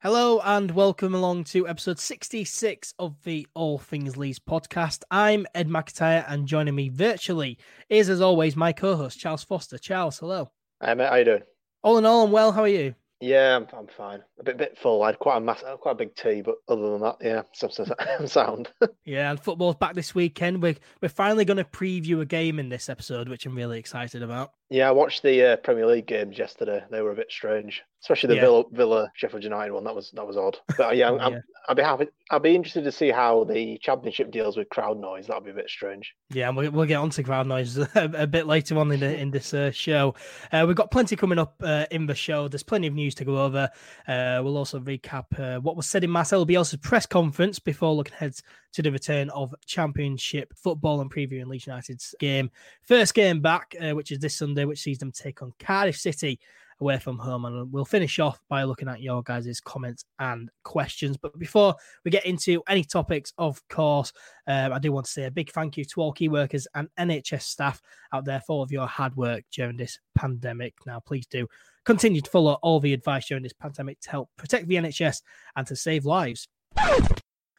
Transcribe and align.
Hello 0.00 0.38
and 0.44 0.70
welcome 0.70 1.12
along 1.12 1.42
to 1.42 1.66
episode 1.66 1.98
66 1.98 2.94
of 3.00 3.20
the 3.24 3.48
All 3.54 3.78
Things 3.78 4.16
Leeds 4.16 4.38
podcast. 4.38 5.02
I'm 5.10 5.44
Ed 5.56 5.68
McIntyre 5.68 6.24
and 6.28 6.46
joining 6.46 6.76
me 6.76 6.88
virtually 6.88 7.58
is, 7.88 8.08
as 8.08 8.20
always, 8.20 8.54
my 8.54 8.70
co 8.70 8.94
host, 8.94 9.18
Charles 9.18 9.42
Foster. 9.42 9.76
Charles, 9.76 10.20
hello. 10.20 10.52
Hi, 10.80 10.94
mate. 10.94 11.08
How 11.08 11.16
you 11.16 11.24
doing? 11.24 11.42
All 11.82 11.98
in 11.98 12.06
all, 12.06 12.26
I'm 12.26 12.30
well. 12.30 12.52
How 12.52 12.62
are 12.62 12.68
you? 12.68 12.94
Yeah, 13.20 13.56
I'm, 13.56 13.66
I'm 13.76 13.88
fine. 13.88 14.22
A 14.38 14.44
bit 14.44 14.56
bit 14.56 14.78
full. 14.78 15.02
I 15.02 15.06
had 15.06 15.18
quite 15.18 15.38
a 15.38 15.40
mass, 15.40 15.64
quite 15.80 15.92
a 15.92 15.96
big 15.96 16.14
tea, 16.14 16.42
but 16.42 16.54
other 16.68 16.92
than 16.92 17.00
that, 17.00 17.16
yeah, 17.20 17.42
some 17.52 18.28
sound. 18.28 18.68
yeah, 19.04 19.30
and 19.30 19.40
football's 19.40 19.74
back 19.74 19.94
this 19.94 20.14
weekend. 20.14 20.62
We're 20.62 20.76
we're 21.02 21.08
finally 21.08 21.44
going 21.44 21.56
to 21.56 21.64
preview 21.64 22.20
a 22.20 22.24
game 22.24 22.60
in 22.60 22.68
this 22.68 22.88
episode, 22.88 23.28
which 23.28 23.46
I'm 23.46 23.56
really 23.56 23.80
excited 23.80 24.22
about. 24.22 24.52
Yeah, 24.70 24.88
I 24.88 24.92
watched 24.92 25.24
the 25.24 25.54
uh, 25.54 25.56
Premier 25.56 25.86
League 25.86 26.06
games 26.06 26.38
yesterday. 26.38 26.84
They 26.88 27.02
were 27.02 27.10
a 27.10 27.16
bit 27.16 27.32
strange, 27.32 27.82
especially 28.02 28.28
the 28.28 28.34
yeah. 28.36 28.40
Villa, 28.42 28.64
Villa 28.72 29.12
Sheffield 29.14 29.44
United 29.44 29.72
one. 29.72 29.84
That 29.84 29.94
was 29.94 30.10
that 30.12 30.26
was 30.26 30.36
odd. 30.36 30.58
But 30.76 30.96
yeah, 30.96 31.10
I'm, 31.10 31.32
yeah. 31.32 31.40
I'd 31.68 31.76
be 31.76 31.82
happy. 31.82 32.06
I'd 32.30 32.42
be 32.42 32.54
interested 32.54 32.84
to 32.84 32.92
see 32.92 33.10
how 33.10 33.44
the 33.44 33.78
Championship 33.78 34.30
deals 34.30 34.56
with 34.56 34.68
crowd 34.68 34.98
noise. 34.98 35.26
That'd 35.26 35.44
be 35.44 35.50
a 35.50 35.54
bit 35.54 35.68
strange. 35.68 36.14
Yeah, 36.30 36.50
we'll, 36.50 36.70
we'll 36.70 36.86
get 36.86 36.96
on 36.96 37.10
to 37.10 37.22
crowd 37.22 37.46
noise 37.46 37.76
a, 37.94 38.10
a 38.16 38.26
bit 38.26 38.46
later 38.46 38.78
on 38.78 38.90
in 38.92 39.00
the, 39.00 39.18
in 39.18 39.30
this 39.30 39.52
uh, 39.52 39.70
show. 39.70 40.14
Uh, 40.52 40.64
we've 40.66 40.76
got 40.76 40.90
plenty 40.90 41.16
coming 41.16 41.38
up 41.38 41.56
uh, 41.62 41.86
in 41.90 42.06
the 42.06 42.14
show. 42.14 42.48
There's 42.48 42.62
plenty 42.62 42.86
of 42.86 42.94
news 42.94 43.14
to 43.16 43.24
go 43.24 43.44
over. 43.44 43.68
Uh, 44.06 44.40
we'll 44.42 44.56
also 44.56 44.80
recap 44.80 45.26
uh, 45.38 45.60
what 45.60 45.76
was 45.76 45.86
said 45.86 46.04
in 46.04 46.10
Marcel 46.10 46.46
Bielsa's 46.46 46.78
press 46.78 47.06
conference 47.06 47.58
before 47.58 47.92
looking 47.92 48.14
ahead 48.14 48.34
to 48.72 48.82
the 48.82 48.92
return 48.92 49.28
of 49.30 49.54
Championship 49.66 50.52
football 50.56 51.00
and 51.00 51.12
previewing 51.12 51.46
Leeds 51.46 51.66
United's 51.66 52.14
game. 52.20 52.50
First 52.82 53.14
game 53.14 53.40
back, 53.40 53.74
uh, 53.80 53.90
which 53.90 54.12
is 54.12 54.20
this 54.20 54.36
Sunday, 54.36 54.64
which 54.64 54.80
sees 54.80 54.98
them 54.98 55.12
take 55.12 55.42
on 55.42 55.52
Cardiff 55.58 55.96
City 55.96 56.38
away 56.80 56.98
from 56.98 57.18
home. 57.18 57.44
And 57.44 57.72
we'll 57.72 57.84
finish 57.84 58.18
off 58.18 58.40
by 58.48 58.64
looking 58.64 58.88
at 58.88 59.02
your 59.02 59.22
guys' 59.22 59.60
comments 59.60 60.04
and 60.18 60.50
questions. 60.64 61.16
But 61.16 61.38
before 61.38 61.74
we 62.04 62.10
get 62.10 62.26
into 62.26 62.62
any 62.68 62.84
topics, 62.84 63.32
of 63.38 63.66
course, 63.68 64.12
um, 64.46 64.72
I 64.72 64.78
do 64.78 64.92
want 64.92 65.06
to 65.06 65.12
say 65.12 65.24
a 65.24 65.30
big 65.30 65.50
thank 65.50 65.76
you 65.76 65.84
to 65.84 66.00
all 66.00 66.12
key 66.12 66.28
workers 66.28 66.66
and 66.74 66.88
NHS 66.98 67.42
staff 67.42 67.80
out 68.12 68.24
there 68.24 68.40
for 68.40 68.54
all 68.54 68.62
of 68.62 68.72
your 68.72 68.86
hard 68.86 69.16
work 69.16 69.44
during 69.52 69.76
this 69.76 69.98
pandemic. 70.14 70.74
Now, 70.86 71.00
please 71.00 71.26
do 71.26 71.46
continue 71.84 72.20
to 72.20 72.30
follow 72.30 72.58
all 72.62 72.80
the 72.80 72.92
advice 72.92 73.26
during 73.28 73.42
this 73.42 73.54
pandemic 73.54 74.00
to 74.00 74.10
help 74.10 74.30
protect 74.36 74.68
the 74.68 74.76
NHS 74.76 75.22
and 75.56 75.66
to 75.66 75.76
save 75.76 76.04
lives. 76.04 76.48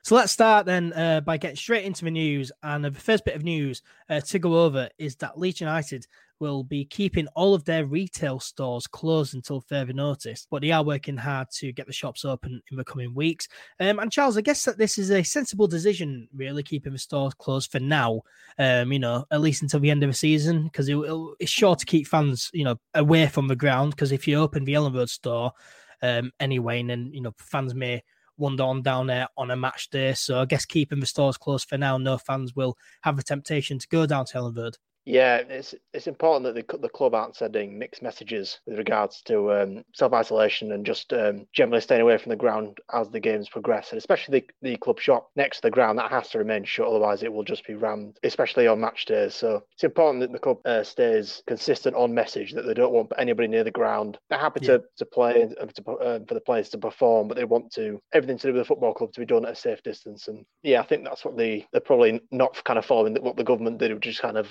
So 0.02 0.16
let's 0.16 0.32
start 0.32 0.66
then 0.66 0.94
uh, 0.94 1.22
by 1.22 1.38
getting 1.38 1.58
straight 1.58 1.84
into 1.84 2.06
the 2.06 2.12
news. 2.12 2.52
And 2.64 2.84
the 2.84 2.92
first 2.92 3.26
bit 3.26 3.36
of 3.36 3.44
news 3.44 3.82
uh, 4.10 4.22
to 4.22 4.40
go 4.40 4.64
over 4.64 4.90
is 4.98 5.16
that 5.18 5.38
Leeds 5.38 5.62
United 5.62 6.08
will 6.40 6.64
be 6.64 6.86
keeping 6.86 7.28
all 7.36 7.54
of 7.54 7.66
their 7.66 7.86
retail 7.86 8.40
stores 8.40 8.88
closed 8.88 9.36
until 9.36 9.62
further 9.62 9.94
notice, 9.94 10.48
but 10.50 10.62
they 10.62 10.72
are 10.72 10.84
working 10.84 11.18
hard 11.18 11.50
to 11.52 11.72
get 11.72 11.88
the 11.88 11.94
shops 11.94 12.26
open 12.26 12.62
in 12.72 12.78
the 12.78 12.84
coming 12.84 13.14
weeks. 13.14 13.48
Um, 13.80 14.00
and 14.00 14.12
Charles, 14.12 14.38
I 14.38 14.42
guess 14.42 14.64
that 14.66 14.78
this 14.78 14.98
is 14.98 15.12
a 15.12 15.24
sensible 15.24 15.68
decision, 15.68 16.28
really, 16.34 16.64
keeping 16.64 16.94
the 16.94 17.00
stores 17.00 17.34
closed 17.34 17.72
for 17.72 17.80
now. 17.80 18.22
Um, 18.58 18.92
you 18.92 19.00
know, 19.00 19.26
at 19.32 19.42
least 19.42 19.62
until 19.62 19.80
the 19.80 19.92
end 19.92 20.04
of 20.04 20.10
the 20.10 20.14
season, 20.14 20.64
because 20.64 20.90
it, 20.90 20.98
it's 21.40 21.52
sure 21.52 21.76
to 21.76 21.86
keep 21.86 22.08
fans, 22.08 22.50
you 22.54 22.64
know, 22.64 22.80
away 22.94 23.28
from 23.28 23.48
the 23.48 23.56
ground. 23.56 23.92
Because 23.92 24.12
if 24.12 24.28
you 24.28 24.38
open 24.38 24.66
the 24.66 24.74
Elland 24.74 24.96
Road 24.96 25.10
store 25.10 25.54
um, 26.02 26.32
anyway, 26.40 26.80
and 26.80 26.90
then 26.90 27.12
you 27.14 27.22
know 27.22 27.34
fans 27.38 27.74
may 27.76 28.04
wander 28.38 28.64
on 28.64 28.82
down 28.82 29.08
there 29.08 29.28
on 29.38 29.52
a 29.52 29.56
match 29.56 29.90
day. 29.90 30.14
So 30.14 30.40
I 30.40 30.46
guess 30.46 30.66
keeping 30.66 31.00
the 31.00 31.06
stores 31.06 31.38
closed 31.38 31.68
for 31.68 31.78
now, 31.78 31.98
no 31.98 32.18
fans 32.18 32.56
will 32.56 32.78
have 33.02 33.18
the 33.18 33.24
temptation 33.24 33.78
to 33.80 33.88
go 33.90 34.06
down 34.06 34.26
to 34.28 34.38
Elland 34.38 34.58
Road. 34.58 34.78
Yeah, 35.10 35.38
it's 35.38 35.74
it's 35.92 36.06
important 36.06 36.44
that 36.44 36.54
the, 36.54 36.78
the 36.78 36.88
club 36.88 37.16
aren't 37.16 37.36
sending 37.36 37.80
mixed 37.80 38.04
messages 38.04 38.60
with 38.68 38.78
regards 38.78 39.24
to 39.24 39.52
um, 39.52 39.84
self 39.96 40.14
isolation 40.14 40.72
and 40.72 40.86
just 40.86 41.12
um, 41.14 41.48
generally 41.52 41.82
staying 41.82 42.02
away 42.02 42.20
from 42.20 42.30
the 42.30 42.36
ground 42.36 42.78
as 42.94 43.10
the 43.10 43.20
games 43.20 43.50
progress, 43.50 43.90
and 43.90 43.98
especially 43.98 44.42
the, 44.62 44.70
the 44.70 44.78
club 44.78 45.00
shop 45.00 45.32
next 45.36 45.58
to 45.58 45.62
the 45.64 45.72
ground 45.72 45.98
that 45.98 46.12
has 46.12 46.30
to 46.30 46.38
remain 46.38 46.64
shut, 46.64 46.88
otherwise 46.88 47.24
it 47.24 47.34
will 47.34 47.44
just 47.44 47.66
be 47.66 47.74
rammed, 47.74 48.20
especially 48.22 48.68
on 48.68 48.82
match 48.82 49.06
days. 49.06 49.34
So 49.34 49.64
it's 49.74 49.84
important 49.84 50.22
that 50.22 50.32
the 50.32 50.38
club 50.38 50.60
uh, 50.64 50.84
stays 50.84 51.42
consistent 51.48 51.96
on 51.96 52.14
message 52.14 52.54
that 52.54 52.68
they 52.68 52.76
don't 52.76 52.94
want 52.94 53.12
anybody 53.18 53.48
near 53.48 53.64
the 53.64 53.72
ground. 53.72 54.20
They're 54.30 54.38
happy 54.38 54.60
yeah. 54.62 54.78
to, 54.78 54.84
to 54.98 55.06
play 55.08 55.42
and 55.42 55.74
to, 55.74 55.92
uh, 55.92 56.20
for 56.28 56.36
the 56.36 56.42
players 56.42 56.70
to 56.70 56.78
perform, 56.78 57.30
but 57.30 57.36
they 57.36 57.46
want 57.46 57.74
to 57.74 58.00
everything 58.14 58.38
to 58.38 58.48
do 58.48 58.54
with 58.54 58.62
the 58.62 58.68
football 58.68 58.94
club 58.94 59.12
to 59.14 59.20
be 59.20 59.26
done 59.26 59.46
at 59.46 59.54
a 59.54 59.56
safe 59.56 59.82
distance. 59.82 60.28
And 60.28 60.46
yeah, 60.62 60.82
I 60.82 60.86
think 60.86 61.04
that's 61.04 61.26
what 61.26 61.36
the 61.36 61.66
they're 61.72 61.82
probably 61.82 62.22
not 62.30 62.64
kind 62.64 62.78
of 62.78 62.86
following 62.86 63.16
what 63.16 63.38
the 63.38 63.44
government 63.44 63.80
did, 63.80 63.92
which 63.92 64.06
is 64.06 64.20
kind 64.20 64.38
of 64.38 64.48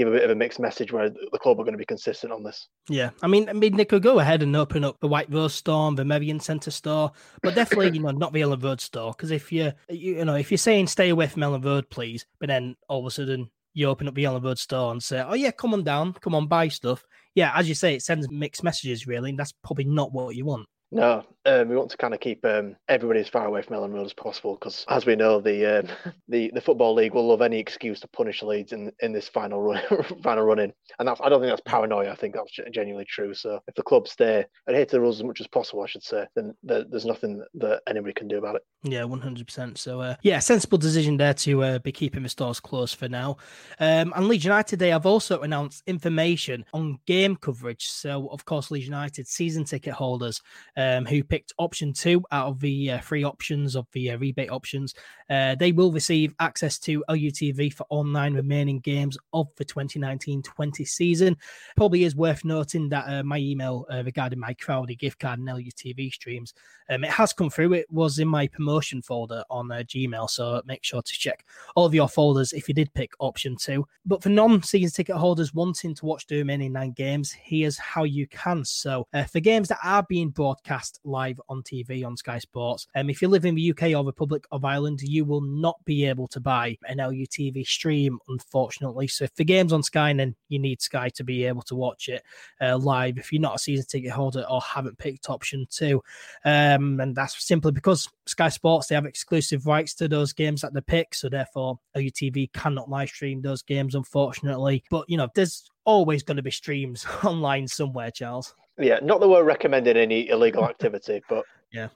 give 0.00 0.08
a 0.08 0.16
bit 0.16 0.24
of 0.24 0.30
a 0.30 0.34
mixed 0.34 0.58
message 0.58 0.92
where 0.92 1.10
the 1.10 1.38
club 1.38 1.60
are 1.60 1.64
going 1.64 1.74
to 1.74 1.78
be 1.78 1.84
consistent 1.84 2.32
on 2.32 2.42
this. 2.42 2.68
Yeah, 2.88 3.10
I 3.22 3.26
mean, 3.26 3.48
I 3.50 3.52
mean, 3.52 3.76
they 3.76 3.84
could 3.84 4.02
go 4.02 4.18
ahead 4.18 4.42
and 4.42 4.56
open 4.56 4.82
up 4.82 4.98
the 5.00 5.08
White 5.08 5.30
Rose 5.30 5.54
store, 5.54 5.92
the 5.92 6.04
Merrion 6.06 6.40
Centre 6.40 6.70
store, 6.70 7.12
but 7.42 7.54
definitely, 7.54 7.90
you 7.90 8.02
know, 8.02 8.10
not 8.10 8.32
the 8.32 8.40
Elland 8.40 8.64
Road 8.64 8.80
store. 8.80 9.12
Because 9.12 9.30
if 9.30 9.52
you, 9.52 9.72
you 9.90 10.24
know, 10.24 10.36
if 10.36 10.50
you're 10.50 10.58
saying 10.58 10.86
stay 10.86 11.10
away 11.10 11.26
from 11.26 11.42
Elland 11.42 11.66
Road, 11.66 11.90
please, 11.90 12.24
but 12.38 12.48
then 12.48 12.76
all 12.88 13.00
of 13.00 13.06
a 13.06 13.10
sudden 13.10 13.50
you 13.74 13.88
open 13.88 14.08
up 14.08 14.14
the 14.14 14.24
Elland 14.24 14.44
Road 14.44 14.58
store 14.58 14.90
and 14.90 15.02
say, 15.02 15.20
oh 15.20 15.34
yeah, 15.34 15.50
come 15.50 15.74
on 15.74 15.84
down, 15.84 16.14
come 16.14 16.34
on, 16.34 16.46
buy 16.46 16.68
stuff. 16.68 17.04
Yeah, 17.34 17.52
as 17.54 17.68
you 17.68 17.74
say, 17.74 17.94
it 17.94 18.02
sends 18.02 18.30
mixed 18.30 18.64
messages 18.64 19.06
really, 19.06 19.30
and 19.30 19.38
that's 19.38 19.52
probably 19.62 19.84
not 19.84 20.12
what 20.12 20.34
you 20.34 20.46
want. 20.46 20.66
No, 20.92 21.24
um, 21.46 21.68
we 21.68 21.76
want 21.76 21.90
to 21.90 21.96
kind 21.96 22.12
of 22.12 22.20
keep 22.20 22.44
um, 22.44 22.74
everybody 22.88 23.20
as 23.20 23.28
far 23.28 23.46
away 23.46 23.62
from 23.62 23.76
Elland 23.76 23.94
Road 23.94 24.06
as 24.06 24.12
possible 24.12 24.54
because, 24.54 24.84
as 24.88 25.06
we 25.06 25.14
know, 25.14 25.40
the 25.40 25.78
uh, 25.78 25.82
the 26.28 26.50
the 26.52 26.60
football 26.60 26.94
league 26.94 27.14
will 27.14 27.28
love 27.28 27.42
any 27.42 27.58
excuse 27.58 28.00
to 28.00 28.08
punish 28.08 28.42
Leeds 28.42 28.72
in, 28.72 28.90
in 29.00 29.12
this 29.12 29.28
final 29.28 29.62
run 29.62 29.80
final 30.22 30.44
run 30.44 30.58
in, 30.58 30.72
and 30.98 31.06
that's 31.06 31.20
I 31.22 31.28
don't 31.28 31.40
think 31.40 31.50
that's 31.50 31.62
paranoia. 31.64 32.10
I 32.10 32.16
think 32.16 32.34
that's 32.34 32.58
genuinely 32.72 33.06
true. 33.06 33.34
So 33.34 33.60
if 33.68 33.74
the 33.74 33.82
club 33.82 34.08
stay 34.08 34.44
adhere 34.66 34.84
to 34.86 34.92
the 34.92 35.00
rules 35.00 35.18
as 35.18 35.24
much 35.24 35.40
as 35.40 35.46
possible, 35.46 35.82
I 35.82 35.86
should 35.86 36.02
say, 36.02 36.26
then 36.34 36.54
there, 36.64 36.84
there's 36.84 37.06
nothing 37.06 37.42
that 37.54 37.82
anybody 37.88 38.12
can 38.12 38.26
do 38.26 38.38
about 38.38 38.56
it. 38.56 38.62
Yeah, 38.82 39.04
one 39.04 39.20
hundred 39.20 39.46
percent. 39.46 39.78
So 39.78 40.00
uh, 40.00 40.16
yeah, 40.22 40.40
sensible 40.40 40.78
decision 40.78 41.16
there 41.16 41.34
to 41.34 41.62
uh, 41.62 41.78
be 41.78 41.92
keeping 41.92 42.24
the 42.24 42.28
stores 42.28 42.58
closed 42.58 42.96
for 42.96 43.08
now. 43.08 43.36
Um, 43.78 44.12
and 44.16 44.26
Leeds 44.26 44.44
United 44.44 44.80
they 44.80 44.90
have 44.90 45.06
also 45.06 45.40
announced 45.42 45.84
information 45.86 46.64
on 46.74 46.98
game 47.06 47.36
coverage. 47.36 47.86
So 47.86 48.28
of 48.32 48.44
course, 48.44 48.72
Leeds 48.72 48.86
United 48.86 49.28
season 49.28 49.64
ticket 49.64 49.94
holders 49.94 50.42
um, 50.80 51.04
who 51.04 51.22
picked 51.22 51.52
option 51.58 51.92
two 51.92 52.24
out 52.32 52.48
of 52.48 52.60
the 52.60 52.92
uh, 52.92 53.00
three 53.00 53.24
options 53.24 53.76
of 53.76 53.86
the 53.92 54.10
uh, 54.10 54.18
rebate 54.18 54.50
options, 54.50 54.94
uh, 55.28 55.54
they 55.54 55.72
will 55.72 55.92
receive 55.92 56.34
access 56.40 56.78
to 56.78 57.04
LUTV 57.08 57.72
for 57.72 57.84
all 57.90 58.04
nine 58.04 58.34
remaining 58.34 58.80
games 58.80 59.18
of 59.32 59.48
the 59.56 59.64
2019-20 59.64 60.88
season. 60.88 61.36
Probably 61.76 62.04
is 62.04 62.16
worth 62.16 62.44
noting 62.44 62.88
that 62.88 63.04
uh, 63.06 63.22
my 63.22 63.38
email 63.38 63.86
uh, 63.90 64.02
regarding 64.04 64.40
my 64.40 64.54
Crowdy 64.54 64.98
gift 64.98 65.18
card 65.18 65.38
and 65.38 65.48
LUTV 65.48 66.12
streams, 66.12 66.54
um, 66.88 67.04
it 67.04 67.10
has 67.10 67.32
come 67.32 67.50
through. 67.50 67.74
It 67.74 67.86
was 67.90 68.18
in 68.18 68.26
my 68.26 68.46
promotion 68.48 69.02
folder 69.02 69.44
on 69.50 69.70
uh, 69.70 69.82
Gmail, 69.86 70.30
so 70.30 70.62
make 70.64 70.82
sure 70.82 71.02
to 71.02 71.12
check 71.12 71.44
all 71.76 71.84
of 71.84 71.94
your 71.94 72.08
folders 72.08 72.52
if 72.52 72.68
you 72.68 72.74
did 72.74 72.92
pick 72.94 73.12
option 73.18 73.56
two. 73.56 73.86
But 74.06 74.22
for 74.22 74.30
non-season 74.30 74.94
ticket 74.94 75.16
holders 75.16 75.54
wanting 75.54 75.94
to 75.96 76.06
watch 76.06 76.26
the 76.26 76.36
remaining 76.38 76.72
nine 76.72 76.92
games, 76.92 77.32
here's 77.32 77.76
how 77.78 78.04
you 78.04 78.26
can. 78.28 78.64
So 78.64 79.06
for 79.30 79.40
games 79.40 79.68
that 79.68 79.78
are 79.84 80.02
being 80.02 80.30
broadcast 80.30 80.69
live 81.04 81.40
on 81.48 81.62
TV 81.62 82.04
on 82.04 82.16
Sky 82.16 82.38
Sports. 82.38 82.86
Um, 82.94 83.10
if 83.10 83.20
you 83.20 83.28
live 83.28 83.44
in 83.44 83.54
the 83.54 83.70
UK 83.70 83.94
or 83.94 84.04
Republic 84.04 84.44
of 84.50 84.64
Ireland, 84.64 85.00
you 85.02 85.24
will 85.24 85.40
not 85.40 85.76
be 85.84 86.04
able 86.06 86.28
to 86.28 86.40
buy 86.40 86.76
an 86.86 86.98
LUTV 86.98 87.66
stream, 87.66 88.18
unfortunately. 88.28 89.08
So 89.08 89.24
if 89.24 89.34
the 89.34 89.44
game's 89.44 89.72
on 89.72 89.82
Sky, 89.82 90.12
then 90.12 90.34
you 90.48 90.58
need 90.58 90.80
Sky 90.80 91.08
to 91.10 91.24
be 91.24 91.44
able 91.44 91.62
to 91.62 91.74
watch 91.74 92.08
it 92.08 92.22
uh, 92.60 92.78
live. 92.78 93.18
If 93.18 93.32
you're 93.32 93.40
not 93.40 93.56
a 93.56 93.58
season 93.58 93.86
ticket 93.86 94.10
holder 94.10 94.44
or 94.48 94.60
haven't 94.60 94.98
picked 94.98 95.30
option 95.30 95.66
two, 95.70 96.02
um, 96.44 97.00
and 97.00 97.14
that's 97.14 97.44
simply 97.44 97.72
because 97.72 98.08
Sky 98.26 98.48
Sports 98.48 98.86
they 98.86 98.94
have 98.94 99.06
exclusive 99.06 99.66
rights 99.66 99.94
to 99.94 100.08
those 100.08 100.32
games 100.32 100.60
that 100.60 100.74
they 100.74 100.80
pick, 100.80 101.14
so 101.14 101.28
therefore 101.28 101.78
LUTV 101.96 102.52
cannot 102.52 102.88
live 102.90 103.08
stream 103.08 103.42
those 103.42 103.62
games, 103.62 103.94
unfortunately. 103.94 104.84
But 104.90 105.08
you 105.08 105.16
know, 105.16 105.28
there's 105.34 105.70
always 105.84 106.22
going 106.22 106.36
to 106.36 106.42
be 106.42 106.50
streams 106.50 107.06
online 107.24 107.66
somewhere, 107.68 108.10
Charles. 108.10 108.54
Yeah, 108.80 108.98
not 109.02 109.20
that 109.20 109.28
we're 109.28 109.44
recommending 109.44 109.96
any 109.96 110.28
illegal 110.28 110.64
activity, 110.68 111.22
but 111.28 111.44
yeah, 111.72 111.88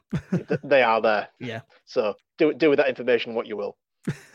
they 0.63 0.83
are 0.83 1.01
there. 1.01 1.29
Yeah. 1.39 1.61
So 1.85 2.15
do 2.39 2.53
do 2.55 2.71
with 2.71 2.79
that 2.79 2.89
information 2.89 3.35
what 3.35 3.47
you 3.47 3.57
will. 3.57 3.77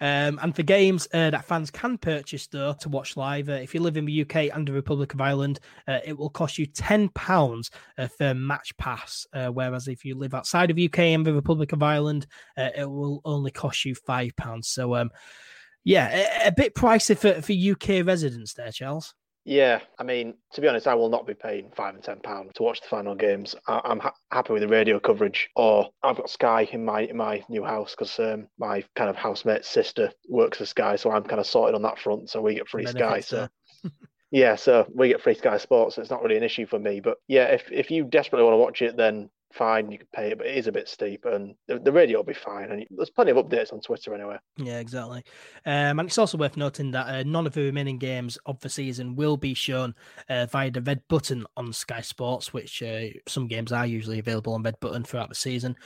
um, 0.00 0.40
and 0.42 0.56
for 0.56 0.64
games 0.64 1.06
uh, 1.14 1.30
that 1.30 1.44
fans 1.44 1.70
can 1.70 1.96
purchase 1.96 2.48
though 2.48 2.72
to 2.72 2.88
watch 2.88 3.16
live, 3.16 3.48
uh, 3.48 3.52
if 3.52 3.74
you 3.74 3.80
live 3.80 3.96
in 3.96 4.04
the 4.04 4.22
UK 4.22 4.54
and 4.54 4.66
the 4.66 4.72
Republic 4.72 5.14
of 5.14 5.20
Ireland, 5.20 5.60
uh, 5.86 6.00
it 6.04 6.18
will 6.18 6.30
cost 6.30 6.58
you 6.58 6.66
ten 6.66 7.08
pounds 7.10 7.70
uh, 7.96 8.08
for 8.08 8.34
Match 8.34 8.76
Pass. 8.76 9.26
Uh, 9.32 9.48
whereas 9.48 9.88
if 9.88 10.04
you 10.04 10.16
live 10.16 10.34
outside 10.34 10.70
of 10.70 10.78
UK 10.78 10.98
and 10.98 11.24
the 11.24 11.32
Republic 11.34 11.72
of 11.72 11.82
Ireland, 11.82 12.26
uh, 12.56 12.70
it 12.76 12.90
will 12.90 13.20
only 13.24 13.52
cost 13.52 13.84
you 13.84 13.94
five 13.94 14.34
pounds. 14.36 14.68
So, 14.68 14.96
um, 14.96 15.10
yeah, 15.84 16.24
a, 16.44 16.48
a 16.48 16.52
bit 16.52 16.74
pricey 16.74 17.16
for 17.16 17.40
for 17.40 17.52
UK 17.52 18.04
residents 18.04 18.54
there, 18.54 18.72
Charles. 18.72 19.14
Yeah, 19.48 19.78
I 19.96 20.02
mean, 20.02 20.34
to 20.54 20.60
be 20.60 20.66
honest, 20.66 20.88
I 20.88 20.96
will 20.96 21.08
not 21.08 21.24
be 21.24 21.32
paying 21.32 21.70
five 21.70 21.94
and 21.94 22.02
ten 22.02 22.18
pounds 22.18 22.50
to 22.56 22.64
watch 22.64 22.80
the 22.80 22.88
final 22.88 23.14
games. 23.14 23.54
I, 23.68 23.80
am 23.84 24.00
ha- 24.00 24.12
happy 24.32 24.52
with 24.52 24.62
the 24.62 24.68
radio 24.68 24.98
coverage, 24.98 25.48
or 25.54 25.88
I've 26.02 26.16
got 26.16 26.28
Sky 26.28 26.68
in 26.72 26.84
my 26.84 27.02
in 27.02 27.16
my 27.16 27.44
new 27.48 27.62
house 27.62 27.92
because 27.92 28.18
um, 28.18 28.48
my 28.58 28.84
kind 28.96 29.08
of 29.08 29.14
housemate's 29.14 29.68
sister 29.68 30.10
works 30.28 30.58
for 30.58 30.66
Sky, 30.66 30.96
so 30.96 31.12
I'm 31.12 31.22
kind 31.22 31.38
of 31.38 31.46
sorted 31.46 31.76
on 31.76 31.82
that 31.82 32.00
front. 32.00 32.28
So 32.28 32.42
we 32.42 32.56
get 32.56 32.68
free 32.68 32.86
Sky. 32.86 33.20
So 33.20 33.46
yeah, 34.32 34.56
so 34.56 34.84
we 34.92 35.10
get 35.10 35.22
free 35.22 35.36
Sky 35.36 35.58
Sports. 35.58 35.94
So 35.94 36.02
it's 36.02 36.10
not 36.10 36.24
really 36.24 36.36
an 36.36 36.42
issue 36.42 36.66
for 36.66 36.80
me. 36.80 36.98
But 36.98 37.18
yeah, 37.28 37.44
if 37.44 37.70
if 37.70 37.92
you 37.92 38.02
desperately 38.02 38.44
want 38.44 38.54
to 38.54 38.58
watch 38.58 38.82
it, 38.82 38.96
then 38.96 39.30
fine. 39.52 39.90
You 39.90 39.98
can 39.98 40.08
pay 40.14 40.30
it, 40.32 40.38
but 40.38 40.46
it 40.46 40.56
is 40.56 40.66
a 40.66 40.72
bit 40.72 40.88
steep, 40.88 41.24
and 41.24 41.54
the, 41.66 41.78
the 41.78 41.92
radio 41.92 42.18
will 42.18 42.24
be 42.24 42.34
fine. 42.34 42.70
And 42.70 42.86
there's 42.90 43.10
plenty 43.10 43.30
of 43.30 43.36
updates 43.36 43.72
on 43.72 43.80
Twitter 43.80 44.14
anyway. 44.14 44.38
Yeah, 44.56 44.78
exactly. 44.78 45.24
Um, 45.64 45.98
and 45.98 46.08
it's 46.08 46.18
also 46.18 46.38
worth 46.38 46.56
noting 46.56 46.90
that 46.92 47.06
uh, 47.06 47.22
none 47.24 47.46
of 47.46 47.54
the 47.54 47.62
remaining 47.62 47.98
games 47.98 48.38
of 48.46 48.60
the 48.60 48.68
season 48.68 49.16
will 49.16 49.36
be 49.36 49.54
shown 49.54 49.94
uh, 50.28 50.46
via 50.46 50.70
the 50.70 50.82
red 50.82 51.02
button 51.08 51.46
on 51.56 51.72
Sky 51.72 52.00
Sports, 52.00 52.52
which 52.52 52.82
uh, 52.82 53.06
some 53.26 53.48
games 53.48 53.72
are 53.72 53.86
usually 53.86 54.18
available 54.18 54.54
on 54.54 54.62
red 54.62 54.78
button 54.80 55.04
throughout 55.04 55.28
the 55.28 55.34
season. 55.34 55.76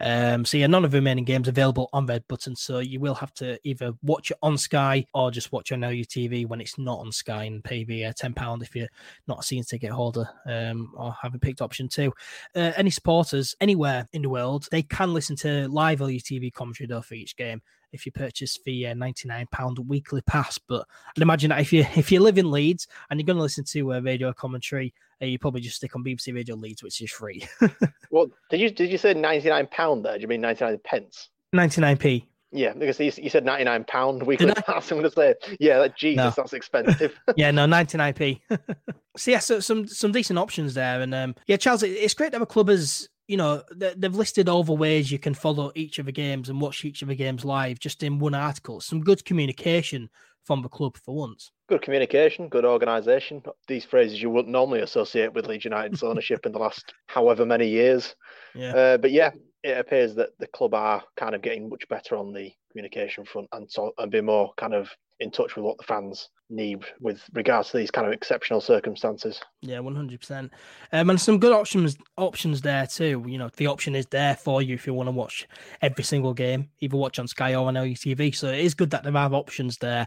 Um, 0.00 0.44
so 0.44 0.56
yeah, 0.56 0.66
none 0.66 0.84
of 0.84 0.90
the 0.90 0.98
remaining 0.98 1.24
games 1.24 1.48
available 1.48 1.88
on 1.92 2.06
red 2.06 2.24
button. 2.28 2.56
So 2.56 2.78
you 2.78 3.00
will 3.00 3.14
have 3.14 3.34
to 3.34 3.58
either 3.64 3.92
watch 4.02 4.30
it 4.30 4.38
on 4.42 4.56
Sky 4.58 5.04
or 5.14 5.30
just 5.30 5.52
watch 5.52 5.72
on 5.72 5.82
your 5.82 6.04
TV 6.04 6.46
when 6.46 6.60
it's 6.60 6.78
not 6.78 6.98
on 6.98 7.12
Sky 7.12 7.44
and 7.44 7.62
pay 7.62 7.84
the 7.84 8.06
uh, 8.06 8.12
ten 8.16 8.32
pound 8.34 8.62
if 8.62 8.74
you're 8.74 8.88
not 9.26 9.40
a 9.40 9.42
season 9.42 9.64
ticket 9.64 9.90
holder 9.90 10.28
um, 10.46 10.92
or 10.96 11.14
haven't 11.20 11.40
picked 11.40 11.60
option 11.60 11.88
two. 11.88 12.12
Uh, 12.54 12.72
any 12.76 12.90
supporters 13.18 13.56
anywhere 13.60 14.08
in 14.12 14.22
the 14.22 14.28
world, 14.28 14.68
they 14.70 14.82
can 14.82 15.12
listen 15.12 15.34
to 15.36 15.68
live 15.68 15.98
LUTV 15.98 16.52
commentary 16.52 16.86
though 16.86 17.02
for 17.02 17.14
each 17.14 17.36
game 17.36 17.60
if 17.92 18.04
you 18.04 18.12
purchase 18.12 18.58
the 18.64 18.86
uh, 18.86 18.94
£99 18.94 19.86
weekly 19.86 20.20
pass. 20.22 20.58
But 20.58 20.86
I'd 21.16 21.22
imagine 21.22 21.50
that 21.50 21.60
if 21.60 21.72
you 21.72 21.84
if 21.96 22.12
you 22.12 22.20
live 22.20 22.38
in 22.38 22.50
Leeds 22.50 22.86
and 23.10 23.18
you're 23.18 23.26
going 23.26 23.38
to 23.38 23.42
listen 23.42 23.64
to 23.64 23.94
uh, 23.94 24.00
radio 24.00 24.32
commentary, 24.32 24.94
uh, 25.20 25.26
you 25.26 25.38
probably 25.38 25.60
just 25.60 25.76
stick 25.76 25.96
on 25.96 26.04
BBC 26.04 26.34
Radio 26.34 26.54
Leeds, 26.54 26.82
which 26.82 27.00
is 27.00 27.10
free. 27.10 27.46
well, 28.10 28.30
did 28.50 28.60
you 28.60 28.70
did 28.70 28.90
you 28.90 28.98
say 28.98 29.14
£99 29.14 30.02
there? 30.02 30.16
Do 30.16 30.22
you 30.22 30.28
mean 30.28 30.40
99 30.40 30.78
pence? 30.84 31.30
99p. 31.54 32.24
Yeah, 32.50 32.72
because 32.72 32.98
you, 32.98 33.12
you 33.16 33.28
said 33.28 33.44
ninety 33.44 33.64
nine 33.64 33.84
pound 33.84 34.22
weekly 34.22 34.52
pass. 34.52 34.90
I'm 34.90 34.98
going 34.98 35.10
to 35.10 35.14
say, 35.14 35.34
yeah, 35.60 35.78
that, 35.80 35.96
Jesus, 35.96 36.16
no. 36.16 36.30
that's 36.36 36.54
expensive. 36.54 37.18
yeah, 37.36 37.50
no, 37.50 37.66
ninety 37.66 37.98
nine 37.98 38.14
p. 38.14 38.40
so 39.16 39.30
yeah, 39.30 39.38
so 39.38 39.60
some 39.60 39.86
some 39.86 40.12
decent 40.12 40.38
options 40.38 40.74
there, 40.74 41.02
and 41.02 41.14
um, 41.14 41.34
yeah, 41.46 41.56
Charles, 41.56 41.82
it's 41.82 42.14
great 42.14 42.30
to 42.30 42.36
have 42.36 42.42
a 42.42 42.46
club 42.46 42.70
as 42.70 43.08
you 43.26 43.36
know 43.36 43.62
they've 43.76 44.14
listed 44.14 44.48
all 44.48 44.64
the 44.64 44.72
ways 44.72 45.12
you 45.12 45.18
can 45.18 45.34
follow 45.34 45.70
each 45.74 45.98
of 45.98 46.06
the 46.06 46.12
games 46.12 46.48
and 46.48 46.58
watch 46.58 46.84
each 46.86 47.02
of 47.02 47.08
the 47.08 47.14
games 47.14 47.44
live 47.44 47.78
just 47.78 48.02
in 48.02 48.18
one 48.18 48.34
article. 48.34 48.80
Some 48.80 49.02
good 49.02 49.24
communication 49.26 50.08
from 50.44 50.62
the 50.62 50.68
club 50.70 50.96
for 50.96 51.14
once. 51.14 51.50
Good 51.68 51.82
communication, 51.82 52.48
good 52.48 52.64
organisation. 52.64 53.42
These 53.66 53.84
phrases 53.84 54.22
you 54.22 54.30
wouldn't 54.30 54.52
normally 54.52 54.80
associate 54.80 55.34
with 55.34 55.46
Leeds 55.46 55.66
United's 55.66 56.02
ownership 56.02 56.46
in 56.46 56.52
the 56.52 56.58
last 56.58 56.94
however 57.06 57.44
many 57.44 57.68
years. 57.68 58.14
Yeah. 58.54 58.74
Uh, 58.74 58.96
but 58.96 59.10
yeah, 59.10 59.32
it 59.62 59.78
appears 59.78 60.14
that 60.14 60.30
the 60.38 60.46
club 60.48 60.74
are 60.74 61.02
kind 61.16 61.34
of 61.34 61.42
getting 61.42 61.68
much 61.68 61.88
better 61.88 62.16
on 62.16 62.32
the 62.32 62.52
communication 62.70 63.24
front 63.24 63.48
and 63.52 63.68
and 63.98 64.10
be 64.10 64.20
more 64.20 64.52
kind 64.56 64.74
of 64.74 64.90
in 65.20 65.30
touch 65.30 65.56
with 65.56 65.64
what 65.64 65.76
the 65.78 65.84
fans 65.84 66.30
need 66.50 66.82
with 67.00 67.20
regards 67.34 67.70
to 67.70 67.76
these 67.76 67.90
kind 67.90 68.06
of 68.06 68.12
exceptional 68.12 68.60
circumstances. 68.60 69.40
Yeah, 69.60 69.80
one 69.80 69.96
hundred 69.96 70.20
percent. 70.20 70.52
Um, 70.92 71.10
and 71.10 71.20
some 71.20 71.38
good 71.38 71.52
options 71.52 71.98
options 72.16 72.60
there 72.60 72.86
too. 72.86 73.24
You 73.26 73.38
know, 73.38 73.50
the 73.56 73.66
option 73.66 73.94
is 73.94 74.06
there 74.06 74.36
for 74.36 74.62
you 74.62 74.74
if 74.74 74.86
you 74.86 74.94
want 74.94 75.08
to 75.08 75.12
watch 75.12 75.48
every 75.82 76.04
single 76.04 76.34
game, 76.34 76.70
either 76.80 76.96
watch 76.96 77.18
on 77.18 77.26
Sky 77.26 77.54
or 77.54 77.66
on 77.66 77.74
LUTV. 77.74 78.34
So 78.34 78.48
it 78.48 78.60
is 78.60 78.74
good 78.74 78.90
that 78.90 79.02
there 79.02 79.16
are 79.16 79.34
options 79.34 79.76
there. 79.78 80.06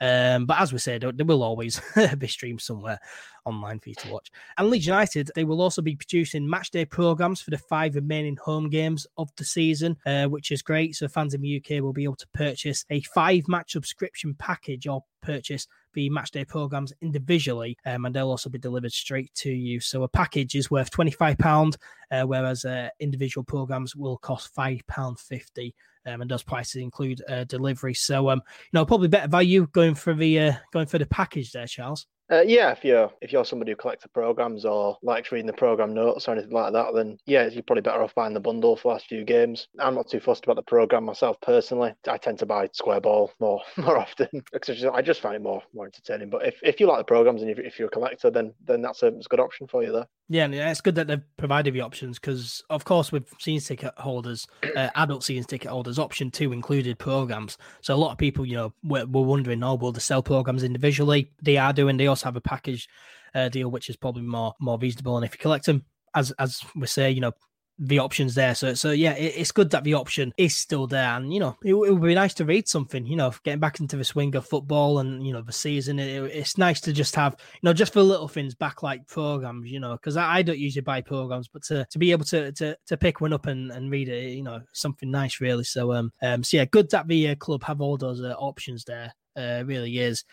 Um, 0.00 0.46
but 0.46 0.60
as 0.60 0.72
we 0.72 0.78
said, 0.78 1.02
there 1.02 1.26
will 1.26 1.42
always 1.42 1.80
be 2.18 2.28
streamed 2.28 2.60
somewhere 2.60 3.00
online 3.44 3.78
for 3.80 3.90
you 3.90 3.94
to 3.96 4.12
watch. 4.12 4.30
And 4.58 4.68
Leeds 4.68 4.86
United, 4.86 5.30
they 5.34 5.44
will 5.44 5.60
also 5.60 5.82
be 5.82 5.96
producing 5.96 6.48
match 6.48 6.70
day 6.70 6.84
programs 6.84 7.40
for 7.40 7.50
the 7.50 7.58
five 7.58 7.94
remaining 7.94 8.36
home 8.36 8.68
games 8.68 9.06
of 9.16 9.30
the 9.36 9.44
season, 9.44 9.96
uh, 10.06 10.26
which 10.26 10.50
is 10.50 10.62
great. 10.62 10.94
So 10.96 11.08
fans 11.08 11.34
in 11.34 11.40
the 11.40 11.56
UK 11.56 11.82
will 11.82 11.92
be 11.92 12.04
able 12.04 12.16
to 12.16 12.28
purchase 12.34 12.84
a 12.90 13.00
five 13.02 13.48
match 13.48 13.72
subscription 13.72 14.34
package 14.34 14.86
or 14.86 15.04
purchase 15.22 15.66
the 15.92 16.10
matchday 16.10 16.46
programs 16.46 16.92
individually, 17.00 17.76
um, 17.86 18.04
and 18.04 18.14
they'll 18.14 18.30
also 18.30 18.50
be 18.50 18.58
delivered 18.58 18.92
straight 18.92 19.32
to 19.34 19.50
you. 19.50 19.80
So 19.80 20.02
a 20.02 20.08
package 20.08 20.54
is 20.54 20.70
worth 20.70 20.90
twenty 20.90 21.10
five 21.10 21.38
pound, 21.38 21.76
uh, 22.10 22.22
whereas 22.22 22.64
uh, 22.64 22.88
individual 23.00 23.44
programs 23.44 23.96
will 23.96 24.18
cost 24.18 24.54
five 24.54 24.80
pound 24.86 25.18
fifty. 25.18 25.74
Um, 26.06 26.22
and 26.22 26.30
those 26.30 26.42
prices 26.42 26.76
include 26.76 27.20
uh, 27.28 27.44
delivery. 27.44 27.92
So, 27.92 28.30
um, 28.30 28.40
you 28.46 28.70
know, 28.72 28.86
probably 28.86 29.08
better 29.08 29.28
value 29.28 29.66
going 29.72 29.94
for 29.94 30.14
the 30.14 30.40
uh, 30.40 30.52
going 30.72 30.86
for 30.86 30.98
the 30.98 31.04
package 31.04 31.52
there, 31.52 31.66
Charles. 31.66 32.06
Uh, 32.30 32.42
yeah, 32.46 32.70
if 32.70 32.84
you're 32.84 33.10
if 33.20 33.32
you're 33.32 33.44
somebody 33.44 33.72
who 33.72 33.76
collects 33.76 34.04
the 34.04 34.08
programs 34.08 34.64
or 34.64 34.96
likes 35.02 35.32
reading 35.32 35.48
the 35.48 35.52
program 35.52 35.92
notes 35.92 36.28
or 36.28 36.32
anything 36.32 36.52
like 36.52 36.72
that, 36.72 36.94
then 36.94 37.18
yeah, 37.26 37.48
you're 37.48 37.62
probably 37.64 37.82
better 37.82 38.02
off 38.02 38.14
buying 38.14 38.34
the 38.34 38.38
bundle 38.40 38.76
for 38.76 38.82
the 38.82 38.88
last 38.94 39.06
few 39.06 39.24
games. 39.24 39.66
I'm 39.80 39.96
not 39.96 40.08
too 40.08 40.20
fussed 40.20 40.44
about 40.44 40.54
the 40.54 40.62
program 40.62 41.04
myself 41.04 41.40
personally. 41.40 41.92
I 42.06 42.18
tend 42.18 42.38
to 42.38 42.46
buy 42.46 42.68
Square 42.72 43.00
Ball 43.00 43.32
more 43.40 43.60
more 43.76 43.98
often 43.98 44.28
because 44.52 44.84
I 44.84 45.02
just 45.02 45.20
find 45.20 45.34
it 45.34 45.42
more 45.42 45.62
more 45.74 45.86
entertaining. 45.86 46.30
But 46.30 46.46
if, 46.46 46.54
if 46.62 46.78
you 46.78 46.86
like 46.86 46.98
the 46.98 47.04
programs 47.04 47.42
and 47.42 47.50
if, 47.50 47.58
if 47.58 47.78
you're 47.80 47.88
a 47.88 47.90
collector, 47.90 48.30
then 48.30 48.54
then 48.64 48.80
that's 48.80 49.02
a, 49.02 49.08
a 49.08 49.28
good 49.28 49.40
option 49.40 49.66
for 49.66 49.82
you 49.82 49.90
there. 49.90 50.06
Yeah, 50.32 50.44
and 50.44 50.54
it's 50.54 50.80
good 50.80 50.94
that 50.94 51.08
they've 51.08 51.36
provided 51.36 51.74
the 51.74 51.80
options 51.80 52.20
because, 52.20 52.62
of 52.70 52.84
course, 52.84 53.10
with 53.10 53.28
season 53.40 53.76
ticket 53.76 53.98
holders, 53.98 54.46
uh, 54.76 54.88
adult 54.94 55.24
season 55.24 55.42
ticket 55.42 55.72
holders, 55.72 55.98
option 55.98 56.30
two 56.30 56.52
included 56.52 57.00
programs. 57.00 57.58
So 57.80 57.96
a 57.96 57.96
lot 57.96 58.12
of 58.12 58.18
people, 58.18 58.46
you 58.46 58.54
know, 58.54 58.72
were, 58.84 59.06
were 59.06 59.22
wondering, 59.22 59.64
oh, 59.64 59.74
will 59.74 59.90
they 59.90 59.98
sell 59.98 60.22
programs 60.22 60.62
individually? 60.62 61.32
They 61.42 61.56
are 61.56 61.72
doing. 61.72 61.96
They 61.96 62.06
also 62.06 62.26
have 62.26 62.36
a 62.36 62.40
package 62.40 62.88
uh, 63.34 63.48
deal, 63.48 63.72
which 63.72 63.90
is 63.90 63.96
probably 63.96 64.22
more 64.22 64.54
more 64.60 64.78
reasonable. 64.78 65.16
And 65.16 65.26
if 65.26 65.34
you 65.34 65.38
collect 65.38 65.66
them, 65.66 65.84
as 66.14 66.30
as 66.38 66.60
we 66.76 66.86
say, 66.86 67.10
you 67.10 67.20
know, 67.20 67.32
the 67.80 67.98
options 67.98 68.34
there. 68.34 68.54
So, 68.54 68.74
so 68.74 68.90
yeah, 68.90 69.14
it, 69.14 69.34
it's 69.36 69.52
good 69.52 69.70
that 69.70 69.84
the 69.84 69.94
option 69.94 70.32
is 70.36 70.54
still 70.54 70.86
there, 70.86 71.16
and 71.16 71.32
you 71.32 71.40
know, 71.40 71.56
it, 71.64 71.74
it, 71.74 71.74
would 71.74 72.02
be 72.02 72.14
nice 72.14 72.34
to 72.34 72.44
read 72.44 72.68
something. 72.68 73.06
You 73.06 73.16
know, 73.16 73.32
getting 73.42 73.58
back 73.58 73.80
into 73.80 73.96
the 73.96 74.04
swing 74.04 74.36
of 74.36 74.46
football 74.46 74.98
and 74.98 75.26
you 75.26 75.32
know 75.32 75.42
the 75.42 75.52
season. 75.52 75.98
It, 75.98 76.22
it's 76.24 76.58
nice 76.58 76.80
to 76.82 76.92
just 76.92 77.16
have 77.16 77.36
you 77.54 77.60
know 77.62 77.72
just 77.72 77.94
for 77.94 78.02
little 78.02 78.28
things 78.28 78.54
back 78.54 78.82
like 78.82 79.06
programs. 79.06 79.70
You 79.70 79.80
know, 79.80 79.92
because 79.92 80.16
I, 80.16 80.36
I, 80.36 80.42
don't 80.42 80.58
usually 80.58 80.82
buy 80.82 81.00
programs, 81.00 81.48
but 81.48 81.62
to, 81.64 81.86
to 81.90 81.98
be 81.98 82.12
able 82.12 82.26
to 82.26 82.52
to 82.52 82.76
to 82.86 82.96
pick 82.96 83.20
one 83.20 83.32
up 83.32 83.46
and, 83.46 83.72
and 83.72 83.90
read 83.90 84.08
it, 84.08 84.34
you 84.34 84.42
know, 84.42 84.60
something 84.72 85.10
nice 85.10 85.40
really. 85.40 85.64
So 85.64 85.92
um 85.92 86.12
um 86.22 86.44
so 86.44 86.58
yeah, 86.58 86.66
good 86.66 86.90
that 86.90 87.08
the 87.08 87.30
uh, 87.30 87.34
club 87.36 87.64
have 87.64 87.80
all 87.80 87.96
those 87.96 88.20
uh, 88.20 88.34
options 88.38 88.84
there 88.84 89.14
uh, 89.36 89.62
really 89.66 89.98
is. 89.98 90.24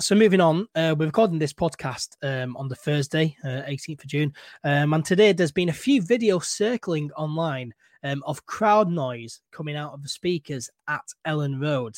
So 0.00 0.14
moving 0.14 0.40
on, 0.40 0.68
uh, 0.74 0.94
we're 0.98 1.06
recording 1.06 1.38
this 1.38 1.52
podcast 1.52 2.16
um, 2.22 2.56
on 2.56 2.68
the 2.68 2.74
Thursday, 2.74 3.36
uh, 3.44 3.62
18th 3.68 4.04
of 4.04 4.06
June, 4.06 4.34
um, 4.64 4.92
and 4.92 5.04
today 5.04 5.32
there's 5.32 5.52
been 5.52 5.68
a 5.68 5.74
few 5.74 6.02
videos 6.02 6.44
circling 6.44 7.10
online 7.12 7.74
um, 8.02 8.22
of 8.26 8.46
crowd 8.46 8.90
noise 8.90 9.40
coming 9.52 9.76
out 9.76 9.92
of 9.92 10.02
the 10.02 10.08
speakers 10.08 10.70
at 10.88 11.04
Elland 11.26 11.60
Road. 11.60 11.96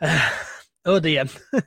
oh 0.84 1.00
dear. 1.00 1.24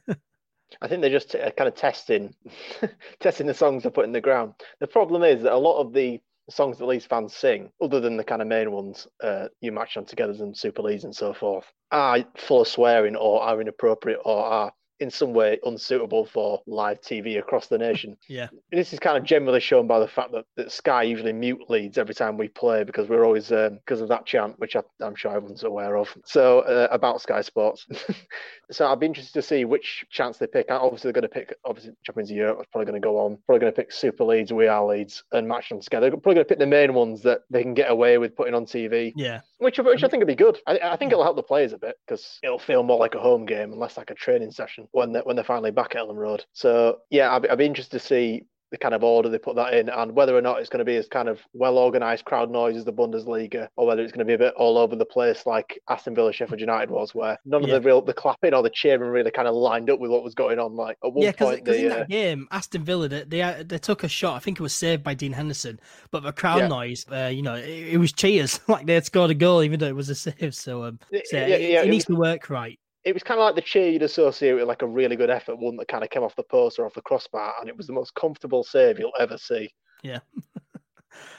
I 0.82 0.88
think 0.88 1.02
they're 1.02 1.10
just 1.10 1.36
uh, 1.36 1.52
kind 1.52 1.68
of 1.68 1.76
testing, 1.76 2.34
testing 3.20 3.48
the 3.48 3.54
songs 3.54 3.84
they 3.84 3.90
put 3.90 4.06
in 4.06 4.12
the 4.12 4.22
ground. 4.22 4.54
The 4.80 4.88
problem 4.88 5.24
is 5.24 5.44
that 5.44 5.54
a 5.54 5.58
lot 5.58 5.80
of 5.80 5.94
the 5.94 6.20
songs 6.50 6.78
that 6.78 6.86
Leeds 6.86 7.06
fans 7.06 7.36
sing, 7.36 7.72
other 7.82 8.00
than 8.00 8.18
the 8.18 8.24
kind 8.24 8.42
of 8.42 8.48
main 8.48 8.72
ones, 8.72 9.08
uh, 9.22 9.48
you 9.62 9.72
match 9.72 9.98
on 9.98 10.06
together 10.06 10.34
and 10.40 10.56
Super 10.56 10.82
Leeds 10.82 11.04
and 11.04 11.16
so 11.16 11.34
forth, 11.34 11.66
are 11.92 12.20
full 12.38 12.62
of 12.62 12.68
swearing 12.68 13.16
or 13.16 13.42
are 13.42 13.62
inappropriate 13.62 14.20
or 14.26 14.44
are 14.44 14.74
in 15.04 15.12
some 15.12 15.34
way 15.34 15.60
unsuitable 15.66 16.26
for 16.26 16.62
live 16.66 17.02
TV 17.02 17.38
across 17.38 17.68
the 17.68 17.78
nation. 17.78 18.18
yeah. 18.28 18.48
This 18.72 18.94
is 18.94 19.00
kind 19.00 19.18
of 19.18 19.24
generally 19.24 19.60
shown 19.60 19.86
by 19.86 20.00
the 20.00 20.08
fact 20.08 20.32
that, 20.32 20.46
that 20.56 20.72
Sky 20.72 21.04
usually 21.04 21.34
mute 21.34 21.70
Leeds 21.70 21.98
every 21.98 22.16
time 22.16 22.38
we 22.38 22.48
play 22.48 22.84
because 22.84 23.10
we're 23.10 23.26
always, 23.26 23.52
um, 23.52 23.76
because 23.76 24.02
of 24.02 24.08
that 24.08 24.26
chant, 24.26 24.58
which 24.60 24.76
I, 24.76 24.82
am 25.02 25.14
sure 25.16 25.36
everyone's 25.36 25.64
aware 25.64 25.98
of. 25.98 26.16
So, 26.26 26.62
uh, 26.62 26.88
about 26.90 27.22
Sky 27.22 27.42
Sports. 27.42 27.86
so, 28.72 28.88
I'd 28.88 29.00
be 29.00 29.06
interested 29.06 29.34
to 29.34 29.42
see 29.42 29.66
which 29.66 30.06
chants 30.10 30.40
they 30.40 30.48
pick. 30.48 30.68
Obviously, 30.70 31.12
they're 31.12 31.22
going 31.22 31.30
to 31.30 31.34
pick, 31.34 31.54
obviously, 31.66 31.92
Champions 32.04 32.32
of 32.32 32.38
Europe 32.38 32.60
is 32.62 32.68
probably 32.72 32.86
going 32.86 33.02
to 33.02 33.06
go 33.06 33.20
on. 33.20 33.38
Probably 33.46 33.60
going 33.60 33.74
to 33.74 33.76
pick 33.76 33.92
Super 33.92 34.24
Leeds, 34.24 34.54
We 34.54 34.68
Are 34.68 34.86
Leeds, 34.86 35.24
and 35.34 35.48
match 35.48 35.70
them 35.70 35.82
together. 35.82 36.10
They're 36.10 36.18
probably 36.18 36.36
going 36.36 36.46
to 36.46 36.50
pick 36.50 36.60
the 36.60 36.66
main 36.66 36.94
ones 36.94 37.22
that 37.24 37.42
they 37.50 37.62
can 37.62 37.74
get 37.74 37.92
away 37.92 38.18
with 38.18 38.36
putting 38.38 38.56
on 38.56 38.66
TV. 38.66 39.12
Yeah. 39.18 39.42
Which, 39.64 39.80
which 39.80 40.04
I 40.04 40.08
think 40.08 40.22
would 40.22 40.28
be 40.28 40.36
good. 40.36 40.60
I, 40.68 40.80
I 40.84 40.96
think 40.98 41.12
it'll 41.12 41.24
help 41.24 41.36
the 41.36 41.44
players 41.44 41.74
a 41.74 41.78
bit 41.78 41.96
because 42.06 42.40
it'll 42.44 42.60
feel 42.60 42.84
more 42.84 43.00
like 43.00 43.16
a 43.16 43.20
home 43.20 43.46
game 43.46 43.72
and 43.72 43.80
less 43.80 43.98
like 43.98 44.12
a 44.12 44.16
training 44.16 44.52
session 44.52 44.88
when 44.92 45.14
they, 45.14 45.22
when 45.22 45.36
they're 45.36 45.46
finally 45.46 45.72
back 45.72 45.96
at 45.96 46.02
Elland 46.02 46.18
Road. 46.18 46.46
So 46.54 47.00
yeah, 47.10 47.34
I'd, 47.34 47.48
I'd 47.48 47.58
be 47.58 47.66
interested 47.66 48.00
to 48.00 48.06
see 48.06 48.46
the 48.74 48.78
kind 48.80 48.96
of 48.96 49.04
order 49.04 49.30
they 49.30 49.38
put 49.38 49.56
that 49.56 49.76
in 49.76 49.88
and 49.88 50.16
whether 50.16 50.36
or 50.36 50.42
not 50.42 50.60
it's 50.60 50.68
going 50.68 50.80
to 50.80 50.84
be 50.84 50.96
as 50.96 51.08
kind 51.08 51.30
of 51.30 51.40
well 51.54 51.78
organized 51.78 52.26
crowd 52.26 52.50
noise 52.50 52.76
as 52.76 52.84
the 52.84 52.92
Bundesliga 52.92 53.68
or 53.76 53.86
whether 53.86 54.02
it's 54.02 54.12
going 54.12 54.26
to 54.26 54.26
be 54.26 54.34
a 54.34 54.38
bit 54.38 54.52
all 54.58 54.80
over 54.80 54.96
the 54.96 55.06
place 55.06 55.46
like 55.46 55.80
Aston 55.90 56.16
Villa 56.16 56.34
Sheffield 56.34 56.60
United 56.60 56.90
was 56.90 57.14
where 57.14 57.38
none 57.46 57.62
yeah. 57.62 57.76
of 57.76 57.84
the 57.84 57.88
real 57.88 58.02
the 58.02 58.16
clapping 58.16 58.56
or 58.56 58.64
the 58.64 58.72
cheering 58.72 59.12
really 59.12 59.30
kind 59.30 59.48
of 59.48 59.54
lined 59.54 59.92
up 59.92 60.00
with 60.00 60.10
what 60.10 60.24
was 60.24 60.34
going 60.34 60.58
on 60.58 60.76
like 60.76 60.98
at 61.04 61.14
one 61.14 61.24
yeah, 61.24 61.32
cause, 61.32 61.50
point 61.52 61.66
cause 61.66 61.76
in 61.76 61.92
uh, 61.92 61.98
that 61.98 62.10
game 62.10 62.48
Aston 62.50 62.84
Villa 62.84 63.08
they, 63.08 63.24
they, 63.26 63.64
they 63.64 63.78
took 63.78 64.04
a 64.04 64.08
shot 64.10 64.38
I 64.38 64.40
think 64.40 64.60
it 64.60 64.64
was 64.64 64.74
saved 64.74 65.04
by 65.04 65.14
Dean 65.14 65.34
Henderson 65.34 65.80
but 66.10 66.24
the 66.24 66.34
crowd 66.34 66.62
yeah. 66.62 66.68
noise 66.68 67.06
uh, 67.12 67.30
you 67.32 67.44
know 67.44 67.54
it, 67.54 67.94
it, 67.94 67.98
was 67.98 68.12
cheers 68.12 68.60
like 68.68 68.88
they 68.88 68.96
had 68.96 69.06
scored 69.06 69.30
a 69.30 69.36
goal 69.36 69.62
even 69.62 69.80
though 69.80 69.86
it 69.86 69.96
was 69.96 70.10
a 70.10 70.16
save 70.16 70.56
so, 70.56 70.86
um, 70.86 70.98
so 71.12 71.38
yeah, 71.38 71.46
it, 71.46 71.86
it, 71.86 71.90
needs 71.92 72.08
was, 72.08 72.16
to 72.16 72.20
work 72.20 72.50
right 72.50 72.80
it 73.06 73.14
was 73.14 73.24
kind 73.24 73.40
of 73.40 73.46
like 73.46 73.56
the 73.56 73.62
cheer 73.62 73.90
you'd 73.90 74.04
associate 74.04 74.54
with 74.54 74.68
like 74.68 74.82
a 74.82 74.88
really 74.88 75.16
good 75.16 75.30
effort, 75.30 75.58
one 75.58 75.76
that 75.78 75.88
kind 75.88 76.04
of 76.04 76.10
came 76.10 76.24
off 76.24 76.36
the 76.36 76.44
post 76.44 76.80
or 76.80 76.86
off 76.86 76.94
the 76.94 77.02
crossbar, 77.02 77.54
and 77.60 77.70
it 77.70 77.76
was 77.76 77.88
the 77.88 77.94
most 77.94 78.16
comfortable 78.16 78.64
save 78.64 79.00
you'll 79.00 79.12
ever 79.20 79.38
see. 79.38 79.70
Yeah. 80.04 80.20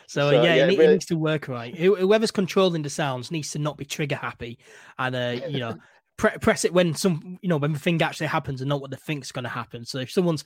so, 0.06 0.30
so, 0.30 0.30
yeah, 0.30 0.54
yeah 0.54 0.64
it, 0.64 0.68
really... 0.68 0.84
it, 0.84 0.90
needs 0.92 1.06
to 1.06 1.16
work 1.16 1.48
right. 1.48 1.74
Whoever's 1.74 2.30
controlling 2.30 2.82
the 2.82 2.90
sounds 2.90 3.30
needs 3.30 3.50
to 3.52 3.58
not 3.58 3.78
be 3.78 3.84
trigger 3.84 4.16
happy, 4.16 4.58
and 4.98 5.16
uh, 5.16 5.40
you 5.48 5.58
know, 5.58 5.76
pre- 6.18 6.38
press 6.38 6.64
it 6.64 6.72
when 6.72 6.94
some, 6.94 7.38
you 7.40 7.48
know, 7.48 7.56
when 7.56 7.72
the 7.72 7.78
thing 7.78 8.00
actually 8.02 8.26
happens 8.26 8.60
and 8.60 8.68
not 8.68 8.80
what 8.80 8.90
they 8.90 8.96
think's 8.98 9.32
going 9.32 9.44
to 9.44 9.48
happen. 9.48 9.84
So 9.84 9.98
if 9.98 10.10
someone's 10.10 10.44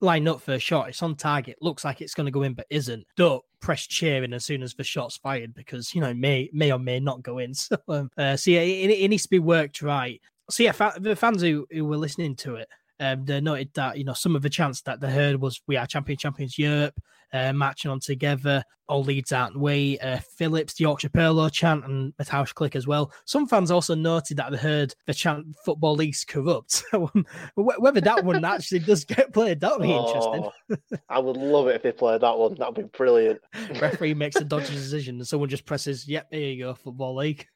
line 0.00 0.28
up 0.28 0.40
for 0.40 0.54
a 0.54 0.58
shot, 0.58 0.88
it's 0.88 1.02
on 1.02 1.14
target, 1.16 1.56
looks 1.60 1.84
like 1.84 2.00
it's 2.00 2.14
going 2.14 2.26
to 2.26 2.32
go 2.32 2.42
in, 2.42 2.54
but 2.54 2.66
isn't. 2.70 3.06
Don't 3.16 3.42
press 3.60 3.86
cheering 3.86 4.32
as 4.32 4.44
soon 4.44 4.62
as 4.62 4.74
the 4.74 4.84
shot's 4.84 5.16
fired 5.16 5.54
because 5.54 5.94
you 5.94 6.00
know 6.00 6.12
may 6.12 6.50
may 6.52 6.72
or 6.72 6.78
may 6.78 7.00
not 7.00 7.22
go 7.22 7.38
in. 7.38 7.54
So, 7.66 7.76
um, 7.88 8.10
uh, 8.16 8.36
so 8.36 8.50
yeah, 8.50 8.60
it, 8.60 8.90
it, 8.90 9.08
needs 9.08 9.24
to 9.24 9.28
be 9.28 9.38
worked 9.38 9.82
right. 9.82 10.20
So 10.50 10.62
yeah, 10.62 10.72
fa- 10.72 10.94
the 10.98 11.16
fans 11.16 11.42
who, 11.42 11.66
who 11.70 11.84
were 11.84 11.96
listening 11.96 12.36
to 12.36 12.56
it, 12.56 12.68
um, 13.00 13.24
they 13.24 13.40
noted 13.40 13.70
that 13.74 13.98
you 13.98 14.04
know 14.04 14.14
some 14.14 14.36
of 14.36 14.42
the 14.42 14.48
chants 14.48 14.82
that 14.82 15.00
they 15.00 15.10
heard 15.10 15.40
was 15.40 15.60
"We 15.66 15.76
are 15.76 15.86
champion, 15.86 16.18
champions 16.18 16.58
Europe," 16.58 16.94
uh, 17.32 17.52
matching 17.52 17.90
on 17.90 18.00
together. 18.00 18.62
All 18.88 19.02
Leeds 19.02 19.32
out 19.32 19.50
and 19.50 19.60
way. 19.60 19.98
Uh, 19.98 20.20
Phillips, 20.36 20.74
the 20.74 20.82
Yorkshire 20.82 21.08
Pirlo 21.08 21.50
chant, 21.50 21.84
and 21.84 22.12
Mateusz 22.18 22.54
Klich 22.54 22.76
as 22.76 22.86
well. 22.86 23.12
Some 23.24 23.48
fans 23.48 23.72
also 23.72 23.96
noted 23.96 24.36
that 24.36 24.52
they 24.52 24.56
heard 24.56 24.94
the 25.06 25.14
chant 25.14 25.46
"Football 25.64 25.96
League's 25.96 26.24
corrupt." 26.24 26.84
Um, 26.96 27.26
whether 27.56 28.00
that 28.00 28.24
one 28.24 28.44
actually 28.44 28.78
does 28.78 29.04
get 29.04 29.32
played, 29.32 29.60
that 29.60 29.72
would 29.72 29.82
be 29.82 29.92
oh, 29.92 30.06
interesting. 30.06 30.90
I 31.08 31.18
would 31.18 31.36
love 31.36 31.68
it 31.68 31.76
if 31.76 31.82
they 31.82 31.92
played 31.92 32.22
that 32.22 32.38
one. 32.38 32.54
That'd 32.54 32.74
be 32.74 32.82
brilliant. 32.96 33.40
Referee 33.80 34.14
makes 34.14 34.36
a 34.36 34.44
dodgy 34.44 34.72
decision, 34.72 35.16
and 35.16 35.26
someone 35.26 35.48
just 35.48 35.66
presses, 35.66 36.08
"Yep, 36.08 36.28
here 36.30 36.40
you 36.40 36.64
go, 36.64 36.74
Football 36.74 37.16
League." 37.16 37.46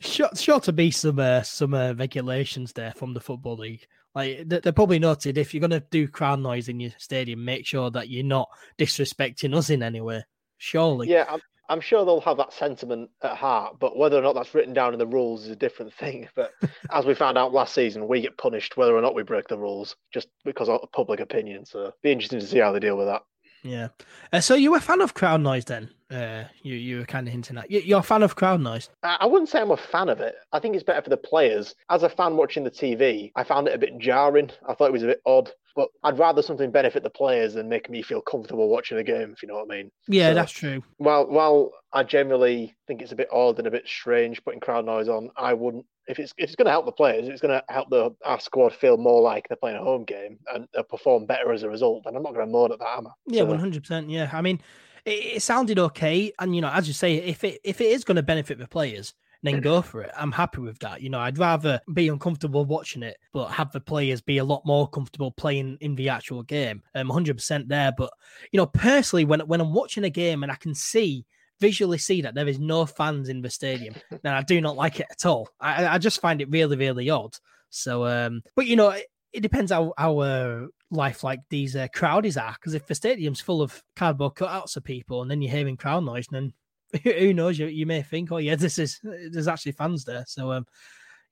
sure, 0.00 0.28
sure 0.36 0.60
to 0.60 0.72
be 0.72 0.90
some 0.90 1.18
uh, 1.18 1.42
some 1.42 1.74
uh, 1.74 1.94
regulations 1.94 2.72
there 2.74 2.92
from 2.92 3.14
the 3.14 3.20
Football 3.20 3.56
League. 3.56 3.86
Like 4.14 4.42
they're 4.46 4.72
probably 4.72 4.98
noted 4.98 5.38
if 5.38 5.54
you're 5.54 5.60
going 5.60 5.70
to 5.70 5.86
do 5.90 6.06
crowd 6.06 6.40
noise 6.40 6.68
in 6.68 6.80
your 6.80 6.92
stadium, 6.98 7.44
make 7.44 7.66
sure 7.66 7.90
that 7.90 8.08
you're 8.10 8.24
not 8.24 8.48
disrespecting 8.78 9.56
us 9.56 9.70
in 9.70 9.82
any 9.82 10.00
way. 10.00 10.24
Surely. 10.58 11.08
Yeah, 11.08 11.24
I'm, 11.28 11.40
I'm 11.68 11.80
sure 11.80 12.04
they'll 12.04 12.20
have 12.20 12.36
that 12.36 12.52
sentiment 12.52 13.10
at 13.22 13.36
heart, 13.36 13.76
but 13.80 13.96
whether 13.96 14.18
or 14.18 14.22
not 14.22 14.34
that's 14.34 14.54
written 14.54 14.74
down 14.74 14.92
in 14.92 14.98
the 14.98 15.06
rules 15.06 15.44
is 15.44 15.50
a 15.50 15.56
different 15.56 15.94
thing. 15.98 16.28
But 16.36 16.52
as 16.90 17.06
we 17.06 17.14
found 17.14 17.38
out 17.38 17.54
last 17.54 17.74
season, 17.74 18.06
we 18.06 18.20
get 18.20 18.36
punished 18.36 18.76
whether 18.76 18.94
or 18.94 19.00
not 19.00 19.14
we 19.14 19.22
break 19.22 19.48
the 19.48 19.58
rules 19.58 19.96
just 20.12 20.28
because 20.44 20.68
of 20.68 20.80
public 20.92 21.20
opinion. 21.20 21.64
So 21.64 21.92
be 22.02 22.12
interesting 22.12 22.40
to 22.40 22.46
see 22.46 22.58
how 22.58 22.72
they 22.72 22.80
deal 22.80 22.98
with 22.98 23.06
that. 23.06 23.22
Yeah. 23.62 23.88
Uh, 24.32 24.40
so 24.40 24.54
you 24.54 24.72
were 24.72 24.78
a 24.78 24.80
fan 24.80 25.00
of 25.00 25.14
crowd 25.14 25.40
noise 25.40 25.64
then? 25.64 25.90
Uh, 26.10 26.44
you 26.62 26.74
you 26.74 26.98
were 26.98 27.04
kind 27.06 27.26
of 27.26 27.32
hinting 27.32 27.56
at. 27.56 27.70
You're 27.70 28.00
a 28.00 28.02
fan 28.02 28.22
of 28.22 28.36
crowd 28.36 28.60
noise. 28.60 28.90
I 29.02 29.24
wouldn't 29.24 29.48
say 29.48 29.60
I'm 29.60 29.70
a 29.70 29.76
fan 29.76 30.08
of 30.08 30.20
it. 30.20 30.34
I 30.52 30.58
think 30.58 30.74
it's 30.74 30.84
better 30.84 31.00
for 31.00 31.10
the 31.10 31.16
players. 31.16 31.74
As 31.88 32.02
a 32.02 32.08
fan 32.08 32.36
watching 32.36 32.64
the 32.64 32.70
TV, 32.70 33.32
I 33.34 33.44
found 33.44 33.68
it 33.68 33.74
a 33.74 33.78
bit 33.78 33.98
jarring. 33.98 34.50
I 34.68 34.74
thought 34.74 34.88
it 34.88 34.92
was 34.92 35.04
a 35.04 35.06
bit 35.06 35.22
odd. 35.24 35.50
But 35.74 35.88
I'd 36.04 36.18
rather 36.18 36.42
something 36.42 36.70
benefit 36.70 37.02
the 37.02 37.08
players 37.08 37.54
than 37.54 37.68
make 37.68 37.88
me 37.88 38.02
feel 38.02 38.20
comfortable 38.20 38.68
watching 38.68 38.98
the 38.98 39.02
game, 39.02 39.32
if 39.32 39.42
you 39.42 39.48
know 39.48 39.54
what 39.54 39.72
I 39.72 39.76
mean. 39.76 39.90
Yeah, 40.06 40.30
so, 40.30 40.34
that's 40.34 40.52
true. 40.52 40.82
While 40.98 41.26
while 41.28 41.72
I 41.94 42.02
generally 42.02 42.74
think 42.86 43.00
it's 43.00 43.12
a 43.12 43.16
bit 43.16 43.28
odd 43.32 43.58
and 43.58 43.66
a 43.66 43.70
bit 43.70 43.88
strange 43.88 44.44
putting 44.44 44.60
crowd 44.60 44.84
noise 44.84 45.08
on, 45.08 45.30
I 45.34 45.54
wouldn't 45.54 45.86
if 46.06 46.18
it's 46.18 46.32
if 46.36 46.44
it's 46.44 46.56
going 46.56 46.66
to 46.66 46.72
help 46.72 46.86
the 46.86 46.92
players, 46.92 47.28
it's 47.28 47.40
going 47.40 47.58
to 47.58 47.64
help 47.72 47.90
the 47.90 48.14
our 48.24 48.40
squad 48.40 48.72
feel 48.72 48.96
more 48.96 49.20
like 49.20 49.48
they're 49.48 49.56
playing 49.56 49.76
a 49.76 49.82
home 49.82 50.04
game 50.04 50.38
and 50.54 50.66
they'll 50.72 50.82
perform 50.82 51.26
better 51.26 51.52
as 51.52 51.62
a 51.62 51.68
result. 51.68 52.04
And 52.06 52.16
I'm 52.16 52.22
not 52.22 52.34
going 52.34 52.46
to 52.46 52.52
moan 52.52 52.72
at 52.72 52.78
that, 52.78 52.98
am 52.98 53.06
I? 53.06 53.10
Yeah, 53.26 53.42
uh, 53.42 53.46
one 53.46 53.58
hundred 53.58 53.82
percent. 53.82 54.10
Yeah, 54.10 54.30
I 54.32 54.42
mean, 54.42 54.60
it, 55.04 55.36
it, 55.36 55.42
sounded 55.42 55.78
okay, 55.78 56.32
and 56.38 56.54
you 56.54 56.60
know, 56.60 56.70
as 56.70 56.88
you 56.88 56.94
say, 56.94 57.16
if 57.16 57.44
it 57.44 57.60
if 57.64 57.80
it 57.80 57.90
is 57.90 58.04
going 58.04 58.16
to 58.16 58.22
benefit 58.22 58.58
the 58.58 58.66
players, 58.66 59.14
then 59.42 59.60
go 59.60 59.82
for 59.82 60.02
it. 60.02 60.10
I'm 60.16 60.32
happy 60.32 60.60
with 60.60 60.78
that. 60.80 61.02
You 61.02 61.10
know, 61.10 61.18
I'd 61.18 61.38
rather 61.38 61.80
be 61.92 62.08
uncomfortable 62.08 62.64
watching 62.64 63.02
it, 63.02 63.16
but 63.32 63.48
have 63.48 63.72
the 63.72 63.80
players 63.80 64.20
be 64.20 64.38
a 64.38 64.44
lot 64.44 64.64
more 64.64 64.88
comfortable 64.88 65.32
playing 65.32 65.78
in 65.80 65.96
the 65.96 66.08
actual 66.08 66.42
game. 66.44 66.82
Um, 66.94 67.10
I'm 67.10 67.24
100% 67.24 67.68
there. 67.68 67.92
But, 67.96 68.12
you 68.52 68.58
know, 68.58 68.66
personally, 68.66 69.24
when, 69.24 69.40
when 69.40 69.60
I'm 69.60 69.74
watching 69.74 70.04
a 70.04 70.10
game 70.10 70.42
and 70.44 70.52
I 70.52 70.54
can 70.54 70.74
see 70.74 71.26
visually 71.62 71.96
see 71.96 72.22
that 72.22 72.34
there 72.34 72.48
is 72.48 72.58
no 72.58 72.84
fans 72.84 73.28
in 73.28 73.40
the 73.40 73.48
stadium, 73.48 73.94
then 74.10 74.34
I 74.34 74.42
do 74.42 74.60
not 74.60 74.76
like 74.76 74.98
it 74.98 75.06
at 75.10 75.24
all. 75.24 75.48
I, 75.60 75.86
I 75.86 75.98
just 75.98 76.20
find 76.20 76.42
it 76.42 76.50
really, 76.50 76.76
really 76.76 77.08
odd. 77.08 77.36
So, 77.70 78.04
um, 78.04 78.42
but 78.56 78.66
you 78.66 78.74
know, 78.74 78.90
it, 78.90 79.06
it 79.32 79.40
depends 79.42 79.70
how 79.70 79.94
our 79.96 80.66
life 80.90 81.22
like 81.22 81.38
these 81.50 81.76
uh, 81.76 81.86
crowdies 81.94 82.36
are. 82.36 82.52
Because 82.52 82.74
if 82.74 82.86
the 82.86 82.96
stadium's 82.96 83.40
full 83.40 83.62
of 83.62 83.80
cardboard 83.94 84.34
cutouts 84.34 84.76
of 84.76 84.82
people, 84.82 85.22
and 85.22 85.30
then 85.30 85.40
you're 85.40 85.52
hearing 85.52 85.76
crowd 85.76 86.04
noise, 86.04 86.26
then 86.32 86.52
who 87.04 87.32
knows? 87.32 87.60
You, 87.60 87.66
you 87.68 87.86
may 87.86 88.02
think, 88.02 88.32
oh 88.32 88.38
yeah, 88.38 88.56
this 88.56 88.78
is 88.78 88.98
there's 89.02 89.48
actually 89.48 89.72
fans 89.72 90.04
there. 90.04 90.24
So, 90.26 90.50
um, 90.50 90.66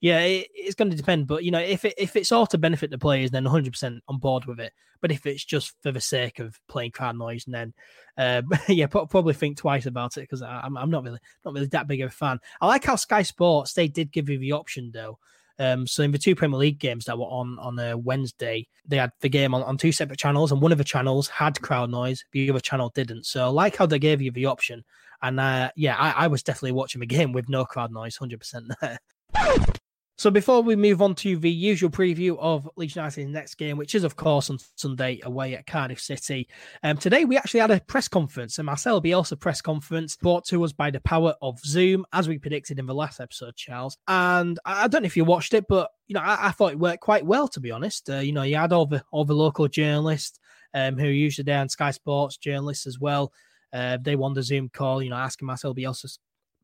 yeah, 0.01 0.21
it, 0.21 0.49
it's 0.55 0.75
going 0.75 0.91
to 0.91 0.97
depend. 0.97 1.27
But 1.27 1.45
you 1.45 1.51
know, 1.51 1.61
if 1.61 1.85
it, 1.85 1.95
if 1.99 2.17
it's 2.17 2.33
all 2.33 2.47
to 2.49 2.59
benefit 2.59 2.91
the 2.91 2.99
players, 2.99 3.31
then 3.31 3.45
100 3.45 3.73
percent 3.73 4.03
on 4.09 4.19
board 4.19 4.47
with 4.47 4.61
it. 4.61 4.73
But 5.01 5.13
if 5.13 5.27
it's 5.27 5.45
just 5.45 5.75
for 5.83 5.93
the 5.93 6.01
sake 6.01 6.39
of 6.39 6.59
playing 6.69 6.93
crowd 6.93 7.17
noise, 7.17 7.47
and 7.47 7.55
then 7.55 7.75
uh, 8.17 8.43
yeah, 8.69 8.87
probably 8.87 9.35
think 9.35 9.57
twice 9.57 9.87
about 9.87 10.17
it 10.17 10.23
because 10.23 10.43
I'm 10.43 10.77
I'm 10.77 10.91
not 10.91 11.05
really 11.05 11.21
not 11.45 11.55
really 11.55 11.67
that 11.67 11.89
big 11.89 12.01
of 12.01 12.11
a 12.11 12.15
fan. 12.15 12.39
I 12.61 12.67
like 12.67 12.85
how 12.85 12.97
Sky 12.97 13.23
Sports 13.23 13.75
they 13.75 13.89
did 13.89 14.13
give 14.13 14.29
you 14.29 14.39
the 14.39 14.53
option 14.53 14.91
though. 14.93 15.19
Um, 15.59 15.87
so 15.87 16.03
in 16.03 16.11
the 16.11 16.17
two 16.17 16.35
Premier 16.35 16.59
League 16.59 16.79
games 16.79 17.05
that 17.05 17.19
were 17.19 17.27
on 17.27 17.59
on 17.59 17.79
a 17.79 17.97
Wednesday, 17.97 18.67
they 18.87 18.97
had 18.97 19.13
the 19.21 19.29
game 19.29 19.55
on, 19.55 19.63
on 19.63 19.77
two 19.77 19.93
separate 19.93 20.19
channels, 20.19 20.53
and 20.53 20.63
one 20.63 20.73
of 20.73 20.79
the 20.79 20.85
channels 20.85 21.29
had 21.29 21.61
crowd 21.61 21.91
noise, 21.91 22.25
the 22.33 22.49
other 22.49 22.61
channel 22.61 22.91
didn't. 22.95 23.27
So 23.27 23.45
I 23.45 23.49
like 23.49 23.77
how 23.77 23.85
they 23.85 23.99
gave 23.99 24.23
you 24.23 24.31
the 24.31 24.47
option. 24.47 24.83
And 25.21 25.39
uh, 25.39 25.71
yeah, 25.77 25.97
I, 25.99 26.25
I 26.25 26.27
was 26.29 26.43
definitely 26.43 26.73
watching 26.73 27.01
the 27.01 27.07
game 27.19 27.33
with 27.33 27.51
no 27.51 27.67
crowd 27.67 27.93
noise, 27.93 28.17
hundred 28.17 28.41
percent 28.41 28.73
there. 28.81 28.99
So 30.21 30.31
before 30.31 30.61
we 30.63 30.77
move 30.77 31.01
on 31.01 31.15
to 31.15 31.39
the 31.39 31.51
usual 31.51 31.89
preview 31.89 32.37
of 32.39 32.69
Leeds 32.77 32.95
United's 32.95 33.31
next 33.31 33.55
game, 33.55 33.79
which 33.79 33.95
is 33.95 34.05
of 34.05 34.17
course 34.17 34.51
on 34.51 34.59
Sunday 34.77 35.19
away 35.23 35.55
at 35.55 35.67
Cardiff 35.67 35.99
City, 35.99 36.47
um, 36.83 36.99
today 36.99 37.25
we 37.25 37.39
actually 37.39 37.61
had 37.61 37.71
a 37.71 37.81
press 37.81 38.07
conference, 38.07 38.59
a 38.59 38.63
Marcel 38.63 39.01
Bielsa 39.01 39.41
press 39.41 39.63
conference 39.63 40.17
brought 40.17 40.45
to 40.49 40.63
us 40.63 40.75
by 40.75 40.91
the 40.91 41.01
power 41.01 41.37
of 41.41 41.59
Zoom, 41.61 42.05
as 42.13 42.29
we 42.29 42.37
predicted 42.37 42.79
in 42.79 42.85
the 42.85 42.95
last 42.95 43.19
episode, 43.19 43.57
Charles. 43.57 43.97
And 44.09 44.59
I 44.67 44.89
don't 44.89 45.05
know 45.05 45.07
if 45.07 45.17
you 45.17 45.25
watched 45.25 45.55
it, 45.55 45.65
but 45.71 45.91
you 46.07 46.13
know 46.13 46.21
I, 46.21 46.49
I 46.49 46.51
thought 46.51 46.73
it 46.73 46.79
worked 46.79 47.01
quite 47.01 47.25
well 47.25 47.49
to 47.49 47.61
be 47.61 47.71
honest. 47.71 48.11
Uh, 48.11 48.19
you 48.19 48.33
know, 48.33 48.43
you 48.43 48.57
had 48.57 48.75
all 48.75 48.85
the 48.85 49.03
all 49.13 49.25
the 49.25 49.33
local 49.33 49.69
journalists 49.69 50.39
um, 50.75 50.99
who 50.99 51.07
are 51.07 51.11
usually 51.11 51.45
there 51.45 51.61
on 51.61 51.71
Sky 51.71 51.93
Sports 51.93 52.37
journalists 52.37 52.87
as 52.87 52.99
well. 53.01 53.33
Uh, 53.73 53.97
they 53.99 54.17
won 54.17 54.35
the 54.35 54.43
Zoom 54.43 54.69
call, 54.69 55.03
you 55.03 55.09
know, 55.09 55.17
asking 55.17 55.47
Marcel 55.47 55.75
Bielsa 55.75 56.19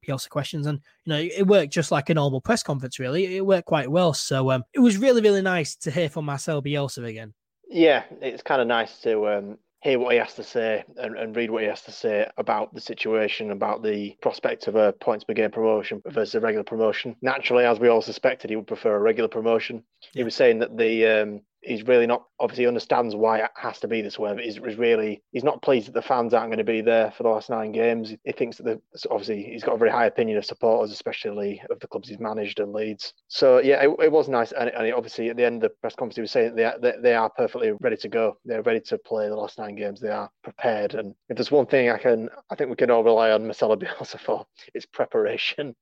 Bielsa 0.07 0.29
questions, 0.29 0.67
and 0.67 0.81
you 1.05 1.13
know 1.13 1.19
it 1.19 1.47
worked 1.47 1.73
just 1.73 1.91
like 1.91 2.11
a 2.11 2.15
normal 2.15 2.41
press 2.41 2.63
conference. 2.63 2.99
Really, 2.99 3.37
it 3.37 3.47
worked 3.47 3.67
quite 3.67 3.91
well. 3.91 4.13
So 4.15 4.51
um, 4.51 4.65
it 4.73 4.81
was 4.81 4.99
really 4.99 5.23
really 5.23 5.43
nice 5.43 5.77
to 5.77 5.91
hear 5.91 6.09
from 6.09 6.25
Marcel 6.25 6.63
Bielsa 6.63 7.07
again. 7.07 7.35
Yeah, 7.69 8.05
it's 8.21 8.43
kind 8.43 8.61
of 8.61 8.69
nice 8.69 8.99
to 9.01 9.29
um, 9.29 9.59
hear 9.87 9.99
what 9.99 10.13
he 10.13 10.19
has 10.19 10.35
to 10.35 10.43
say 10.43 10.85
and, 10.97 11.17
and, 11.17 11.37
read 11.37 11.51
what 11.51 11.63
he 11.63 11.69
has 11.69 11.83
to 11.83 11.93
say 11.93 12.29
about 12.39 12.73
the 12.75 12.81
situation, 12.81 13.51
about 13.51 13.83
the 13.83 14.17
prospect 14.23 14.67
of 14.67 14.75
a 14.75 14.93
points 14.93 15.25
per 15.25 15.35
game 15.35 15.51
promotion 15.51 16.03
versus 16.07 16.35
a 16.35 16.41
regular 16.41 16.65
promotion. 16.65 17.15
Naturally, 17.23 17.65
as 17.65 17.79
we 17.79 17.89
all 17.89 18.03
suspected, 18.03 18.51
he 18.51 18.57
would 18.57 18.67
prefer 18.67 18.97
a 18.97 19.01
regular 19.01 19.29
promotion. 19.29 19.83
He 20.13 20.25
was 20.25 20.35
saying 20.35 20.59
that 20.61 20.77
the 20.77 21.07
um, 21.07 21.41
he's 21.67 21.87
really 21.87 22.07
not 22.07 22.25
obviously 22.39 22.67
understands 22.67 23.15
why 23.15 23.39
it 23.39 23.51
has 23.57 23.81
to 23.81 23.89
be 23.89 24.01
this 24.01 24.19
way. 24.19 24.33
But 24.33 24.45
he's, 24.45 24.57
he's 24.57 24.77
really 24.77 25.23
he's 25.33 25.45
not 25.45 25.63
pleased 25.63 25.89
that 25.89 25.95
the 25.95 26.03
fans 26.03 26.33
aren't 26.33 26.49
going 26.49 26.59
to 26.59 26.65
be 26.65 26.81
there 26.81 27.11
for 27.11 27.25
the 27.25 27.29
last 27.29 27.51
nine 27.51 27.73
games. 27.73 28.15
He 28.25 28.33
thinks 28.33 28.59
that 28.59 28.65
the 28.65 28.81
obviously 29.11 29.43
he's 29.43 29.65
got 29.65 29.75
a 29.75 29.79
very 29.79 29.91
high 29.91 30.07
opinion 30.07 30.39
of 30.39 30.45
supporters, 30.45 30.93
especially 30.93 31.61
of 31.71 31.81
the 31.81 31.89
clubs 31.89 32.09
he's 32.09 32.19
managed 32.19 32.61
and 32.61 32.73
Leeds. 32.73 33.13
So 33.29 33.59
yeah, 33.59 33.83
it, 33.83 33.91
it 34.03 34.13
was 34.13 34.29
nice, 34.29 34.53
and, 34.53 34.71
and 34.71 34.93
obviously 34.95 35.29
at 35.29 35.37
the 35.37 35.45
end 35.45 35.57
of 35.57 35.71
the 35.71 35.77
press 35.81 35.95
conference 35.95 36.17
he 36.17 36.23
was 36.23 36.31
saying 36.31 36.55
they, 36.55 36.71
they 36.81 36.95
they 37.03 37.15
are 37.15 37.31
perfectly 37.31 37.73
ready 37.81 37.97
to 37.97 38.09
go. 38.09 38.39
They're 38.45 38.63
ready 38.63 38.81
to 38.81 38.99
play 38.99 39.29
the 39.29 39.37
last 39.37 39.59
nine 39.59 39.75
games. 39.75 40.01
They 40.01 40.11
are 40.11 40.31
prepared, 40.43 40.95
and 40.95 41.15
if 41.29 41.37
there's 41.37 41.51
one 41.51 41.67
thing 41.67 41.91
I 41.91 41.99
can 41.99 42.29
I 42.51 42.55
think 42.55 42.71
we 42.71 42.77
can 42.77 42.91
all 42.91 43.05
rely 43.05 43.33
on 43.33 43.45
Marcelo 43.45 43.77
Bielsa 43.77 44.21
for, 44.21 44.47
it's 44.75 44.87
preparation 44.87 45.75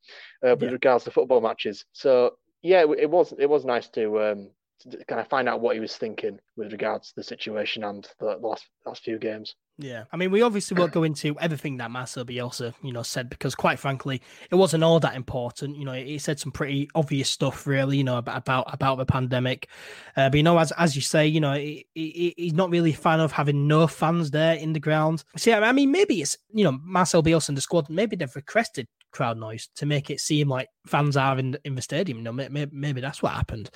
uh, 0.45 0.57
with 0.59 0.63
yeah. 0.63 0.71
regards 0.71 1.05
to 1.05 1.11
football 1.11 1.41
matches. 1.41 1.85
So 1.93 2.33
yeah, 2.63 2.81
it, 2.81 2.99
it 2.99 3.11
was 3.11 3.35
it 3.39 3.49
was 3.49 3.65
nice 3.65 3.89
to 3.91 4.21
um, 4.23 4.51
to 4.81 5.05
kind 5.07 5.21
of 5.21 5.29
find 5.29 5.49
out 5.49 5.61
what 5.61 5.75
he 5.75 5.81
was 5.81 5.97
thinking 5.97 6.39
with 6.57 6.73
regards 6.73 7.09
to 7.09 7.15
the 7.17 7.23
situation 7.23 7.85
and 7.85 8.07
the 8.19 8.37
last 8.41 8.67
last 8.87 9.03
few 9.03 9.19
games. 9.19 9.55
Yeah, 9.77 10.05
I 10.13 10.17
mean, 10.17 10.31
we 10.31 10.43
obviously 10.43 10.79
won't 10.79 10.93
go 10.93 11.03
into 11.03 11.37
everything 11.41 11.79
that 11.79 11.91
Marcel 11.91 12.25
Bielsa, 12.25 12.75
you 12.81 12.93
know, 12.93 13.03
said 13.03 13.29
because, 13.29 13.57
quite 13.57 13.81
frankly, 13.81 14.23
it 14.49 14.55
wasn't 14.55 14.85
all 14.85 15.01
that 15.01 15.17
important. 15.17 15.77
You 15.77 15.85
know, 15.85 15.95
he 15.95 16.17
said 16.19 16.39
some 16.39 16.53
pretty 16.53 16.89
obvious 16.95 17.29
stuff, 17.29 17.67
really, 17.67 17.97
you 17.97 18.05
know, 18.05 18.17
about 18.19 18.73
about, 18.73 18.99
the 18.99 19.07
pandemic. 19.07 19.69
Uh, 20.17 20.31
but 20.31 20.37
you 20.37 20.45
know, 20.45 20.59
as 20.59 20.71
as 20.73 20.95
you 20.95 21.03
say, 21.03 21.27
you 21.27 21.41
know, 21.41 21.55
he, 21.55 21.87
he, 21.95 22.35
he's 22.37 22.53
not 22.53 22.71
really 22.71 22.91
a 22.91 22.97
fan 22.97 23.19
of 23.19 23.33
having 23.33 23.67
no 23.67 23.89
fans 23.89 24.31
there 24.31 24.55
in 24.55 24.73
the 24.73 24.81
ground. 24.81 25.25
See, 25.37 25.53
I 25.53 25.73
mean, 25.73 25.91
maybe 25.91 26.23
it's 26.23 26.37
you 26.53 26.63
know 26.63 26.79
Marcel 26.85 27.23
Bielsa 27.23 27.49
and 27.49 27.57
the 27.57 27.63
squad. 27.63 27.91
Maybe 27.91 28.15
they've 28.15 28.37
requested 28.37 28.87
crowd 29.15 29.39
noise 29.39 29.69
to 29.77 29.87
make 29.87 30.11
it 30.11 30.21
seem 30.21 30.49
like 30.49 30.69
fans 30.87 31.17
are 31.17 31.39
in 31.39 31.57
in 31.65 31.75
the 31.75 31.83
stadium. 31.83 32.19
You 32.19 32.25
know, 32.25 32.33
maybe, 32.33 32.67
maybe 32.73 33.01
that's 33.01 33.23
what 33.23 33.33
happened. 33.33 33.71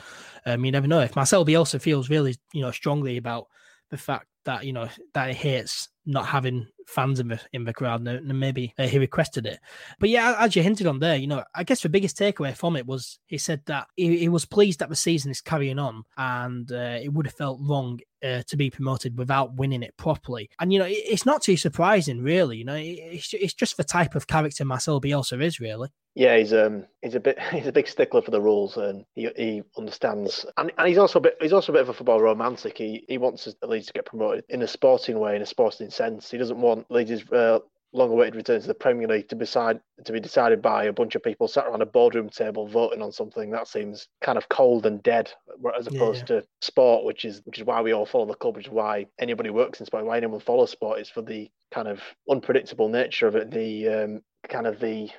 Um, 0.44 0.64
you 0.64 0.72
never 0.72 0.86
know. 0.86 1.00
If 1.00 1.16
Marcel 1.16 1.46
Bielsa 1.46 1.80
feels 1.80 2.10
really, 2.10 2.36
you 2.52 2.60
know, 2.60 2.70
strongly 2.70 3.16
about 3.16 3.46
the 3.90 3.96
fact 3.96 4.26
that 4.44 4.64
you 4.64 4.72
know 4.72 4.88
that 5.14 5.28
he 5.28 5.34
hates 5.34 5.88
not 6.06 6.26
having 6.26 6.66
fans 6.86 7.20
in 7.20 7.28
the 7.28 7.40
in 7.52 7.64
the 7.64 7.72
crowd, 7.72 8.06
and 8.06 8.40
maybe 8.40 8.74
uh, 8.78 8.86
he 8.86 8.98
requested 8.98 9.46
it. 9.46 9.60
But 10.00 10.08
yeah, 10.08 10.36
as 10.38 10.56
you 10.56 10.62
hinted 10.62 10.86
on 10.86 10.98
there, 10.98 11.16
you 11.16 11.26
know, 11.26 11.44
I 11.54 11.64
guess 11.64 11.82
the 11.82 11.88
biggest 11.88 12.18
takeaway 12.18 12.56
from 12.56 12.76
it 12.76 12.86
was 12.86 13.18
he 13.26 13.38
said 13.38 13.62
that 13.66 13.88
he, 13.94 14.18
he 14.18 14.28
was 14.28 14.46
pleased 14.46 14.80
that 14.80 14.88
the 14.88 14.96
season 14.96 15.30
is 15.30 15.40
carrying 15.40 15.78
on, 15.78 16.04
and 16.16 16.70
uh, 16.72 16.98
it 17.02 17.12
would 17.12 17.26
have 17.26 17.34
felt 17.34 17.60
wrong 17.62 18.00
uh, 18.22 18.42
to 18.46 18.56
be 18.56 18.70
promoted 18.70 19.16
without 19.16 19.54
winning 19.54 19.82
it 19.82 19.96
properly. 19.96 20.50
And 20.60 20.72
you 20.72 20.78
know, 20.78 20.86
it, 20.86 20.92
it's 20.92 21.26
not 21.26 21.42
too 21.42 21.56
surprising, 21.56 22.22
really. 22.22 22.58
You 22.58 22.64
know, 22.64 22.74
it, 22.74 22.98
it's 23.00 23.34
it's 23.34 23.54
just 23.54 23.76
the 23.76 23.84
type 23.84 24.14
of 24.14 24.26
character 24.26 24.64
Marcel 24.64 25.00
Bielsa 25.00 25.42
is, 25.42 25.60
really. 25.60 25.88
Yeah, 26.14 26.36
he's 26.36 26.52
um 26.52 26.86
he's 27.02 27.14
a 27.14 27.20
bit 27.20 27.38
he's 27.52 27.66
a 27.66 27.72
big 27.72 27.86
stickler 27.86 28.22
for 28.22 28.30
the 28.30 28.40
rules 28.40 28.76
and 28.76 29.04
he, 29.14 29.28
he 29.36 29.62
understands 29.76 30.44
and, 30.56 30.72
and 30.76 30.88
he's 30.88 30.98
also 30.98 31.20
a 31.20 31.22
bit 31.22 31.36
he's 31.40 31.52
also 31.52 31.70
a 31.72 31.74
bit 31.74 31.82
of 31.82 31.88
a 31.88 31.94
football 31.94 32.20
romantic. 32.20 32.76
He 32.76 33.04
he 33.08 33.18
wants 33.18 33.48
Leeds 33.62 33.86
to 33.86 33.92
get 33.92 34.06
promoted 34.06 34.44
in 34.48 34.62
a 34.62 34.68
sporting 34.68 35.18
way, 35.18 35.36
in 35.36 35.42
a 35.42 35.46
sporting 35.46 35.90
sense. 35.90 36.30
He 36.30 36.38
doesn't 36.38 36.60
want 36.60 36.90
Leeds' 36.90 37.30
uh, 37.30 37.60
long-awaited 37.92 38.34
return 38.34 38.60
to 38.60 38.66
the 38.66 38.74
Premier 38.74 39.08
League 39.08 39.28
to 39.28 39.36
be 39.36 39.44
decide, 39.44 39.80
to 40.04 40.12
be 40.12 40.20
decided 40.20 40.60
by 40.60 40.84
a 40.84 40.92
bunch 40.92 41.14
of 41.14 41.22
people 41.22 41.48
sat 41.48 41.66
around 41.66 41.82
a 41.82 41.86
boardroom 41.86 42.28
table 42.28 42.66
voting 42.66 43.00
on 43.00 43.12
something 43.12 43.50
that 43.50 43.66
seems 43.66 44.08
kind 44.20 44.36
of 44.36 44.48
cold 44.48 44.84
and 44.86 45.02
dead, 45.02 45.32
as 45.78 45.86
opposed 45.86 46.28
yeah, 46.28 46.36
yeah. 46.36 46.40
to 46.40 46.46
sport, 46.60 47.04
which 47.04 47.24
is 47.24 47.40
which 47.44 47.58
is 47.58 47.64
why 47.64 47.80
we 47.80 47.92
all 47.92 48.06
follow 48.06 48.26
the 48.26 48.34
club, 48.34 48.56
which 48.56 48.66
is 48.66 48.72
why 48.72 49.06
anybody 49.18 49.50
works 49.50 49.80
in 49.80 49.86
sport, 49.86 50.04
why 50.04 50.16
anyone 50.16 50.40
follows 50.40 50.70
sport 50.70 51.00
is 51.00 51.08
for 51.08 51.22
the 51.22 51.50
kind 51.72 51.88
of 51.88 52.00
unpredictable 52.30 52.88
nature 52.88 53.26
of 53.26 53.36
it, 53.36 53.50
the 53.50 53.88
um, 53.88 54.22
kind 54.48 54.66
of 54.66 54.80
the 54.80 55.10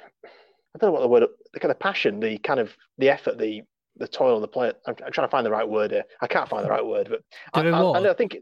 I 0.75 0.77
don't 0.77 0.89
know 0.89 0.91
what 0.91 1.01
the 1.01 1.07
word, 1.07 1.25
the 1.53 1.59
kind 1.59 1.71
of 1.71 1.79
passion, 1.79 2.19
the 2.19 2.37
kind 2.37 2.59
of 2.59 2.75
the 2.97 3.09
effort, 3.09 3.37
the 3.37 3.63
the 3.97 4.07
toil 4.07 4.35
on 4.35 4.41
the 4.41 4.47
play. 4.47 4.71
I'm, 4.85 4.95
I'm, 5.05 5.11
trying 5.11 5.27
to 5.27 5.31
find 5.31 5.45
the 5.45 5.51
right 5.51 5.67
word 5.67 5.91
here. 5.91 6.05
I 6.21 6.27
can't 6.27 6.47
find 6.47 6.63
the 6.63 6.69
right 6.69 6.85
word, 6.85 7.09
but 7.09 7.21
I, 7.53 7.67
I, 7.67 8.09
I, 8.11 8.13
think, 8.13 8.37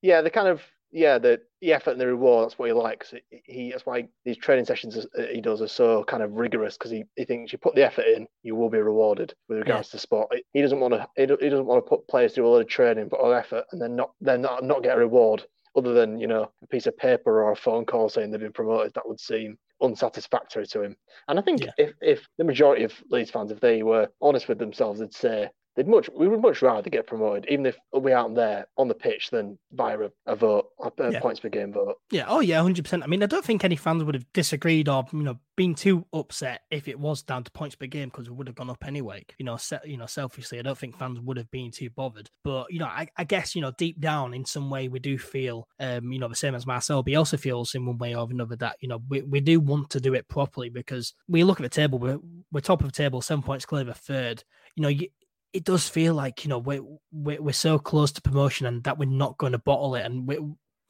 yeah, 0.00 0.22
the 0.22 0.30
kind 0.30 0.48
of 0.48 0.62
yeah, 0.94 1.18
the, 1.18 1.40
the 1.60 1.72
effort 1.72 1.90
and 1.90 2.00
the 2.00 2.06
reward, 2.06 2.46
that's 2.46 2.56
what 2.58 2.68
he 2.68 2.72
likes. 2.72 3.12
He 3.28 3.72
That's 3.72 3.84
why 3.84 4.06
these 4.24 4.36
training 4.36 4.64
sessions 4.64 4.96
uh, 4.96 5.22
he 5.32 5.40
does 5.40 5.60
are 5.60 5.66
so 5.66 6.04
kind 6.04 6.22
of 6.22 6.34
rigorous 6.34 6.78
because 6.78 6.92
he, 6.92 7.02
he 7.16 7.24
thinks 7.24 7.52
you 7.52 7.58
put 7.58 7.74
the 7.74 7.84
effort 7.84 8.06
in, 8.06 8.28
you 8.44 8.54
will 8.54 8.70
be 8.70 8.78
rewarded 8.78 9.34
with 9.48 9.58
regards 9.58 9.88
yeah. 9.88 9.92
to 9.92 9.98
sport. 9.98 10.28
He 10.52 10.62
doesn't 10.62 10.78
want 10.78 10.94
to 10.94 11.08
he 11.16 11.26
doesn't 11.26 11.66
want 11.66 11.84
to 11.84 11.88
put 11.88 12.06
players 12.06 12.32
through 12.32 12.46
a 12.46 12.48
lot 12.48 12.60
of 12.60 12.68
training, 12.68 13.10
put 13.10 13.18
all 13.18 13.30
the 13.30 13.36
effort, 13.36 13.64
and 13.72 13.82
then 13.82 13.96
not 13.96 14.12
then 14.20 14.40
not, 14.40 14.62
not 14.62 14.84
get 14.84 14.96
a 14.96 15.00
reward 15.00 15.44
other 15.76 15.94
than 15.94 16.20
you 16.20 16.28
know 16.28 16.48
a 16.62 16.66
piece 16.68 16.86
of 16.86 16.96
paper 16.96 17.42
or 17.42 17.50
a 17.50 17.56
phone 17.56 17.84
call 17.84 18.08
saying 18.08 18.30
they've 18.30 18.40
been 18.40 18.52
promoted. 18.52 18.94
That 18.94 19.08
would 19.08 19.18
seem 19.18 19.58
unsatisfactory 19.82 20.68
to 20.68 20.82
him. 20.82 20.96
And 21.26 21.40
I 21.40 21.42
think 21.42 21.64
yeah. 21.64 21.72
if, 21.76 21.92
if 22.00 22.28
the 22.38 22.44
majority 22.44 22.84
of 22.84 22.94
Leeds 23.10 23.32
fans, 23.32 23.50
if 23.50 23.58
they 23.58 23.82
were 23.82 24.08
honest 24.22 24.46
with 24.46 24.58
themselves, 24.58 25.00
they'd 25.00 25.12
say 25.12 25.50
they'd 25.74 25.88
much 25.88 26.08
we 26.16 26.28
would 26.28 26.40
much 26.40 26.62
rather 26.62 26.90
get 26.90 27.06
promoted, 27.06 27.46
even 27.48 27.66
if 27.66 27.76
we 27.92 28.12
aren't 28.12 28.34
there 28.34 28.66
on 28.76 28.88
the 28.88 28.94
pitch, 28.94 29.30
than 29.30 29.58
via 29.72 29.98
a, 29.98 30.10
a 30.26 30.36
vote, 30.36 30.66
a 30.80 31.12
yeah. 31.12 31.20
points 31.20 31.40
per 31.40 31.48
game 31.48 31.72
vote. 31.72 31.96
Yeah. 32.10 32.24
Oh 32.28 32.40
yeah, 32.40 32.62
hundred 32.62 32.84
percent. 32.84 33.02
I 33.02 33.06
mean, 33.06 33.22
I 33.22 33.26
don't 33.26 33.44
think 33.44 33.64
any 33.64 33.76
fans 33.76 34.04
would 34.04 34.14
have 34.14 34.32
disagreed 34.32 34.88
or 34.88 35.04
you 35.12 35.22
know 35.22 35.38
been 35.56 35.74
too 35.74 36.04
upset 36.12 36.62
if 36.70 36.88
it 36.88 36.98
was 36.98 37.22
down 37.22 37.44
to 37.44 37.50
points 37.52 37.76
per 37.76 37.86
game 37.86 38.08
because 38.08 38.28
we 38.28 38.34
would 38.34 38.48
have 38.48 38.56
gone 38.56 38.70
up 38.70 38.84
anyway. 38.84 39.24
You 39.38 39.44
know, 39.44 39.56
se- 39.56 39.80
you 39.84 39.96
know, 39.96 40.06
selfishly, 40.06 40.58
I 40.58 40.62
don't 40.62 40.76
think 40.76 40.96
fans 40.96 41.20
would 41.20 41.36
have 41.36 41.50
been 41.50 41.70
too 41.70 41.90
bothered. 41.90 42.30
But 42.42 42.72
you 42.72 42.78
know, 42.78 42.86
I, 42.86 43.08
I 43.16 43.24
guess 43.24 43.54
you 43.54 43.62
know 43.62 43.72
deep 43.76 44.00
down 44.00 44.34
in 44.34 44.44
some 44.44 44.70
way 44.70 44.88
we 44.88 44.98
do 44.98 45.18
feel, 45.18 45.68
um, 45.80 46.12
you 46.12 46.18
know, 46.18 46.28
the 46.28 46.36
same 46.36 46.54
as 46.54 46.66
Marcel. 46.66 47.04
Also 47.14 47.36
feels 47.36 47.74
in 47.74 47.86
one 47.86 47.98
way 47.98 48.14
or 48.14 48.26
another 48.28 48.56
that 48.56 48.76
you 48.80 48.88
know 48.88 49.00
we, 49.08 49.22
we 49.22 49.40
do 49.40 49.60
want 49.60 49.90
to 49.90 50.00
do 50.00 50.14
it 50.14 50.26
properly 50.28 50.68
because 50.68 51.14
we 51.28 51.44
look 51.44 51.60
at 51.60 51.62
the 51.62 51.68
table, 51.68 51.98
we're, 51.98 52.18
we're 52.50 52.60
top 52.60 52.80
of 52.80 52.86
the 52.86 52.92
table, 52.92 53.22
seven 53.22 53.42
points 53.42 53.64
clear 53.64 53.88
of 53.88 53.96
third. 53.96 54.42
You 54.74 54.82
know, 54.82 54.88
you, 54.88 55.08
it 55.54 55.64
does 55.64 55.88
feel 55.88 56.14
like 56.14 56.44
you 56.44 56.50
know 56.50 56.58
we're, 56.58 56.82
we're, 57.12 57.40
we're 57.40 57.52
so 57.52 57.78
close 57.78 58.12
to 58.12 58.20
promotion 58.20 58.66
and 58.66 58.82
that 58.84 58.98
we're 58.98 59.08
not 59.08 59.38
going 59.38 59.52
to 59.52 59.58
bottle 59.58 59.94
it. 59.94 60.04
And 60.04 60.26
we, 60.26 60.38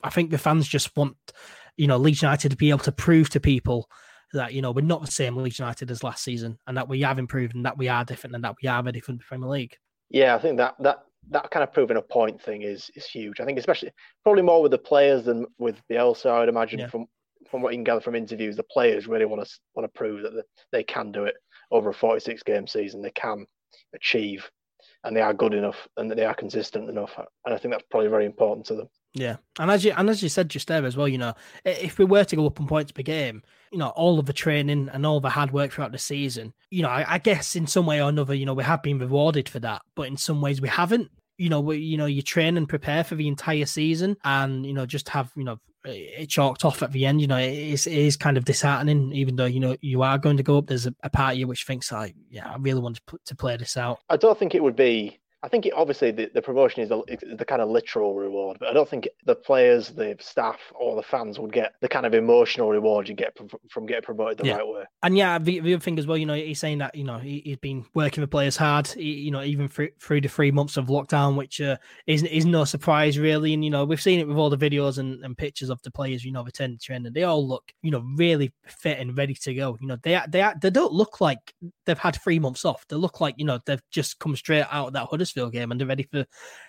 I 0.03 0.11
think 0.11 0.31
the 0.31 0.39
fans 0.39 0.67
just 0.67 0.97
want 0.97 1.17
you 1.77 1.87
know 1.87 1.99
Leeds 1.99 2.23
United 2.23 2.49
to 2.51 2.57
be 2.57 2.71
able 2.71 2.81
to 2.81 2.93
prove 2.93 3.31
to 3.31 3.41
people 3.41 3.89
that 4.33 4.55
you 4.55 4.63
know 4.63 4.73
we're 4.73 4.85
not 4.85 5.05
the 5.05 5.11
same 5.11 5.37
Leeds 5.37 5.59
United 5.59 5.91
as 5.91 6.03
last 6.03 6.25
season, 6.25 6.59
and 6.67 6.77
that 6.77 6.89
we 6.89 7.03
have 7.03 7.19
improved, 7.19 7.55
and 7.55 7.67
that 7.67 7.79
we 7.79 7.89
are 7.89 8.05
different, 8.05 8.35
and 8.35 8.43
that 8.45 8.57
we 8.63 8.69
are 8.69 8.83
ready 8.83 9.01
for 9.01 9.13
the 9.13 9.19
Premier 9.19 9.49
League. 9.49 9.77
Yeah, 10.11 10.35
I 10.35 10.39
think 10.39 10.57
that 10.57 10.75
that 10.81 11.05
that 11.31 11.51
kind 11.51 11.63
of 11.63 11.73
proving 11.73 11.99
a 11.99 12.03
point 12.03 12.41
thing 12.41 12.63
is 12.63 12.91
is 12.97 13.07
huge. 13.07 13.41
I 13.41 13.45
think 13.45 13.59
especially 13.59 13.93
probably 14.23 14.43
more 14.43 14.63
with 14.63 14.73
the 14.73 14.79
players 14.79 15.25
than 15.25 15.47
with 15.59 15.81
Bielsa. 15.91 16.31
I 16.31 16.41
would 16.41 16.49
imagine 16.49 16.81
yeah. 16.81 16.89
from 16.89 17.07
from 17.51 17.61
what 17.61 17.73
you 17.73 17.77
can 17.77 17.85
gather 17.85 18.01
from 18.01 18.15
interviews, 18.15 18.57
the 18.57 18.65
players 18.65 19.07
really 19.07 19.27
want 19.27 19.47
to 19.47 19.51
want 19.75 19.85
to 19.85 19.99
prove 19.99 20.23
that 20.23 20.45
they 20.73 20.83
can 20.83 21.13
do 21.13 21.25
it 21.25 21.35
over 21.71 21.91
a 21.91 21.95
46 21.95 22.43
game 22.43 22.67
season. 22.67 23.03
They 23.03 23.11
can 23.11 23.47
achieve, 23.95 24.51
and 25.05 25.17
they 25.17 25.21
are 25.21 25.35
good 25.35 25.55
enough 25.55 25.87
and 25.97 26.11
they 26.11 26.25
are 26.25 26.35
consistent 26.35 26.89
enough. 26.89 27.13
And 27.19 27.55
I 27.55 27.59
think 27.59 27.75
that's 27.75 27.85
probably 27.91 28.09
very 28.09 28.27
important 28.27 28.67
to 28.67 28.75
them. 28.75 28.89
Yeah, 29.13 29.37
and 29.59 29.71
as 29.71 29.85
you 29.85 29.93
and 29.97 30.11
as 30.11 30.23
you 30.23 30.29
said 30.29 30.49
just 30.49 30.67
there 30.67 30.85
as 30.85 30.97
well, 30.97 31.07
you 31.07 31.19
know, 31.19 31.35
if 31.65 31.99
we 31.99 32.05
were 32.05 32.25
to 32.25 32.37
go 32.37 32.47
up 32.47 32.61
on 32.61 32.67
points 32.67 32.91
per 32.91 33.03
game, 33.03 33.43
you 33.71 33.79
know, 33.79 33.91
all 33.91 34.19
of 34.19 34.27
the 34.27 34.33
training 34.33 34.89
and 34.93 35.07
all 35.07 35.21
the 35.21 35.31
hard 35.31 35.53
work 35.53 35.73
throughout 35.73 35.93
the 35.93 35.99
season, 35.99 36.53
you 36.71 36.83
know, 36.83 36.89
I, 36.89 37.15
I 37.15 37.19
guess 37.19 37.55
in 37.55 37.67
some 37.67 37.87
way 37.87 38.03
or 38.03 38.09
another, 38.09 38.35
you 38.35 38.45
know, 38.45 38.55
we 38.55 38.65
have 38.65 38.83
been 38.83 38.99
rewarded 38.99 39.49
for 39.49 39.61
that, 39.61 39.83
but 39.95 40.09
in 40.09 40.17
some 40.17 40.41
ways 40.41 40.61
we 40.61 40.69
haven't 40.69 41.11
you 41.37 41.49
know, 41.49 41.61
we, 41.61 41.79
you 41.79 41.97
know, 41.97 42.07
you 42.07 42.23
train 42.23 42.57
and 42.57 42.69
prepare 42.69 43.03
for 43.03 43.17
the 43.17 43.27
entire 43.27 43.67
season, 43.67 44.17
and 44.25 44.65
you 44.65 44.73
know, 44.73 44.87
just 44.87 45.09
have 45.09 45.33
you 45.37 45.45
know 45.45 45.59
it 45.85 46.29
chalked 46.29 46.65
off 46.65 46.83
at 46.83 46.93
the 46.93 47.07
end. 47.07 47.21
You 47.21 47.27
know, 47.27 47.37
it 47.37 47.53
is, 47.53 47.87
it 47.87 47.93
is 47.97 48.17
kind 48.17 48.37
of 48.37 48.45
disheartening, 48.45 49.13
even 49.13 49.37
though 49.37 49.45
you 49.47 49.61
know 49.61 49.77
you 49.81 50.03
are 50.03 50.19
going 50.19 50.37
to 50.37 50.43
go 50.43 50.59
up. 50.59 50.67
There's 50.67 50.87
a, 50.87 50.95
a 51.03 51.11
part 51.11 51.35
of 51.35 51.39
you 51.39 51.47
which 51.47 51.65
thinks, 51.65 51.93
like, 51.93 52.15
yeah, 52.31 52.51
I 52.51 52.57
really 52.57 52.81
want 52.81 53.01
to, 53.07 53.19
to 53.27 53.37
play 53.37 53.57
this 53.57 53.77
out. 53.77 53.99
I 54.09 54.17
don't 54.17 54.39
think 54.39 54.55
it 54.55 54.63
would 54.63 54.77
be 54.77 55.19
I 55.45 55.49
think 55.49 55.67
it, 55.67 55.75
obviously 55.75 56.11
the, 56.11 56.31
the 56.33 56.41
promotion 56.41 56.83
is 56.83 56.89
the, 56.89 57.03
the 57.37 57.45
kind 57.45 57.61
of 57.61 57.69
literal 57.69 58.15
reward, 58.15 58.57
but 58.59 58.71
I 58.71 58.73
don't 58.73 58.89
think 58.89 59.07
the 59.27 59.35
players, 59.35 59.91
the 59.91 60.17
staff, 60.19 60.59
or 60.75 60.97
the 60.97 61.03
fans 61.03 61.39
would 61.39 61.53
get 61.53 61.75
the 61.83 61.89
kind 61.89 62.07
of 62.07 62.15
emotional 62.15 62.71
reward 62.71 63.11
you 63.11 63.15
get 63.15 63.37
from, 63.37 63.51
from 63.69 63.85
getting 63.85 64.05
promoted 64.05 64.39
the 64.39 64.47
yeah. 64.47 64.57
right 64.57 64.67
way. 64.67 64.85
And 65.03 65.19
yeah, 65.19 65.39
the, 65.39 65.61
the, 65.61 65.75
other 65.75 65.83
thing 65.83 65.99
as 65.99 66.07
well, 66.07 66.17
you 66.17 66.25
know, 66.25 66.35
he's 66.35 66.59
saying 66.59 66.79
that 66.79 66.95
you 66.95 67.05
know 67.05 67.19
he, 67.19 67.43
has 67.47 67.59
been 67.59 67.85
working 67.93 68.23
the 68.23 68.27
players 68.27 68.57
hard, 68.57 68.87
he, 68.87 69.03
you 69.03 69.31
know, 69.31 69.43
even 69.43 69.69
through, 69.69 69.91
through 70.01 70.23
the 70.23 70.29
three 70.29 70.51
months 70.51 70.79
of 70.79 70.87
lockdown, 70.87 71.37
which 71.37 71.61
uh, 71.61 71.77
is 72.07 72.23
is 72.23 72.47
no 72.47 72.65
surprise 72.65 73.19
really. 73.19 73.53
And 73.53 73.63
you 73.63 73.71
know, 73.71 73.85
we've 73.85 74.01
seen 74.01 74.21
it 74.21 74.27
with 74.27 74.39
all 74.39 74.49
the 74.49 74.57
videos 74.57 74.97
and, 74.97 75.23
and 75.23 75.37
pictures 75.37 75.69
of 75.69 75.83
the 75.83 75.91
players, 75.91 76.25
you 76.25 76.33
know, 76.33 76.43
returning 76.43 76.79
to 76.79 76.83
training. 76.83 77.13
They 77.13 77.25
all 77.25 77.47
look, 77.47 77.71
you 77.83 77.91
know, 77.91 78.03
really 78.17 78.55
fit 78.67 78.99
and 78.99 79.17
ready 79.17 79.35
to 79.35 79.53
go. 79.53 79.77
You 79.79 79.89
know, 79.89 79.99
they 80.03 80.19
they 80.27 80.51
they 80.63 80.71
don't 80.71 80.95
look 80.95 81.21
like 81.21 81.53
they've 81.85 81.99
had 81.99 82.17
three 82.17 82.39
months 82.39 82.65
off. 82.65 82.87
They 82.89 82.97
look 82.97 83.21
like 83.21 83.35
you 83.37 83.45
know 83.45 83.59
they've 83.67 83.83
just 83.91 84.19
come 84.19 84.35
straight 84.37 84.65
out 84.71 84.87
of 84.87 84.93
that 84.95 85.09
Huddersfield 85.11 85.34
game 85.51 85.71
and 85.71 85.81
they're 85.81 85.87
ready 85.87 86.05
for 86.11 86.27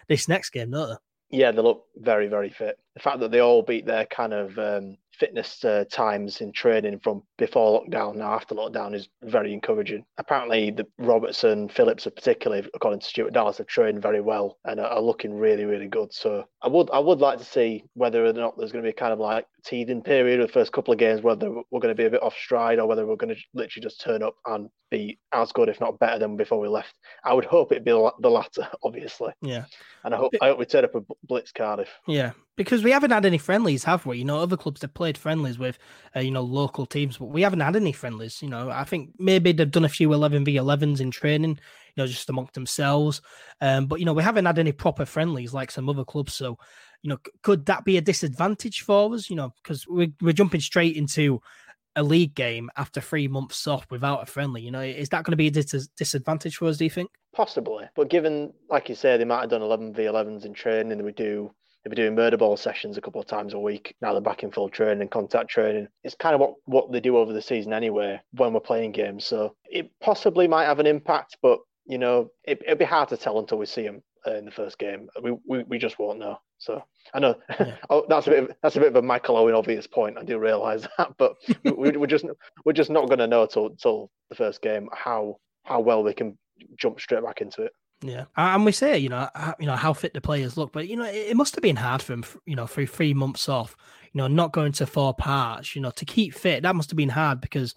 this 0.08 0.28
next 0.28 0.52
game, 0.52 0.72
don't 0.72 0.90
they? 0.90 1.38
Yeah, 1.38 1.52
they 1.52 1.62
look 1.62 1.86
very, 1.96 2.28
very 2.28 2.50
fit. 2.50 2.78
The 2.94 3.02
fact 3.02 3.20
that 3.20 3.32
they 3.32 3.40
all 3.40 3.62
beat 3.62 3.86
their 3.86 4.06
kind 4.06 4.34
of 4.34 4.58
um, 4.60 4.98
fitness 5.20 5.64
uh, 5.64 5.86
times 5.92 6.42
in 6.42 6.52
training 6.52 7.00
from 7.00 7.24
before 7.38 7.82
lockdown 7.82 8.16
now 8.16 8.34
after 8.34 8.56
lockdown 8.56 8.94
is 8.94 9.10
very 9.24 9.54
encouraging. 9.54 10.06
Apparently, 10.18 10.72
the 10.72 10.86
Robertson, 10.98 11.70
Phillips, 11.70 12.08
are 12.08 12.12
particularly 12.12 12.68
according 12.74 13.00
to 13.00 13.06
Stuart 13.06 13.34
Dallas, 13.34 13.58
have 13.58 13.68
trained 13.68 14.02
very 14.02 14.22
well 14.22 14.58
and 14.66 14.80
are, 14.80 14.88
are 14.88 15.02
looking 15.02 15.34
really, 15.34 15.66
really 15.66 15.88
good. 15.88 16.14
So 16.14 16.46
I 16.62 16.68
would, 16.68 16.90
I 16.92 17.00
would 17.00 17.20
like 17.20 17.40
to 17.40 17.46
see 17.46 17.84
whether 17.94 18.26
or 18.26 18.34
not 18.34 18.58
there's 18.58 18.72
going 18.72 18.84
to 18.84 18.90
be 18.90 18.94
kind 18.94 19.14
of 19.14 19.20
like 19.20 19.46
teething 19.66 20.02
period 20.02 20.40
of 20.40 20.48
the 20.48 20.54
first 20.54 20.72
couple 20.72 20.94
of 20.94 21.00
games, 21.00 21.22
whether 21.22 21.50
we're 21.50 21.80
going 21.80 21.96
to 21.96 21.96
be 21.96 22.06
a 22.06 22.10
bit 22.10 22.24
off 22.24 22.36
stride 22.36 22.80
or 22.80 22.88
whether 22.88 23.06
we're 23.06 23.16
going 23.16 23.36
to 23.36 23.42
literally 23.54 23.84
just 23.84 24.02
turn 24.02 24.24
up 24.24 24.36
and 24.46 24.70
be 24.92 25.20
as 25.32 25.52
good, 25.52 25.70
if 25.70 25.80
not 25.80 26.00
better, 26.00 26.20
than 26.20 26.38
before 26.38 26.60
we 26.60 26.68
left. 26.68 26.94
I 27.24 27.34
would 27.34 27.46
hope 27.46 27.72
it'd 27.72 27.84
be 27.84 27.92
the 27.92 28.30
latter, 28.30 28.68
obviously. 28.84 29.34
Yeah. 29.42 29.66
And 30.04 30.14
I 30.14 30.18
hope, 30.18 30.34
I 30.42 30.48
hope 30.48 30.60
we 30.60 30.66
turn 30.66 30.86
up 30.86 30.96
a 30.96 31.02
Blitz 31.24 31.52
Cardiff. 31.52 31.90
Yeah, 32.08 32.32
because 32.56 32.84
we 32.84 32.92
haven't 32.92 33.12
had 33.12 33.26
any 33.26 33.38
friendlies, 33.38 33.84
have 33.84 34.06
we? 34.06 34.20
You 34.20 34.26
know, 34.26 34.40
other 34.40 34.58
clubs 34.58 34.82
have 34.82 34.94
played 34.94 35.18
friendlies 35.18 35.60
with, 35.60 35.78
uh, 36.16 36.22
you 36.22 36.32
know, 36.32 36.42
local 36.42 36.86
teams, 36.86 37.18
but 37.18 37.26
we 37.26 37.42
haven't 37.42 37.60
had 37.60 37.76
any 37.76 37.92
friendlies. 37.92 38.42
You 38.42 38.50
know, 38.50 38.70
I 38.70 38.84
think 38.84 39.12
maybe 39.20 39.52
they've 39.52 39.70
done 39.70 39.86
a 39.86 39.90
few 39.90 40.14
11 40.14 40.46
v 40.46 40.56
11s 40.56 41.02
in 41.02 41.12
training, 41.12 41.52
you 41.52 41.94
know, 41.98 42.08
just 42.08 42.30
amongst 42.30 42.54
themselves. 42.54 43.22
Um, 43.62 43.88
but 43.88 44.00
you 44.00 44.06
know, 44.06 44.14
we 44.14 44.24
haven't 44.24 44.46
had 44.46 44.60
any 44.60 44.72
proper 44.72 45.06
friendlies 45.06 45.54
like 45.54 45.72
some 45.72 45.90
other 45.90 46.06
clubs. 46.06 46.34
So, 46.34 46.58
you 47.02 47.10
know, 47.10 47.18
could 47.44 47.66
that 47.66 47.84
be 47.84 47.98
a 47.98 48.02
disadvantage 48.02 48.82
for 48.82 49.14
us? 49.14 49.30
You 49.30 49.36
know, 49.36 49.54
because 49.62 49.86
we're 49.88 50.14
we're 50.22 50.34
jumping 50.34 50.62
straight 50.62 50.96
into 50.96 51.42
a 51.98 52.04
league 52.04 52.36
game 52.36 52.70
after 52.76 53.00
three 53.00 53.28
months 53.28 53.68
off 53.68 53.86
without 53.90 54.24
a 54.24 54.26
friendly. 54.26 54.62
You 54.62 54.72
know, 54.72 54.82
is 54.82 55.10
that 55.10 55.24
going 55.24 55.32
to 55.32 55.38
be 55.38 55.48
a 55.48 55.52
dis- 55.52 55.88
disadvantage 55.98 56.58
for 56.58 56.68
us? 56.68 56.78
Do 56.78 56.84
you 56.86 56.90
think? 56.90 57.10
Possibly, 57.34 57.86
but 57.96 58.10
given, 58.10 58.54
like 58.70 58.88
you 58.88 58.96
say, 58.96 59.18
they 59.18 59.26
might 59.26 59.42
have 59.42 59.50
done 59.50 59.62
11 59.62 59.94
v 59.94 60.04
11s 60.04 60.46
in 60.46 60.54
training, 60.54 60.94
and 60.94 61.04
we 61.04 61.12
do 61.12 61.52
They've 61.86 61.96
been 61.96 62.04
doing 62.04 62.16
murder 62.16 62.38
ball 62.38 62.58
sessions 62.58 62.98
a 62.98 63.02
couple 63.02 63.22
of 63.22 63.28
times 63.28 63.54
a 63.54 63.60
week. 63.60 63.96
Now 64.02 64.12
they're 64.14 64.22
back 64.22 64.42
in 64.42 64.52
full 64.52 64.70
training 64.70 65.02
and 65.02 65.12
contact 65.12 65.52
training. 65.52 65.88
It's 66.04 66.16
kind 66.16 66.34
of 66.34 66.42
what, 66.42 66.56
what 66.66 66.92
they 66.92 67.00
do 67.00 67.16
over 67.16 67.32
the 67.32 67.44
season 67.44 67.74
anyway 67.74 68.20
when 68.32 68.54
we're 68.54 68.60
playing 68.60 68.92
games. 68.92 69.24
So 69.24 69.56
it 69.66 69.92
possibly 70.02 70.48
might 70.48 70.66
have 70.66 70.80
an 70.80 70.88
impact, 70.88 71.38
but 71.44 71.60
you 71.86 72.00
know, 72.00 72.32
it, 72.44 72.60
it'd 72.66 72.80
be 72.80 72.86
hard 72.86 73.10
to 73.10 73.18
tell 73.18 73.38
until 73.38 73.60
we 73.60 73.68
see 73.68 73.84
them 73.84 74.02
uh, 74.26 74.34
in 74.34 74.46
the 74.46 74.52
first 74.52 74.80
game. 74.80 75.08
We, 75.22 75.38
we, 75.48 75.64
we 75.64 75.78
just 75.78 76.00
won't 76.00 76.18
know. 76.18 76.40
So 76.58 76.82
I 77.14 77.20
know 77.20 77.36
yeah. 77.60 77.76
oh, 77.92 78.06
that's 78.10 78.26
a 78.26 78.32
bit 78.32 78.44
of, 78.44 78.52
that's 78.64 78.78
a 78.78 78.80
bit 78.80 78.90
of 78.90 78.96
a 78.96 79.02
Michael 79.04 79.38
Owen 79.38 79.54
obvious 79.54 79.86
point. 79.86 80.18
I 80.18 80.24
do 80.24 80.40
realise 80.40 80.88
that, 80.98 81.14
but 81.20 81.36
we, 81.64 81.92
we're 81.92 82.08
just 82.08 82.26
we're 82.66 82.74
just 82.74 82.90
not 82.90 83.08
going 83.08 83.20
to 83.20 83.28
know 83.28 83.46
till 83.46 83.72
till 83.76 84.10
the 84.30 84.36
first 84.36 84.64
game 84.64 84.90
how 84.92 85.38
how 85.64 85.82
well 85.82 86.04
they 86.04 86.14
can 86.14 86.36
jump 86.78 87.00
straight 87.00 87.24
back 87.24 87.42
into 87.42 87.62
it. 87.62 87.74
Yeah, 88.02 88.26
and 88.36 88.66
we 88.66 88.72
say 88.72 88.98
you 88.98 89.10
know 89.10 89.30
you 89.60 89.66
know 89.66 89.76
how 89.76 89.94
fit 89.94 90.14
the 90.14 90.22
players 90.22 90.58
look, 90.58 90.72
but 90.74 90.88
you 90.88 90.96
know 90.96 91.06
it, 91.06 91.36
must 91.36 91.56
have 91.56 91.62
been 91.62 91.78
hard 91.78 92.02
for 92.02 92.12
them, 92.12 92.26
you 92.46 92.56
know, 92.56 92.68
through 92.68 92.88
three 92.88 93.14
months 93.14 93.48
off, 93.50 93.76
you 94.14 94.20
know, 94.20 94.28
not 94.28 94.52
going 94.54 94.74
to 94.74 94.86
Thorp 94.86 95.26
Arch, 95.26 95.76
you 95.76 95.82
know, 95.82 95.92
to 95.92 96.06
keep 96.06 96.34
fit. 96.34 96.64
That 96.64 96.76
must 96.76 96.90
have 96.92 96.98
been 96.98 97.10
hard 97.10 97.42
because, 97.42 97.74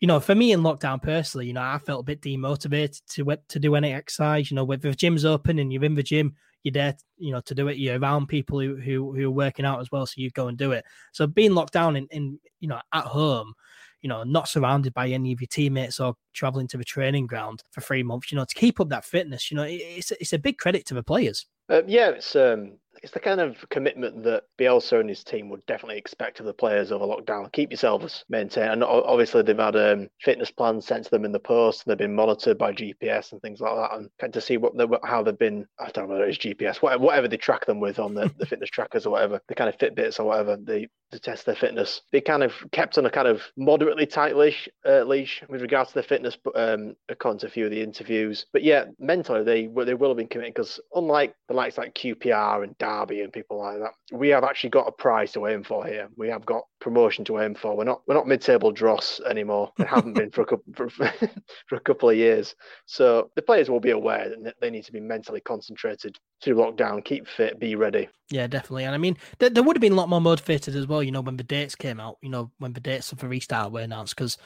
you 0.00 0.08
know, 0.08 0.18
for 0.18 0.34
me 0.34 0.52
in 0.52 0.62
lockdown 0.62 1.00
personally, 1.00 1.46
you 1.46 1.52
know, 1.52 1.62
I 1.62 1.78
felt 1.78 2.00
a 2.00 2.04
bit 2.04 2.22
demotivated 2.22 3.00
to 3.10 3.36
to 3.48 3.58
do 3.58 3.74
any 3.74 3.92
exercise. 3.92 4.50
You 4.50 4.56
know, 4.56 4.64
with 4.64 4.82
the 4.82 4.92
gym's 4.92 5.24
open 5.24 5.58
and 5.58 5.72
you're 5.72 5.84
in 5.84 5.94
the 5.94 6.02
gym, 6.02 6.34
you're 6.62 6.72
there, 6.72 6.96
you 7.18 7.30
know, 7.32 7.40
to 7.42 7.54
do 7.54 7.68
it. 7.68 7.76
You're 7.76 7.98
around 7.98 8.26
people 8.26 8.60
who 8.60 8.76
who, 8.76 9.14
who 9.14 9.28
are 9.28 9.30
working 9.30 9.66
out 9.66 9.80
as 9.80 9.90
well, 9.92 10.06
so 10.06 10.14
you 10.16 10.30
go 10.30 10.48
and 10.48 10.58
do 10.58 10.72
it. 10.72 10.84
So 11.12 11.26
being 11.26 11.54
locked 11.54 11.74
down 11.74 11.96
in, 11.96 12.06
in 12.10 12.40
you 12.60 12.68
know 12.68 12.80
at 12.92 13.04
home, 13.04 13.52
you 14.02 14.08
know, 14.08 14.22
not 14.22 14.48
surrounded 14.48 14.94
by 14.94 15.08
any 15.08 15.32
of 15.32 15.40
your 15.40 15.48
teammates 15.48 16.00
or 16.00 16.14
traveling 16.32 16.66
to 16.68 16.76
the 16.76 16.84
training 16.84 17.26
ground 17.26 17.62
for 17.70 17.80
three 17.80 18.02
months, 18.02 18.30
you 18.30 18.36
know, 18.36 18.44
to 18.44 18.54
keep 18.54 18.80
up 18.80 18.88
that 18.88 19.04
fitness, 19.04 19.50
you 19.50 19.56
know, 19.56 19.66
it's 19.68 20.10
it's 20.12 20.32
a 20.32 20.38
big 20.38 20.58
credit 20.58 20.86
to 20.86 20.94
the 20.94 21.02
players. 21.02 21.46
Uh, 21.68 21.82
yeah, 21.86 22.10
it's 22.10 22.34
um, 22.34 22.72
it's 23.02 23.12
the 23.12 23.20
kind 23.20 23.40
of 23.40 23.56
commitment 23.70 24.22
that 24.24 24.44
Bielsa 24.58 25.00
and 25.00 25.08
his 25.08 25.24
team 25.24 25.48
would 25.48 25.64
definitely 25.66 25.98
expect 25.98 26.40
of 26.40 26.46
the 26.46 26.52
players 26.52 26.92
over 26.92 27.04
lockdown. 27.04 27.50
Keep 27.52 27.70
yourselves 27.70 28.24
maintained. 28.28 28.72
And 28.72 28.84
obviously, 28.84 29.42
they've 29.42 29.56
had 29.56 29.76
um, 29.76 30.08
fitness 30.20 30.50
plans 30.50 30.86
sent 30.86 31.04
to 31.04 31.10
them 31.10 31.24
in 31.24 31.32
the 31.32 31.40
post, 31.40 31.84
and 31.84 31.90
they've 31.90 31.98
been 31.98 32.14
monitored 32.14 32.58
by 32.58 32.72
GPS 32.72 33.32
and 33.32 33.40
things 33.40 33.60
like 33.60 33.74
that, 33.74 33.96
and 33.96 34.10
kind 34.18 34.32
to 34.32 34.40
see 34.40 34.56
what 34.56 34.76
they, 34.76 34.86
how 35.04 35.22
they've 35.22 35.38
been. 35.38 35.66
I 35.78 35.90
don't 35.90 36.08
know 36.08 36.14
whether 36.14 36.26
it's 36.26 36.38
GPS, 36.38 36.76
whatever, 36.76 37.04
whatever 37.04 37.28
they 37.28 37.36
track 37.36 37.66
them 37.66 37.80
with 37.80 37.98
on 37.98 38.14
the, 38.14 38.30
the 38.38 38.46
fitness 38.50 38.70
trackers 38.70 39.06
or 39.06 39.10
whatever, 39.10 39.40
the 39.48 39.54
kind 39.54 39.68
of 39.68 39.78
Fitbits 39.78 40.20
or 40.20 40.24
whatever. 40.24 40.56
They 40.56 40.88
to 41.10 41.18
test 41.18 41.46
their 41.46 41.54
fitness. 41.54 42.02
They 42.12 42.20
kind 42.20 42.42
of 42.42 42.52
kept 42.72 42.98
on 42.98 43.06
a 43.06 43.10
kind 43.10 43.28
of 43.28 43.42
moderately 43.56 44.06
tight 44.06 44.36
leash, 44.36 44.68
uh, 44.86 45.02
leash 45.02 45.42
with 45.48 45.60
regards 45.60 45.90
to 45.90 45.94
their 45.94 46.02
fitness, 46.02 46.36
um, 46.54 46.94
according 47.08 47.40
to 47.40 47.46
a 47.46 47.50
few 47.50 47.64
of 47.64 47.70
the 47.70 47.82
interviews. 47.82 48.46
But 48.52 48.62
yeah, 48.62 48.84
mentally 48.98 49.44
they 49.44 49.84
they 49.84 49.94
will 49.94 50.10
have 50.10 50.16
been 50.16 50.28
committed 50.28 50.54
because 50.54 50.80
unlike 50.94 51.34
the 51.48 51.54
likes 51.54 51.78
like 51.78 51.94
QPR 51.94 52.62
and 52.62 52.78
Derby 52.90 53.20
and 53.20 53.32
people 53.32 53.58
like 53.58 53.78
that, 53.78 53.92
we 54.12 54.28
have 54.28 54.44
actually 54.44 54.70
got 54.70 54.88
a 54.88 54.92
prize 54.92 55.32
to 55.32 55.46
aim 55.46 55.62
for 55.62 55.86
here. 55.86 56.08
We 56.16 56.28
have 56.28 56.44
got 56.44 56.64
promotion 56.80 57.24
to 57.26 57.40
aim 57.40 57.54
for. 57.54 57.76
We're 57.76 57.84
not 57.84 58.02
we're 58.06 58.14
not 58.14 58.26
mid-table 58.26 58.72
dross 58.72 59.20
anymore. 59.28 59.72
We 59.78 59.84
haven't 59.84 60.14
been 60.14 60.30
for 60.30 60.42
a 60.42 60.46
couple 60.46 60.72
for, 60.74 60.88
for 61.68 61.76
a 61.76 61.80
couple 61.80 62.10
of 62.10 62.16
years. 62.16 62.54
So 62.86 63.30
the 63.36 63.42
players 63.42 63.70
will 63.70 63.80
be 63.80 63.90
aware 63.90 64.34
that 64.42 64.54
they 64.60 64.70
need 64.70 64.84
to 64.84 64.92
be 64.92 65.00
mentally 65.00 65.40
concentrated 65.40 66.18
through 66.42 66.56
lockdown, 66.56 67.04
keep 67.04 67.28
fit, 67.28 67.60
be 67.60 67.76
ready. 67.76 68.08
Yeah, 68.30 68.46
definitely. 68.46 68.84
And 68.84 68.94
I 68.94 68.98
mean, 68.98 69.16
there, 69.38 69.50
there 69.50 69.62
would 69.62 69.76
have 69.76 69.82
been 69.82 69.92
a 69.92 69.96
lot 69.96 70.08
more 70.08 70.20
motivated 70.20 70.74
as 70.74 70.86
well. 70.86 71.02
You 71.02 71.12
know, 71.12 71.20
when 71.20 71.36
the 71.36 71.44
dates 71.44 71.74
came 71.74 72.00
out. 72.00 72.18
You 72.22 72.30
know, 72.30 72.50
when 72.58 72.72
the 72.72 72.80
dates 72.80 73.12
for 73.12 73.28
restart 73.28 73.72
were 73.72 73.80
announced 73.80 74.16
because 74.16 74.36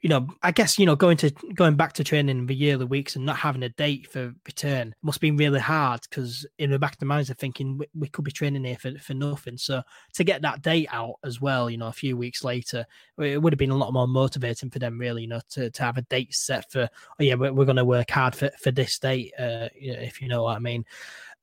you 0.00 0.08
know, 0.08 0.28
I 0.42 0.52
guess 0.52 0.78
you 0.78 0.86
know 0.86 0.94
going 0.94 1.16
to 1.18 1.30
going 1.54 1.74
back 1.74 1.94
to 1.94 2.04
training 2.04 2.46
the 2.46 2.54
yearly 2.54 2.84
weeks 2.84 3.16
and 3.16 3.26
not 3.26 3.36
having 3.36 3.62
a 3.64 3.68
date 3.68 4.08
for 4.10 4.32
return 4.46 4.94
must 5.02 5.20
been 5.20 5.36
really 5.36 5.58
hard 5.58 6.00
because 6.02 6.46
in 6.58 6.70
the 6.70 6.78
back 6.78 6.92
of 6.92 6.98
the 6.98 7.06
minds, 7.06 7.28
they're 7.28 7.34
thinking 7.34 7.78
we, 7.78 7.86
we, 7.98 8.08
could 8.08 8.24
be 8.24 8.30
training 8.30 8.64
here 8.64 8.76
for, 8.76 8.96
for 8.98 9.14
nothing. 9.14 9.56
So 9.56 9.82
to 10.14 10.24
get 10.24 10.42
that 10.42 10.62
date 10.62 10.88
out 10.92 11.16
as 11.24 11.40
well, 11.40 11.68
you 11.68 11.78
know, 11.78 11.88
a 11.88 11.92
few 11.92 12.16
weeks 12.16 12.44
later, 12.44 12.86
it 13.18 13.42
would 13.42 13.52
have 13.52 13.58
been 13.58 13.70
a 13.70 13.76
lot 13.76 13.92
more 13.92 14.06
motivating 14.06 14.70
for 14.70 14.78
them, 14.78 14.98
really, 14.98 15.22
you 15.22 15.28
know, 15.28 15.40
to, 15.50 15.70
to 15.70 15.82
have 15.82 15.98
a 15.98 16.02
date 16.02 16.34
set 16.34 16.70
for, 16.70 16.88
oh 16.88 17.22
yeah, 17.22 17.34
we're, 17.34 17.52
we're 17.52 17.64
going 17.64 17.76
to 17.76 17.84
work 17.84 18.10
hard 18.10 18.34
for, 18.34 18.50
for 18.62 18.70
this 18.70 18.98
date, 18.98 19.32
uh, 19.38 19.68
if 19.74 20.22
you 20.22 20.28
know 20.28 20.44
what 20.44 20.56
I 20.56 20.60
mean. 20.60 20.84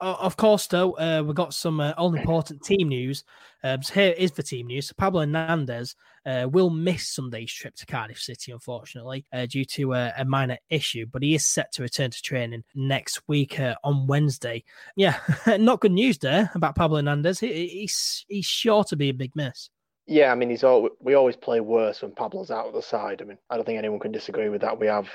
Uh, 0.01 0.15
of 0.19 0.35
course, 0.35 0.67
though, 0.67 0.91
uh, 0.93 1.23
we've 1.25 1.35
got 1.35 1.53
some 1.53 1.79
uh, 1.79 1.93
all 1.97 2.13
important 2.15 2.61
team 2.61 2.89
news. 2.89 3.23
Um, 3.63 3.81
so 3.81 3.93
here 3.93 4.13
is 4.17 4.31
the 4.31 4.43
team 4.43 4.67
news. 4.67 4.91
Pablo 4.93 5.21
Hernandez 5.21 5.95
uh, 6.25 6.47
will 6.51 6.69
miss 6.69 7.09
Sunday's 7.09 7.51
trip 7.51 7.75
to 7.75 7.85
Cardiff 7.85 8.19
City, 8.19 8.51
unfortunately, 8.51 9.25
uh, 9.31 9.45
due 9.45 9.65
to 9.65 9.93
a, 9.93 10.13
a, 10.17 10.25
minor 10.25 10.57
issue, 10.69 11.05
but 11.11 11.23
he 11.23 11.35
is 11.35 11.45
set 11.45 11.71
to 11.73 11.83
return 11.83 12.11
to 12.11 12.21
training 12.21 12.63
next 12.73 13.21
week 13.27 13.59
uh, 13.59 13.75
on 13.83 14.07
Wednesday. 14.07 14.63
Yeah, 14.95 15.17
not 15.59 15.79
good 15.79 15.91
news 15.91 16.17
there 16.17 16.51
about 16.55 16.75
Pablo 16.75 16.97
Hernandez. 16.97 17.39
He, 17.39 17.67
he's, 17.67 18.25
he's 18.27 18.45
sure 18.45 18.83
to 18.85 18.95
be 18.95 19.09
a 19.09 19.13
big 19.13 19.31
miss. 19.35 19.69
Yeah, 20.07 20.31
I 20.31 20.35
mean, 20.35 20.49
he's 20.49 20.63
all, 20.63 20.89
we 20.99 21.15
always 21.15 21.35
play 21.35 21.61
worse 21.61 22.01
when 22.01 22.11
Pablo's 22.11 22.51
out 22.51 22.67
of 22.67 22.73
the 22.73 22.81
side. 22.81 23.21
I 23.21 23.25
mean, 23.25 23.39
I 23.49 23.55
don't 23.55 23.65
think 23.65 23.79
anyone 23.79 23.99
can 23.99 24.11
disagree 24.11 24.49
with 24.49 24.61
that. 24.61 24.79
We 24.79 24.87
have 24.87 25.07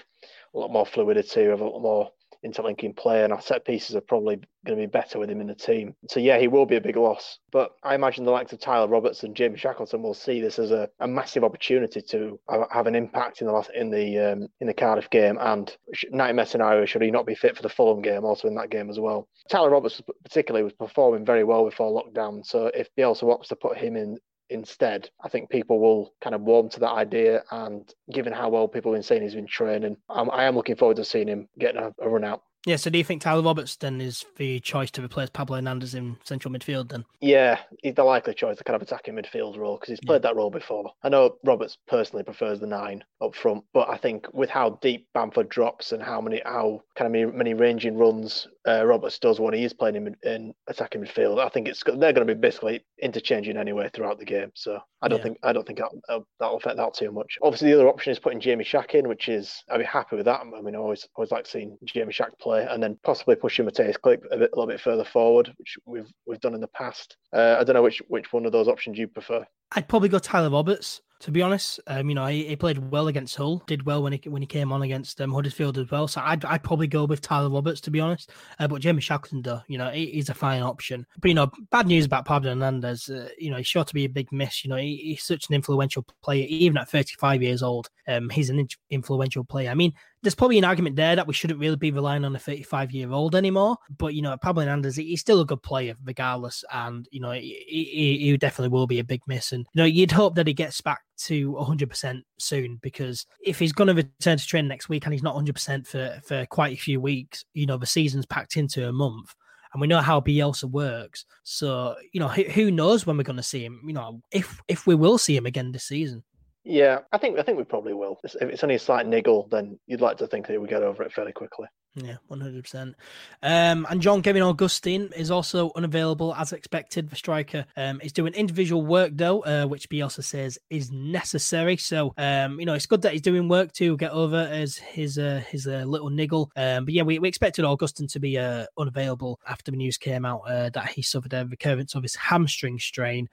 a 0.54 0.58
lot 0.58 0.72
more 0.72 0.86
fluidity, 0.86 1.42
we 1.42 1.50
have 1.50 1.60
a 1.60 1.64
lot 1.64 1.80
more 1.80 2.10
interlinking 2.42 2.94
play, 2.94 3.24
and 3.24 3.32
our 3.32 3.40
set 3.40 3.64
pieces 3.64 3.96
are 3.96 4.00
probably 4.00 4.36
going 4.66 4.78
to 4.78 4.86
be 4.86 4.86
better 4.86 5.18
with 5.18 5.30
him 5.30 5.40
in 5.40 5.46
the 5.46 5.54
team. 5.54 5.94
So 6.08 6.20
yeah, 6.20 6.38
he 6.38 6.48
will 6.48 6.66
be 6.66 6.76
a 6.76 6.80
big 6.80 6.96
loss. 6.96 7.38
But 7.52 7.72
I 7.82 7.94
imagine 7.94 8.24
the 8.24 8.30
likes 8.30 8.52
of 8.52 8.60
Tyler 8.60 8.88
Roberts 8.88 9.22
and 9.22 9.34
Jim 9.34 9.56
Shackleton 9.56 10.02
will 10.02 10.14
see 10.14 10.40
this 10.40 10.58
as 10.58 10.70
a, 10.70 10.88
a 11.00 11.08
massive 11.08 11.44
opportunity 11.44 12.02
to 12.02 12.38
have 12.70 12.86
an 12.86 12.94
impact 12.94 13.40
in 13.40 13.46
the 13.46 13.52
last 13.52 13.70
in 13.74 13.90
the 13.90 14.18
um, 14.18 14.48
in 14.60 14.66
the 14.66 14.74
Cardiff 14.74 15.10
game 15.10 15.38
and 15.40 15.76
nightmare 16.10 16.46
scenario 16.46 16.84
should 16.84 17.02
he 17.02 17.10
not 17.10 17.26
be 17.26 17.34
fit 17.34 17.56
for 17.56 17.62
the 17.62 17.68
Fulham 17.68 18.02
game, 18.02 18.24
also 18.24 18.48
in 18.48 18.54
that 18.54 18.70
game 18.70 18.90
as 18.90 18.98
well. 18.98 19.28
Tyler 19.50 19.70
Roberts 19.70 20.00
particularly 20.24 20.64
was 20.64 20.72
performing 20.72 21.24
very 21.24 21.44
well 21.44 21.64
before 21.64 21.90
lockdown. 21.90 22.44
So 22.44 22.70
if 22.74 22.88
Bielsa 22.98 23.24
wants 23.24 23.48
to 23.48 23.56
put 23.56 23.78
him 23.78 23.96
in 23.96 24.18
instead. 24.50 25.10
I 25.22 25.28
think 25.28 25.50
people 25.50 25.80
will 25.80 26.14
kind 26.20 26.34
of 26.34 26.42
warm 26.42 26.68
to 26.70 26.80
that 26.80 26.92
idea. 26.92 27.42
And 27.50 27.92
given 28.12 28.32
how 28.32 28.48
well 28.48 28.68
people 28.68 28.92
have 28.92 28.96
been 28.96 29.02
saying 29.02 29.22
he's 29.22 29.34
been 29.34 29.46
training, 29.46 29.96
I'm, 30.08 30.30
I 30.30 30.44
am 30.44 30.56
looking 30.56 30.76
forward 30.76 30.96
to 30.96 31.04
seeing 31.04 31.28
him 31.28 31.48
getting 31.58 31.80
a, 31.82 31.92
a 32.00 32.08
run 32.08 32.24
out. 32.24 32.42
Yeah, 32.66 32.76
so 32.76 32.90
do 32.90 32.98
you 32.98 33.04
think 33.04 33.22
Tyler 33.22 33.42
Roberts 33.42 33.76
then 33.76 34.00
is 34.00 34.24
the 34.36 34.60
choice 34.60 34.90
to 34.92 35.02
replace 35.02 35.30
Pablo 35.30 35.56
Hernandez 35.56 35.94
in 35.94 36.18
central 36.24 36.52
midfield 36.52 36.90
then? 36.90 37.04
Yeah, 37.20 37.58
he's 37.82 37.94
the 37.94 38.04
likely 38.04 38.34
choice, 38.34 38.58
the 38.58 38.64
kind 38.64 38.76
of 38.76 38.82
attacking 38.82 39.14
midfield 39.14 39.56
role, 39.56 39.76
because 39.76 39.88
he's 39.88 40.00
played 40.00 40.22
yeah. 40.22 40.30
that 40.30 40.36
role 40.36 40.50
before. 40.50 40.92
I 41.02 41.08
know 41.08 41.36
Roberts 41.44 41.78
personally 41.88 42.22
prefers 42.22 42.60
the 42.60 42.66
nine 42.66 43.02
up 43.22 43.34
front, 43.34 43.64
but 43.72 43.88
I 43.88 43.96
think 43.96 44.26
with 44.34 44.50
how 44.50 44.78
deep 44.82 45.06
Bamford 45.14 45.48
drops 45.48 45.92
and 45.92 46.02
how 46.02 46.20
many 46.20 46.42
how 46.44 46.82
kind 46.96 47.06
of 47.06 47.12
many, 47.12 47.26
many 47.26 47.54
ranging 47.54 47.96
runs 47.96 48.46
uh, 48.68 48.84
Roberts 48.84 49.18
does 49.18 49.40
when 49.40 49.54
he 49.54 49.64
is 49.64 49.72
playing 49.72 49.96
in, 49.96 50.16
in 50.22 50.54
attacking 50.68 51.02
midfield, 51.02 51.42
I 51.44 51.48
think 51.48 51.66
it's 51.68 51.82
they're 51.84 52.12
going 52.12 52.26
to 52.26 52.34
be 52.34 52.34
basically 52.34 52.84
interchanging 53.02 53.56
anyway 53.56 53.90
throughout 53.92 54.18
the 54.18 54.24
game. 54.24 54.50
So 54.54 54.80
I 55.02 55.08
don't 55.08 55.18
yeah. 55.18 55.22
think 55.24 55.38
I 55.42 55.52
don't 55.52 55.66
think 55.66 55.78
that'll, 55.78 56.26
that'll, 56.38 56.56
affect 56.56 56.76
that 56.76 56.94
too 56.94 57.10
much. 57.10 57.38
Obviously, 57.42 57.70
the 57.70 57.76
other 57.76 57.88
option 57.88 58.12
is 58.12 58.18
putting 58.18 58.40
Jamie 58.40 58.64
Shaq 58.64 58.94
in, 58.94 59.08
which 59.08 59.28
is 59.28 59.62
I'd 59.70 59.78
be 59.78 59.84
happy 59.84 60.16
with 60.16 60.26
that. 60.26 60.40
I 60.40 60.60
mean, 60.60 60.74
I 60.74 60.78
always 60.78 61.08
always 61.16 61.30
like 61.30 61.46
seeing 61.46 61.78
Jamie 61.84 62.12
Shaq 62.12 62.38
play, 62.38 62.49
and 62.52 62.82
then 62.82 62.98
possibly 63.04 63.36
pushing 63.36 63.66
Mateusz 63.66 63.96
Klich 63.98 64.22
a, 64.30 64.38
bit, 64.38 64.50
a 64.52 64.56
little 64.56 64.66
bit 64.66 64.80
further 64.80 65.04
forward, 65.04 65.52
which 65.56 65.76
we've 65.86 66.10
we've 66.26 66.40
done 66.40 66.54
in 66.54 66.60
the 66.60 66.68
past. 66.68 67.16
Uh, 67.32 67.56
I 67.58 67.64
don't 67.64 67.74
know 67.74 67.82
which 67.82 68.02
which 68.08 68.32
one 68.32 68.46
of 68.46 68.52
those 68.52 68.68
options 68.68 68.98
you 68.98 69.08
prefer. 69.08 69.44
I'd 69.72 69.88
probably 69.88 70.08
go 70.08 70.18
Tyler 70.18 70.50
Roberts 70.50 71.00
to 71.20 71.30
be 71.30 71.42
honest. 71.42 71.80
Um, 71.86 72.08
you 72.08 72.14
know, 72.14 72.26
he, 72.26 72.46
he, 72.46 72.56
played 72.56 72.90
well 72.90 73.08
against 73.08 73.36
Hull, 73.36 73.62
did 73.66 73.84
well 73.84 74.02
when 74.02 74.14
he 74.14 74.28
when 74.28 74.42
he 74.42 74.46
came 74.46 74.72
on 74.72 74.82
against 74.82 75.20
um, 75.20 75.32
Huddersfield 75.32 75.76
as 75.78 75.90
well. 75.90 76.08
So 76.08 76.22
I'd, 76.24 76.44
I'd 76.46 76.62
probably 76.62 76.86
go 76.86 77.04
with 77.04 77.20
Tyler 77.20 77.50
Roberts 77.50 77.80
to 77.82 77.90
be 77.90 78.00
honest. 78.00 78.30
Uh, 78.58 78.66
but 78.66 78.80
Jamie 78.80 79.02
Shackleton, 79.02 79.42
though, 79.42 79.60
you 79.68 79.78
know, 79.78 79.90
he, 79.90 80.06
he's 80.06 80.30
a 80.30 80.34
fine 80.34 80.62
option. 80.62 81.06
But 81.20 81.28
you 81.28 81.34
know, 81.34 81.50
bad 81.70 81.86
news 81.86 82.06
about 82.06 82.24
Pablo 82.24 82.50
Hernandez. 82.50 83.08
Uh, 83.08 83.28
you 83.38 83.50
know, 83.50 83.58
he's 83.58 83.66
sure 83.66 83.84
to 83.84 83.94
be 83.94 84.06
a 84.06 84.08
big 84.08 84.32
miss. 84.32 84.64
You 84.64 84.70
know, 84.70 84.76
he, 84.76 84.96
he's 84.96 85.22
such 85.22 85.46
an 85.48 85.54
influential 85.54 86.04
player, 86.22 86.46
even 86.48 86.78
at 86.78 86.88
35 86.88 87.42
years 87.42 87.62
old. 87.62 87.90
Um, 88.08 88.30
he's 88.30 88.50
an 88.50 88.66
influential 88.90 89.44
player. 89.44 89.70
I 89.70 89.74
mean, 89.74 89.92
there's 90.22 90.34
probably 90.34 90.58
an 90.58 90.64
argument 90.64 90.96
there 90.96 91.16
that 91.16 91.26
we 91.26 91.34
shouldn't 91.34 91.60
really 91.60 91.76
be 91.76 91.90
relying 91.90 92.24
on 92.24 92.36
a 92.36 92.38
35 92.38 92.92
year 92.92 93.10
old 93.10 93.34
anymore. 93.34 93.76
But 93.98 94.14
you 94.14 94.22
know, 94.22 94.36
Pablo 94.36 94.62
Hernandez, 94.62 94.96
he's 94.96 95.20
still 95.20 95.40
a 95.40 95.46
good 95.46 95.62
player 95.62 95.94
regardless, 96.04 96.64
and 96.72 97.08
you 97.10 97.20
know, 97.20 97.32
he, 97.32 98.18
he, 98.20 98.36
definitely 98.36 98.68
will 98.68 98.86
be 98.86 99.00
a 99.00 99.04
big 99.04 99.20
miss. 99.26 99.52
And 99.52 99.66
you 99.72 99.78
know, 99.80 99.84
you'd 99.84 100.12
hope 100.12 100.34
that 100.34 100.46
he 100.46 100.54
gets 100.54 100.80
back 100.80 101.00
to 101.24 101.52
100% 101.52 102.22
soon 102.38 102.78
because 102.82 103.26
if 103.44 103.58
he's 103.58 103.72
going 103.72 103.88
to 103.88 103.94
return 103.94 104.38
to 104.38 104.46
train 104.46 104.68
next 104.68 104.88
week 104.88 105.04
and 105.04 105.12
he's 105.12 105.22
not 105.22 105.36
100% 105.36 105.86
for 105.86 106.20
for 106.24 106.46
quite 106.46 106.74
a 106.74 106.80
few 106.80 107.00
weeks, 107.00 107.44
you 107.54 107.66
know, 107.66 107.76
the 107.76 107.86
season's 107.86 108.26
packed 108.26 108.56
into 108.56 108.88
a 108.88 108.92
month 108.92 109.34
and 109.72 109.80
we 109.80 109.86
know 109.86 110.00
how 110.00 110.20
Bielsa 110.20 110.64
works. 110.64 111.24
So 111.44 111.96
you 112.12 112.20
know, 112.20 112.28
who, 112.28 112.42
who 112.44 112.70
knows 112.70 113.06
when 113.06 113.16
we're 113.16 113.22
going 113.22 113.36
to 113.36 113.42
see 113.42 113.64
him? 113.64 113.80
You 113.86 113.94
know, 113.94 114.20
if 114.32 114.60
if 114.68 114.86
we 114.86 114.94
will 114.94 115.18
see 115.18 115.36
him 115.36 115.46
again 115.46 115.72
this 115.72 115.84
season. 115.84 116.22
Yeah, 116.62 116.98
I 117.10 117.18
think 117.18 117.38
I 117.38 117.42
think 117.42 117.56
we 117.56 117.64
probably 117.64 117.94
will. 117.94 118.18
If 118.22 118.34
it's 118.42 118.62
only 118.62 118.74
a 118.74 118.78
slight 118.78 119.06
niggle, 119.06 119.48
then 119.50 119.78
you'd 119.86 120.02
like 120.02 120.18
to 120.18 120.26
think 120.26 120.46
that 120.46 120.60
we 120.60 120.68
get 120.68 120.82
over 120.82 121.02
it 121.02 121.12
fairly 121.12 121.32
quickly. 121.32 121.66
Yeah, 121.96 122.16
one 122.28 122.40
hundred 122.40 122.62
percent. 122.62 122.94
Um, 123.42 123.84
and 123.90 124.00
Jean-Kévin 124.00 124.46
Augustin 124.46 125.10
is 125.16 125.32
also 125.32 125.72
unavailable 125.74 126.32
as 126.36 126.52
expected. 126.52 127.10
The 127.10 127.16
striker 127.16 127.66
um, 127.76 128.00
is 128.00 128.12
doing 128.12 128.32
individual 128.34 128.86
work 128.86 129.10
though, 129.14 129.40
uh, 129.40 129.64
which 129.64 129.88
Bielsa 129.88 130.22
says 130.22 130.56
is 130.68 130.92
necessary. 130.92 131.76
So 131.78 132.14
um, 132.16 132.60
you 132.60 132.66
know, 132.66 132.74
it's 132.74 132.86
good 132.86 133.02
that 133.02 133.12
he's 133.12 133.22
doing 133.22 133.48
work 133.48 133.72
to 133.72 133.96
get 133.96 134.12
over 134.12 134.36
as 134.36 134.76
his 134.76 135.18
uh, 135.18 135.42
his 135.48 135.66
uh, 135.66 135.84
little 135.84 136.10
niggle. 136.10 136.52
Um, 136.54 136.84
but 136.84 136.94
yeah, 136.94 137.02
we, 137.02 137.18
we 137.18 137.26
expected 137.26 137.64
Augustine 137.64 138.06
to 138.08 138.20
be 138.20 138.38
uh, 138.38 138.66
unavailable 138.78 139.40
after 139.48 139.72
the 139.72 139.76
news 139.76 139.96
came 139.96 140.24
out 140.24 140.42
uh, 140.46 140.70
that 140.70 140.90
he 140.90 141.02
suffered 141.02 141.32
a 141.32 141.44
recurrence 141.44 141.96
of 141.96 142.02
his 142.02 142.14
hamstring 142.14 142.78
strain. 142.78 143.28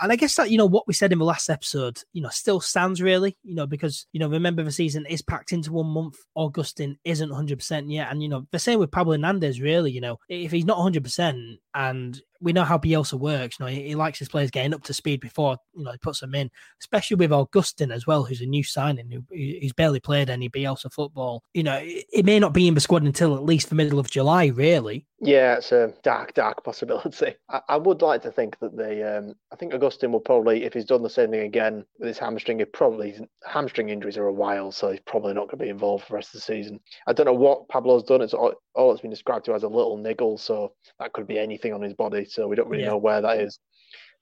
And 0.00 0.10
I 0.10 0.16
guess 0.16 0.34
that, 0.36 0.50
you 0.50 0.58
know, 0.58 0.66
what 0.66 0.86
we 0.86 0.94
said 0.94 1.12
in 1.12 1.18
the 1.18 1.24
last 1.24 1.50
episode, 1.50 2.02
you 2.12 2.22
know, 2.22 2.28
still 2.30 2.60
stands 2.60 3.02
really, 3.02 3.36
you 3.42 3.54
know, 3.54 3.66
because, 3.66 4.06
you 4.12 4.20
know, 4.20 4.28
remember 4.28 4.62
the 4.62 4.72
season 4.72 5.04
is 5.06 5.22
packed 5.22 5.52
into 5.52 5.72
one 5.72 5.86
month. 5.86 6.16
Augustin 6.34 6.98
isn't 7.04 7.30
100% 7.30 7.92
yet. 7.92 8.10
And, 8.10 8.22
you 8.22 8.28
know, 8.28 8.46
the 8.50 8.58
same 8.58 8.78
with 8.78 8.90
Pablo 8.90 9.12
Hernandez, 9.12 9.60
really, 9.60 9.92
you 9.92 10.00
know, 10.00 10.18
if 10.28 10.52
he's 10.52 10.64
not 10.64 10.78
100% 10.78 11.58
and 11.74 12.20
we 12.40 12.52
know 12.52 12.64
how 12.64 12.78
Bielsa 12.78 13.18
works. 13.18 13.58
You 13.58 13.66
know, 13.66 13.70
he, 13.70 13.88
he, 13.88 13.94
likes 13.94 14.18
his 14.18 14.28
players 14.28 14.50
getting 14.50 14.74
up 14.74 14.82
to 14.84 14.94
speed 14.94 15.20
before 15.20 15.58
you 15.74 15.84
know 15.84 15.92
he 15.92 15.98
puts 15.98 16.20
them 16.20 16.34
in, 16.34 16.50
especially 16.80 17.16
with 17.16 17.32
Augustin 17.32 17.90
as 17.90 18.06
well, 18.06 18.24
who's 18.24 18.40
a 18.40 18.46
new 18.46 18.64
signing 18.64 19.10
who 19.10 19.22
who's 19.30 19.72
barely 19.72 20.00
played 20.00 20.30
any 20.30 20.48
Bielsa 20.48 20.92
football. 20.92 21.42
You 21.54 21.62
know, 21.62 21.78
it, 21.82 22.06
it 22.12 22.24
may 22.24 22.38
not 22.38 22.54
be 22.54 22.66
in 22.66 22.74
the 22.74 22.80
squad 22.80 23.02
until 23.02 23.36
at 23.36 23.44
least 23.44 23.68
the 23.68 23.74
middle 23.74 23.98
of 23.98 24.10
July, 24.10 24.46
really. 24.46 25.06
Yeah, 25.22 25.56
it's 25.56 25.70
a 25.70 25.92
dark, 26.02 26.32
dark 26.32 26.64
possibility. 26.64 27.34
I, 27.50 27.60
I 27.68 27.76
would 27.76 28.00
like 28.00 28.22
to 28.22 28.30
think 28.30 28.58
that 28.60 28.76
they, 28.76 29.02
um, 29.02 29.34
I 29.52 29.56
think 29.56 29.74
Augustin 29.74 30.12
will 30.12 30.20
probably, 30.20 30.64
if 30.64 30.72
he's 30.72 30.86
done 30.86 31.02
the 31.02 31.10
same 31.10 31.30
thing 31.30 31.40
again 31.40 31.84
with 31.98 32.08
his 32.08 32.18
hamstring, 32.18 32.58
he 32.58 32.64
probably 32.64 33.14
hamstring 33.44 33.90
injuries 33.90 34.16
are 34.16 34.26
a 34.26 34.32
while, 34.32 34.72
so 34.72 34.90
he's 34.90 35.00
probably 35.00 35.34
not 35.34 35.48
going 35.48 35.58
to 35.58 35.64
be 35.64 35.68
involved 35.68 36.04
for 36.04 36.12
the 36.12 36.16
rest 36.16 36.28
of 36.28 36.40
the 36.40 36.40
season. 36.40 36.80
I 37.06 37.12
don't 37.12 37.26
know 37.26 37.34
what 37.34 37.68
Pablo's 37.68 38.04
done. 38.04 38.22
It's 38.22 38.34
all 38.80 38.92
it's 38.92 39.00
been 39.00 39.10
described 39.10 39.44
to 39.46 39.54
as 39.54 39.62
a 39.62 39.68
little 39.68 39.96
niggle, 39.96 40.38
so 40.38 40.72
that 40.98 41.12
could 41.12 41.26
be 41.26 41.38
anything 41.38 41.72
on 41.72 41.82
his 41.82 41.94
body. 41.94 42.24
So 42.24 42.48
we 42.48 42.56
don't 42.56 42.68
really 42.68 42.82
yeah. 42.82 42.90
know 42.90 42.96
where 42.96 43.20
that 43.20 43.40
is. 43.40 43.58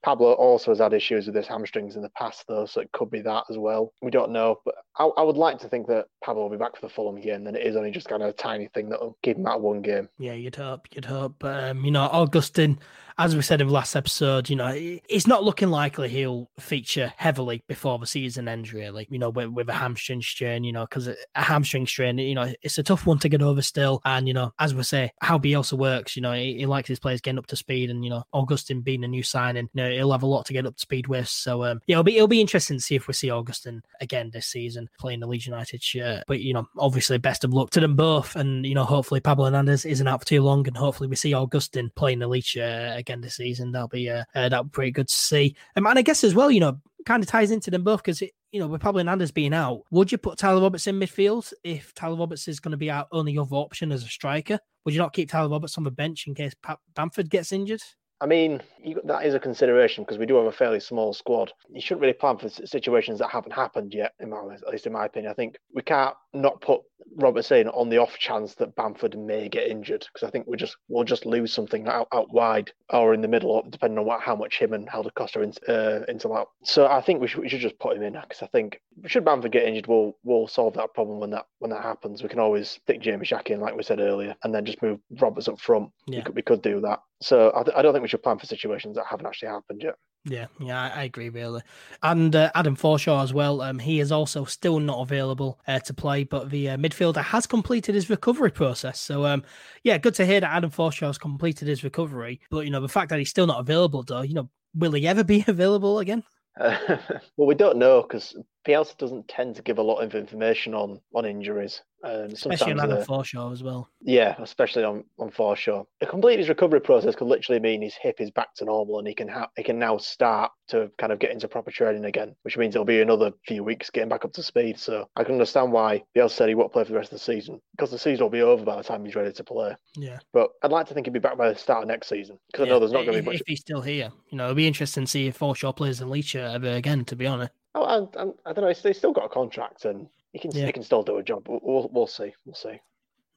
Pablo 0.04 0.32
also 0.32 0.70
has 0.70 0.78
had 0.78 0.92
issues 0.92 1.26
with 1.26 1.34
his 1.34 1.46
hamstrings 1.46 1.96
in 1.96 2.02
the 2.02 2.10
past, 2.10 2.44
though, 2.48 2.66
so 2.66 2.80
it 2.80 2.92
could 2.92 3.10
be 3.10 3.20
that 3.22 3.44
as 3.50 3.58
well. 3.58 3.92
We 4.00 4.10
don't 4.10 4.30
know, 4.30 4.60
but 4.64 4.76
I, 4.98 5.04
I 5.04 5.22
would 5.22 5.36
like 5.36 5.58
to 5.60 5.68
think 5.68 5.86
that 5.88 6.06
Pablo 6.24 6.44
will 6.44 6.50
be 6.50 6.56
back 6.56 6.76
for 6.76 6.86
the 6.86 6.92
Fulham 6.92 7.20
game. 7.20 7.44
Then 7.44 7.56
it 7.56 7.66
is 7.66 7.76
only 7.76 7.90
just 7.90 8.08
kind 8.08 8.22
of 8.22 8.28
a 8.28 8.32
tiny 8.32 8.68
thing 8.74 8.88
that'll 8.88 9.16
keep 9.22 9.36
him 9.36 9.46
out 9.46 9.60
one 9.60 9.82
game. 9.82 10.08
Yeah, 10.18 10.34
you'd 10.34 10.56
hope, 10.56 10.86
you'd 10.92 11.04
hope. 11.04 11.36
But 11.38 11.64
um, 11.64 11.84
you 11.84 11.90
know, 11.90 12.04
Augustin, 12.04 12.78
as 13.18 13.34
we 13.34 13.42
said 13.42 13.60
in 13.60 13.66
the 13.66 13.72
last 13.72 13.96
episode, 13.96 14.48
you 14.48 14.56
know, 14.56 14.72
it's 14.74 15.26
not 15.26 15.42
looking 15.42 15.70
likely 15.70 16.08
he'll 16.08 16.48
feature 16.58 17.12
heavily 17.16 17.64
before 17.68 17.98
the 17.98 18.06
season 18.06 18.46
ends. 18.48 18.72
Really, 18.72 19.06
you 19.10 19.18
know, 19.18 19.30
with, 19.30 19.48
with 19.48 19.68
a 19.68 19.72
hamstring 19.72 20.22
strain, 20.22 20.64
you 20.64 20.72
know, 20.72 20.84
because 20.84 21.08
a 21.08 21.16
hamstring 21.34 21.86
strain, 21.86 22.18
you 22.18 22.34
know, 22.34 22.52
it's 22.62 22.78
a 22.78 22.82
tough 22.82 23.06
one 23.06 23.18
to 23.20 23.28
get 23.28 23.42
over 23.42 23.62
still. 23.62 24.00
And 24.04 24.28
you 24.28 24.34
know, 24.34 24.52
as 24.58 24.74
we 24.74 24.82
say, 24.84 25.12
how 25.20 25.38
Bielsa 25.38 25.76
works, 25.76 26.16
you 26.16 26.22
know, 26.22 26.32
he, 26.32 26.58
he 26.58 26.66
likes 26.66 26.88
his 26.88 27.00
players 27.00 27.20
getting 27.20 27.38
up 27.38 27.46
to 27.48 27.56
speed, 27.56 27.90
and 27.90 28.04
you 28.04 28.10
know, 28.10 28.24
Augustin 28.32 28.80
being 28.80 29.04
a 29.04 29.08
new 29.08 29.22
signing, 29.22 29.68
you 29.74 29.82
know, 29.82 29.87
he'll 29.92 30.12
have 30.12 30.22
a 30.22 30.26
lot 30.26 30.46
to 30.46 30.52
get 30.52 30.66
up 30.66 30.76
to 30.76 30.80
speed 30.80 31.06
with. 31.06 31.28
So 31.28 31.64
um, 31.64 31.80
yeah, 31.86 31.94
it'll 31.94 32.04
be 32.04 32.16
it'll 32.16 32.28
be 32.28 32.40
interesting 32.40 32.78
to 32.78 32.82
see 32.82 32.94
if 32.94 33.08
we 33.08 33.14
see 33.14 33.30
Augustin 33.30 33.82
again 34.00 34.30
this 34.32 34.46
season 34.46 34.88
playing 34.98 35.20
the 35.20 35.26
Leeds 35.26 35.46
United 35.46 35.82
shirt. 35.82 36.24
But 36.26 36.40
you 36.40 36.54
know, 36.54 36.66
obviously, 36.78 37.18
best 37.18 37.44
of 37.44 37.52
luck 37.52 37.70
to 37.70 37.80
them 37.80 37.96
both, 37.96 38.36
and 38.36 38.64
you 38.66 38.74
know, 38.74 38.84
hopefully 38.84 39.20
Pablo 39.20 39.46
Hernandez 39.46 39.84
isn't 39.84 40.08
out 40.08 40.20
for 40.20 40.26
too 40.26 40.42
long, 40.42 40.66
and 40.66 40.76
hopefully 40.76 41.08
we 41.08 41.16
see 41.16 41.34
Augustin 41.34 41.90
playing 41.96 42.18
the 42.20 42.26
Leeds 42.26 42.46
shirt 42.46 42.98
again 42.98 43.20
this 43.20 43.36
season. 43.36 43.72
That'll 43.72 43.88
be 43.88 44.10
uh, 44.10 44.24
uh 44.34 44.48
that'll 44.48 44.64
be 44.64 44.70
pretty 44.70 44.92
good 44.92 45.08
to 45.08 45.14
see. 45.14 45.56
Um, 45.76 45.86
and 45.86 45.98
I 45.98 46.02
guess 46.02 46.24
as 46.24 46.34
well, 46.34 46.50
you 46.50 46.60
know, 46.60 46.78
kind 47.06 47.22
of 47.22 47.28
ties 47.28 47.50
into 47.50 47.70
them 47.70 47.84
both 47.84 48.02
because 48.02 48.22
you 48.52 48.60
know, 48.60 48.66
with 48.66 48.80
Pablo 48.80 49.00
Hernandez 49.00 49.30
being 49.30 49.52
out, 49.52 49.82
would 49.90 50.10
you 50.10 50.18
put 50.18 50.38
Tyler 50.38 50.62
Roberts 50.62 50.86
in 50.86 50.98
midfield 50.98 51.52
if 51.64 51.94
Tyler 51.94 52.16
Roberts 52.16 52.48
is 52.48 52.60
going 52.60 52.72
to 52.72 52.78
be 52.78 52.90
our 52.90 53.06
only 53.12 53.36
other 53.36 53.56
option 53.56 53.92
as 53.92 54.02
a 54.04 54.08
striker? 54.08 54.58
Would 54.84 54.94
you 54.94 55.00
not 55.00 55.12
keep 55.12 55.30
Tyler 55.30 55.50
Roberts 55.50 55.76
on 55.76 55.84
the 55.84 55.90
bench 55.90 56.26
in 56.26 56.34
case 56.34 56.54
Bamford 56.94 57.28
gets 57.28 57.52
injured? 57.52 57.82
I 58.20 58.26
mean, 58.26 58.62
you, 58.82 59.00
that 59.04 59.24
is 59.24 59.34
a 59.34 59.40
consideration 59.40 60.04
because 60.04 60.18
we 60.18 60.26
do 60.26 60.36
have 60.36 60.46
a 60.46 60.52
fairly 60.52 60.80
small 60.80 61.12
squad. 61.12 61.52
You 61.70 61.80
shouldn't 61.80 62.00
really 62.00 62.12
plan 62.12 62.38
for 62.38 62.48
situations 62.48 63.18
that 63.20 63.30
haven't 63.30 63.52
happened 63.52 63.94
yet, 63.94 64.14
in 64.18 64.30
my, 64.30 64.38
at 64.54 64.68
least 64.68 64.86
in 64.86 64.92
my 64.92 65.06
opinion. 65.06 65.30
I 65.30 65.34
think 65.34 65.56
we 65.72 65.82
can't 65.82 66.16
not 66.34 66.60
put 66.60 66.82
Robertson 67.16 67.68
on 67.68 67.88
the 67.88 67.98
off 67.98 68.18
chance 68.18 68.54
that 68.56 68.74
Bamford 68.74 69.18
may 69.18 69.48
get 69.48 69.68
injured 69.68 70.06
because 70.12 70.26
I 70.26 70.30
think 70.30 70.46
we 70.46 70.56
just 70.56 70.76
we'll 70.88 71.04
just 71.04 71.26
lose 71.26 71.52
something 71.52 71.86
out, 71.86 72.08
out 72.12 72.32
wide 72.32 72.72
or 72.90 73.14
in 73.14 73.20
the 73.20 73.28
middle, 73.28 73.64
depending 73.68 73.98
on 73.98 74.04
what 74.04 74.20
how 74.20 74.36
much 74.36 74.58
him 74.58 74.72
and 74.72 74.88
Helder 74.88 75.10
Costa 75.10 75.40
uh, 75.68 76.04
into 76.08 76.28
that. 76.28 76.46
So 76.64 76.86
I 76.86 77.00
think 77.00 77.20
we 77.20 77.28
should 77.28 77.40
we 77.40 77.48
should 77.48 77.60
just 77.60 77.78
put 77.78 77.96
him 77.96 78.02
in 78.02 78.12
because 78.14 78.42
I 78.42 78.46
think 78.48 78.80
should 79.06 79.24
Bamford 79.24 79.52
get 79.52 79.64
injured, 79.64 79.86
we'll 79.86 80.16
we'll 80.24 80.48
solve 80.48 80.74
that 80.74 80.94
problem 80.94 81.20
when 81.20 81.30
that 81.30 81.46
when 81.60 81.70
that 81.70 81.82
happens. 81.82 82.22
We 82.22 82.28
can 82.28 82.40
always 82.40 82.68
stick 82.68 83.00
Jamie 83.00 83.26
Shaki 83.26 83.50
in 83.50 83.60
like 83.60 83.76
we 83.76 83.82
said 83.82 84.00
earlier, 84.00 84.34
and 84.42 84.54
then 84.54 84.64
just 84.64 84.82
move 84.82 85.00
Roberts 85.20 85.48
up 85.48 85.60
front. 85.60 85.90
Yeah. 86.06 86.18
We, 86.18 86.22
could, 86.24 86.34
we 86.36 86.42
could 86.42 86.62
do 86.62 86.80
that. 86.80 87.00
So 87.20 87.52
I, 87.54 87.62
th- 87.62 87.76
I 87.76 87.82
don't 87.82 87.92
think 87.92 88.02
we 88.02 88.08
should 88.08 88.22
plan 88.22 88.38
for 88.38 88.46
situations 88.46 88.96
that 88.96 89.06
haven't 89.06 89.26
actually 89.26 89.48
happened 89.48 89.82
yet. 89.82 89.94
Yeah, 90.24 90.46
yeah, 90.60 90.80
I, 90.80 90.88
I 90.88 91.02
agree 91.04 91.28
really. 91.28 91.62
And 92.02 92.34
uh, 92.34 92.50
Adam 92.54 92.76
Forshaw 92.76 93.22
as 93.22 93.32
well. 93.32 93.60
Um, 93.60 93.78
he 93.78 94.00
is 94.00 94.12
also 94.12 94.44
still 94.44 94.78
not 94.78 95.00
available 95.00 95.60
uh, 95.66 95.78
to 95.80 95.94
play, 95.94 96.24
but 96.24 96.50
the 96.50 96.70
uh, 96.70 96.76
midfielder 96.76 97.22
has 97.22 97.46
completed 97.46 97.94
his 97.94 98.10
recovery 98.10 98.50
process. 98.50 99.00
So, 99.00 99.24
um, 99.24 99.42
yeah, 99.84 99.98
good 99.98 100.14
to 100.14 100.26
hear 100.26 100.40
that 100.40 100.52
Adam 100.52 100.70
Forshaw 100.70 101.06
has 101.06 101.18
completed 101.18 101.68
his 101.68 101.84
recovery. 101.84 102.40
But 102.50 102.64
you 102.64 102.70
know, 102.70 102.80
the 102.80 102.88
fact 102.88 103.10
that 103.10 103.18
he's 103.18 103.30
still 103.30 103.46
not 103.46 103.60
available, 103.60 104.02
though, 104.02 104.22
you 104.22 104.34
know, 104.34 104.50
will 104.74 104.92
he 104.92 105.06
ever 105.06 105.24
be 105.24 105.44
available 105.48 105.98
again? 105.98 106.22
well, 106.60 107.46
we 107.46 107.54
don't 107.54 107.78
know 107.78 108.02
because 108.02 108.36
Bielsa 108.68 108.96
doesn't 108.98 109.28
tend 109.28 109.56
to 109.56 109.62
give 109.62 109.78
a 109.78 109.82
lot 109.82 110.00
of 110.00 110.14
information 110.14 110.74
on 110.74 111.00
on 111.14 111.24
injuries. 111.24 111.82
Um, 112.04 112.26
especially 112.26 112.72
on 112.72 112.80
Adam 112.80 113.04
uh, 113.08 113.50
as 113.50 113.62
well. 113.64 113.88
Yeah, 114.00 114.36
especially 114.38 114.84
on 114.84 115.04
on 115.18 115.30
Forshaw. 115.30 115.84
A 116.00 116.06
complete 116.06 116.38
his 116.38 116.48
recovery 116.48 116.80
process 116.80 117.16
could 117.16 117.26
literally 117.26 117.60
mean 117.60 117.82
his 117.82 117.94
hip 117.94 118.20
is 118.20 118.30
back 118.30 118.54
to 118.56 118.66
normal 118.66 118.98
and 118.98 119.08
he 119.08 119.14
can 119.14 119.26
ha- 119.26 119.48
he 119.56 119.64
can 119.64 119.78
now 119.78 119.96
start 119.96 120.52
to 120.68 120.90
kind 120.98 121.12
of 121.12 121.18
get 121.18 121.32
into 121.32 121.48
proper 121.48 121.70
training 121.70 122.04
again, 122.04 122.36
which 122.42 122.56
means 122.56 122.76
it'll 122.76 122.84
be 122.84 123.00
another 123.00 123.32
few 123.46 123.64
weeks 123.64 123.90
getting 123.90 124.10
back 124.10 124.24
up 124.24 124.32
to 124.34 124.42
speed. 124.42 124.78
So 124.78 125.08
I 125.16 125.24
can 125.24 125.32
understand 125.32 125.72
why 125.72 126.04
Bielsa 126.14 126.30
said 126.30 126.48
he 126.48 126.54
won't 126.54 126.72
play 126.72 126.84
for 126.84 126.92
the 126.92 126.98
rest 126.98 127.12
of 127.12 127.18
the 127.18 127.24
season 127.24 127.60
because 127.72 127.90
the 127.90 127.98
season 127.98 128.24
will 128.24 128.30
be 128.30 128.42
over 128.42 128.64
by 128.64 128.76
the 128.76 128.84
time 128.84 129.04
he's 129.04 129.16
ready 129.16 129.32
to 129.32 129.44
play. 129.44 129.74
Yeah, 129.96 130.18
but 130.32 130.50
I'd 130.62 130.70
like 130.70 130.86
to 130.88 130.94
think 130.94 131.06
he'd 131.06 131.14
be 131.14 131.18
back 131.18 131.38
by 131.38 131.48
the 131.48 131.58
start 131.58 131.82
of 131.82 131.88
next 131.88 132.08
season 132.08 132.38
because 132.52 132.66
yeah. 132.66 132.74
I 132.74 132.76
know 132.76 132.80
there's 132.80 132.92
not 132.92 133.06
going 133.06 133.16
to 133.16 133.22
be 133.22 133.26
much. 133.26 133.40
If 133.40 133.46
he's 133.46 133.60
still 133.60 133.80
here, 133.80 134.12
you 134.28 134.38
know, 134.38 134.44
it'll 134.44 134.54
be 134.54 134.68
interesting 134.68 135.04
to 135.04 135.10
see 135.10 135.26
if 135.26 135.38
Forshaw 135.38 135.74
plays 135.74 136.00
in 136.00 136.10
Leach 136.10 136.36
ever 136.36 136.74
again. 136.74 137.04
To 137.06 137.16
be 137.16 137.26
honest. 137.26 137.50
Oh, 137.74 137.84
I, 137.84 138.22
I, 138.22 138.26
I 138.46 138.52
don't 138.52 138.64
know. 138.64 138.72
They 138.72 138.92
still 138.92 139.12
got 139.12 139.26
a 139.26 139.28
contract, 139.28 139.84
and 139.84 140.08
he 140.32 140.38
can 140.38 140.50
yeah. 140.52 140.66
he 140.66 140.72
can 140.72 140.82
still 140.82 141.02
do 141.02 141.18
a 141.18 141.22
job. 141.22 141.46
We'll, 141.48 141.88
we'll 141.92 142.06
see. 142.06 142.34
We'll 142.44 142.54
see. 142.54 142.80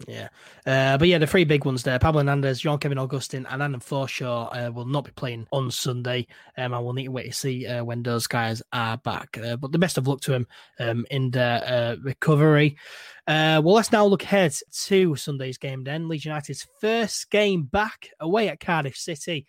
Yeah. 0.07 0.29
Uh, 0.65 0.97
but 0.97 1.07
yeah, 1.07 1.17
the 1.17 1.27
three 1.27 1.43
big 1.43 1.65
ones 1.65 1.83
there 1.83 1.99
Pablo 1.99 2.21
Hernandez, 2.21 2.61
Jean-Kévin 2.61 2.99
Augustin, 2.99 3.45
and 3.47 3.61
Adam 3.61 3.79
Forshaw 3.79 4.67
uh, 4.67 4.71
will 4.71 4.85
not 4.85 5.05
be 5.05 5.11
playing 5.11 5.47
on 5.51 5.71
Sunday. 5.71 6.27
Um, 6.57 6.73
and 6.73 6.83
we'll 6.83 6.93
need 6.93 7.05
to 7.05 7.11
wait 7.11 7.27
to 7.27 7.33
see 7.33 7.67
uh, 7.67 7.83
when 7.83 8.03
those 8.03 8.27
guys 8.27 8.61
are 8.73 8.97
back. 8.97 9.37
Uh, 9.37 9.57
but 9.57 9.71
the 9.71 9.79
best 9.79 9.97
of 9.97 10.07
luck 10.07 10.21
to 10.21 10.33
him 10.33 10.47
um, 10.79 11.05
in 11.11 11.31
their 11.31 11.63
uh, 11.65 11.95
recovery. 12.01 12.77
Uh, 13.27 13.61
well, 13.63 13.75
let's 13.75 13.91
now 13.91 14.05
look 14.05 14.23
ahead 14.23 14.53
to 14.71 15.15
Sunday's 15.15 15.57
game 15.57 15.83
then. 15.83 16.07
Leeds 16.07 16.25
United's 16.25 16.67
first 16.79 17.29
game 17.29 17.63
back 17.63 18.09
away 18.19 18.49
at 18.49 18.59
Cardiff 18.59 18.97
City. 18.97 19.45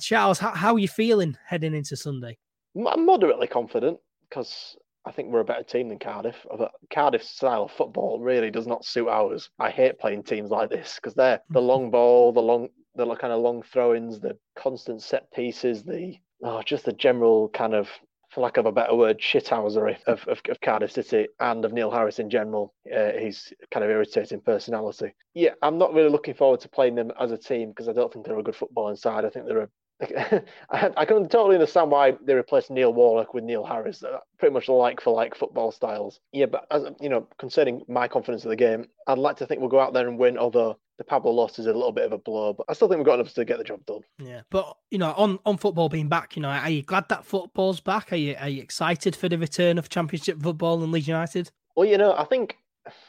Charles, 0.00 0.38
how, 0.38 0.52
how 0.52 0.74
are 0.74 0.78
you 0.78 0.88
feeling 0.88 1.36
heading 1.44 1.74
into 1.74 1.96
Sunday? 1.96 2.38
I'm 2.76 3.04
moderately 3.04 3.46
confident 3.46 3.98
because 4.28 4.76
I 5.06 5.12
think 5.12 5.30
we're 5.30 5.40
a 5.40 5.44
better 5.44 5.62
team 5.62 5.88
than 5.88 5.98
Cardiff. 5.98 6.46
But 6.58 6.72
Cardiff's 6.92 7.30
style 7.30 7.64
of 7.64 7.70
football 7.70 8.18
really 8.20 8.50
does 8.50 8.66
not 8.66 8.84
suit 8.84 9.08
ours. 9.08 9.48
I 9.58 9.70
hate 9.70 10.00
playing 10.00 10.24
teams 10.24 10.50
like 10.50 10.68
this 10.68 10.96
because 10.96 11.14
they're 11.14 11.40
the 11.50 11.60
mm-hmm. 11.60 11.68
long 11.68 11.90
ball, 11.90 12.32
the 12.32 12.42
long, 12.42 12.68
the 12.96 13.14
kind 13.14 13.32
of 13.32 13.40
long 13.40 13.62
throw-ins, 13.62 14.20
the 14.20 14.36
constant 14.56 15.02
set 15.02 15.32
pieces, 15.32 15.84
the 15.84 16.16
oh, 16.42 16.62
just 16.62 16.84
the 16.84 16.92
general 16.92 17.48
kind 17.50 17.74
of, 17.74 17.88
for 18.30 18.40
lack 18.40 18.56
of 18.56 18.66
a 18.66 18.72
better 18.72 18.94
word, 18.96 19.20
shithousery 19.20 19.96
of, 20.06 20.26
of, 20.26 20.40
of 20.48 20.60
Cardiff 20.60 20.90
City 20.90 21.28
and 21.38 21.64
of 21.64 21.72
Neil 21.72 21.90
Harris 21.90 22.18
in 22.18 22.28
general. 22.28 22.74
Uh, 22.94 23.12
he's 23.12 23.52
kind 23.70 23.84
of 23.84 23.90
irritating 23.90 24.40
personality. 24.40 25.14
Yeah, 25.34 25.54
I'm 25.62 25.78
not 25.78 25.94
really 25.94 26.10
looking 26.10 26.34
forward 26.34 26.60
to 26.60 26.68
playing 26.68 26.96
them 26.96 27.12
as 27.20 27.30
a 27.30 27.38
team 27.38 27.68
because 27.68 27.88
I 27.88 27.92
don't 27.92 28.12
think 28.12 28.26
they're 28.26 28.38
a 28.38 28.42
good 28.42 28.56
football 28.56 28.88
inside. 28.88 29.24
I 29.24 29.30
think 29.30 29.46
they're 29.46 29.60
a 29.60 29.68
I, 30.70 31.04
can 31.06 31.28
totally 31.28 31.54
understand 31.54 31.90
why 31.90 32.14
they 32.22 32.34
replaced 32.34 32.70
Neil 32.70 32.92
Warnock 32.92 33.32
with 33.32 33.44
Neil 33.44 33.64
Harris. 33.64 34.04
pretty 34.38 34.52
much 34.52 34.68
like 34.68 35.00
for 35.00 35.14
like 35.14 35.34
football 35.34 35.72
styles. 35.72 36.20
Yeah, 36.32 36.46
but 36.46 36.66
as 36.70 36.84
you 37.00 37.08
know, 37.08 37.26
concerning 37.38 37.82
my 37.88 38.06
confidence 38.06 38.44
of 38.44 38.50
the 38.50 38.56
game, 38.56 38.88
I'd 39.06 39.18
like 39.18 39.36
to 39.38 39.46
think 39.46 39.60
we'll 39.60 39.70
go 39.70 39.80
out 39.80 39.94
there 39.94 40.06
and 40.06 40.18
win. 40.18 40.36
Although 40.36 40.78
the 40.98 41.04
Pablo 41.04 41.32
loss 41.32 41.58
is 41.58 41.66
a 41.66 41.72
little 41.72 41.92
bit 41.92 42.04
of 42.04 42.12
a 42.12 42.18
blow, 42.18 42.52
but 42.52 42.66
I 42.68 42.74
still 42.74 42.88
think 42.88 42.98
we've 42.98 43.06
got 43.06 43.20
enough 43.20 43.32
to 43.32 43.44
get 43.46 43.56
the 43.56 43.64
job 43.64 43.86
done. 43.86 44.00
Yeah, 44.18 44.42
but 44.50 44.76
you 44.90 44.98
know, 44.98 45.14
on 45.16 45.38
on 45.46 45.56
football 45.56 45.88
being 45.88 46.08
back, 46.08 46.36
you 46.36 46.42
know, 46.42 46.50
are 46.50 46.70
you 46.70 46.82
glad 46.82 47.08
that 47.08 47.24
football's 47.24 47.80
back? 47.80 48.12
Are 48.12 48.16
you 48.16 48.36
are 48.38 48.50
you 48.50 48.62
excited 48.62 49.16
for 49.16 49.30
the 49.30 49.38
return 49.38 49.78
of 49.78 49.88
Championship 49.88 50.42
football 50.42 50.82
and 50.82 50.92
Leeds 50.92 51.08
United? 51.08 51.50
Well, 51.74 51.86
you 51.86 51.96
know, 51.96 52.14
I 52.14 52.24
think 52.24 52.58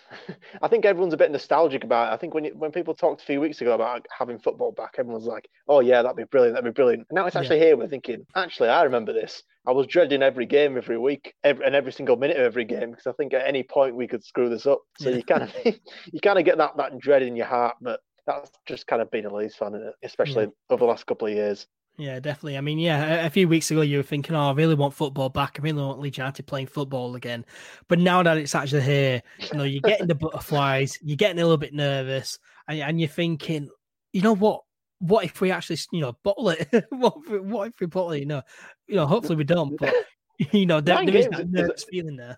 I 0.62 0.68
think 0.68 0.86
everyone's 0.86 1.14
a 1.14 1.18
bit 1.18 1.32
nostalgic 1.32 1.84
about 1.84 2.12
it. 2.12 2.16
I 2.16 2.18
think 2.18 2.34
when 2.34 2.46
you, 2.46 2.52
when 2.56 2.72
people 2.72 2.94
talked 2.94 3.22
a 3.22 3.26
few 3.26 3.42
weeks 3.42 3.62
ago 3.62 3.74
about 3.74 4.06
having 4.18 4.40
football 4.40 4.72
back, 4.72 4.96
everyone's 4.98 5.26
like, 5.26 5.50
"Oh 5.68 5.80
yeah, 5.80 6.02
that'd 6.02 6.18
be 6.18 6.24
brilliant. 6.26 6.56
That'd 6.56 6.74
be 6.74 6.76
brilliant." 6.76 7.06
And 7.10 7.16
now 7.16 7.26
it's 7.26 7.36
actually 7.36 7.60
yeah. 7.60 7.66
here. 7.66 7.78
We're 7.78 7.88
thinking, 7.88 8.26
actually, 8.36 8.70
I 8.70 8.84
remember 8.84 9.14
this. 9.14 9.44
I 9.66 9.72
was 9.72 9.88
dreading 9.88 10.24
every 10.24 10.46
game 10.46 10.78
every 10.78 10.98
week, 10.98 11.34
every, 11.44 11.66
and 11.66 11.76
every 11.76 11.92
single 11.92 12.16
minute 12.16 12.38
of 12.38 12.44
every 12.44 12.66
game 12.66 12.92
because 12.92 13.08
I 13.08 13.12
think 13.14 13.34
at 13.34 13.46
any 13.46 13.64
point 13.64 13.96
we 13.96 14.08
could 14.08 14.24
screw 14.24 14.50
this 14.50 14.66
up. 14.66 14.82
So 14.98 15.10
yeah. 15.10 15.18
you 15.18 15.24
kind 15.24 15.44
of 15.44 15.54
you 15.66 16.20
kind 16.22 16.40
of 16.40 16.46
get 16.46 16.58
that 16.58 16.78
that 16.78 17.00
dread 17.00 17.24
in 17.24 17.36
your 17.36 17.48
heart, 17.48 17.76
but 17.82 18.00
that's 18.26 18.52
just 18.66 18.88
kind 18.88 19.02
of 19.02 19.10
been 19.10 19.26
a 19.26 19.34
Leeds 19.34 19.56
fan, 19.56 19.92
especially 20.04 20.44
yeah. 20.44 20.50
over 20.70 20.82
the 20.82 20.86
last 20.86 21.08
couple 21.08 21.28
of 21.28 21.34
years. 21.34 21.66
Yeah, 21.98 22.20
definitely. 22.20 22.58
I 22.58 22.62
mean, 22.62 22.78
yeah, 22.78 23.26
a, 23.26 23.30
few 23.30 23.48
weeks 23.48 23.72
ago 23.72 23.82
you 23.82 23.98
were 23.98 24.04
thinking, 24.04 24.36
"Oh, 24.36 24.50
I 24.50 24.54
really 24.54 24.76
want 24.76 24.94
football 24.94 25.30
back. 25.30 25.58
I 25.60 25.64
really 25.64 25.82
want 25.82 26.00
Leeds 26.00 26.20
United 26.20 26.46
playing 26.46 26.68
football 26.68 27.16
again." 27.16 27.44
But 27.88 27.98
now 27.98 28.22
that 28.22 28.38
it's 28.38 28.54
actually 28.54 28.84
here, 28.84 29.24
you 29.52 29.58
know, 29.58 29.64
you're 29.64 29.82
getting 29.82 30.06
the 30.06 30.14
butterflies, 30.16 31.00
you're 31.02 31.18
getting 31.18 31.40
a 31.40 31.44
little 31.44 31.58
bit 31.58 31.74
nervous, 31.74 32.38
and, 32.68 32.80
and 32.80 33.02
you're 33.02 33.10
thinking, 33.10 33.70
you 34.14 34.22
know 34.22 34.36
what? 34.36 34.62
What 35.00 35.26
if 35.26 35.42
we 35.42 35.50
actually, 35.50 35.80
you 35.92 36.02
know, 36.02 36.16
bottle 36.24 36.50
it? 36.50 36.68
what, 36.90 37.16
if, 37.28 37.42
what 37.42 37.68
if 37.70 37.80
we 37.80 37.88
bottle 37.88 38.12
it? 38.12 38.20
You 38.20 38.26
know, 38.28 38.42
you 38.86 38.96
know, 38.96 39.08
hopefully 39.08 39.36
we 39.36 39.44
don't, 39.44 39.76
but 39.80 39.94
you 40.52 40.68
know, 40.68 40.80
there, 40.80 41.04
there 41.04 41.16
is 41.16 41.28
that 41.30 41.50
nervous 41.50 41.84
feeling 41.84 42.16
there. 42.16 42.38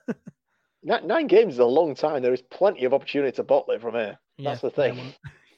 nine 0.84 1.28
games 1.28 1.56
is 1.56 1.60
a 1.60 1.66
long 1.66 1.96
time. 1.96 2.22
There 2.22 2.34
is 2.34 2.44
plenty 2.44 2.86
of 2.86 2.94
opportunity 2.94 3.36
to 3.36 3.44
bottle 3.44 3.74
it 3.74 3.82
from 3.82 3.96
here. 3.96 4.18
That's 4.38 4.64
yeah, 4.64 4.70
the 4.70 4.72
thing. 4.72 5.14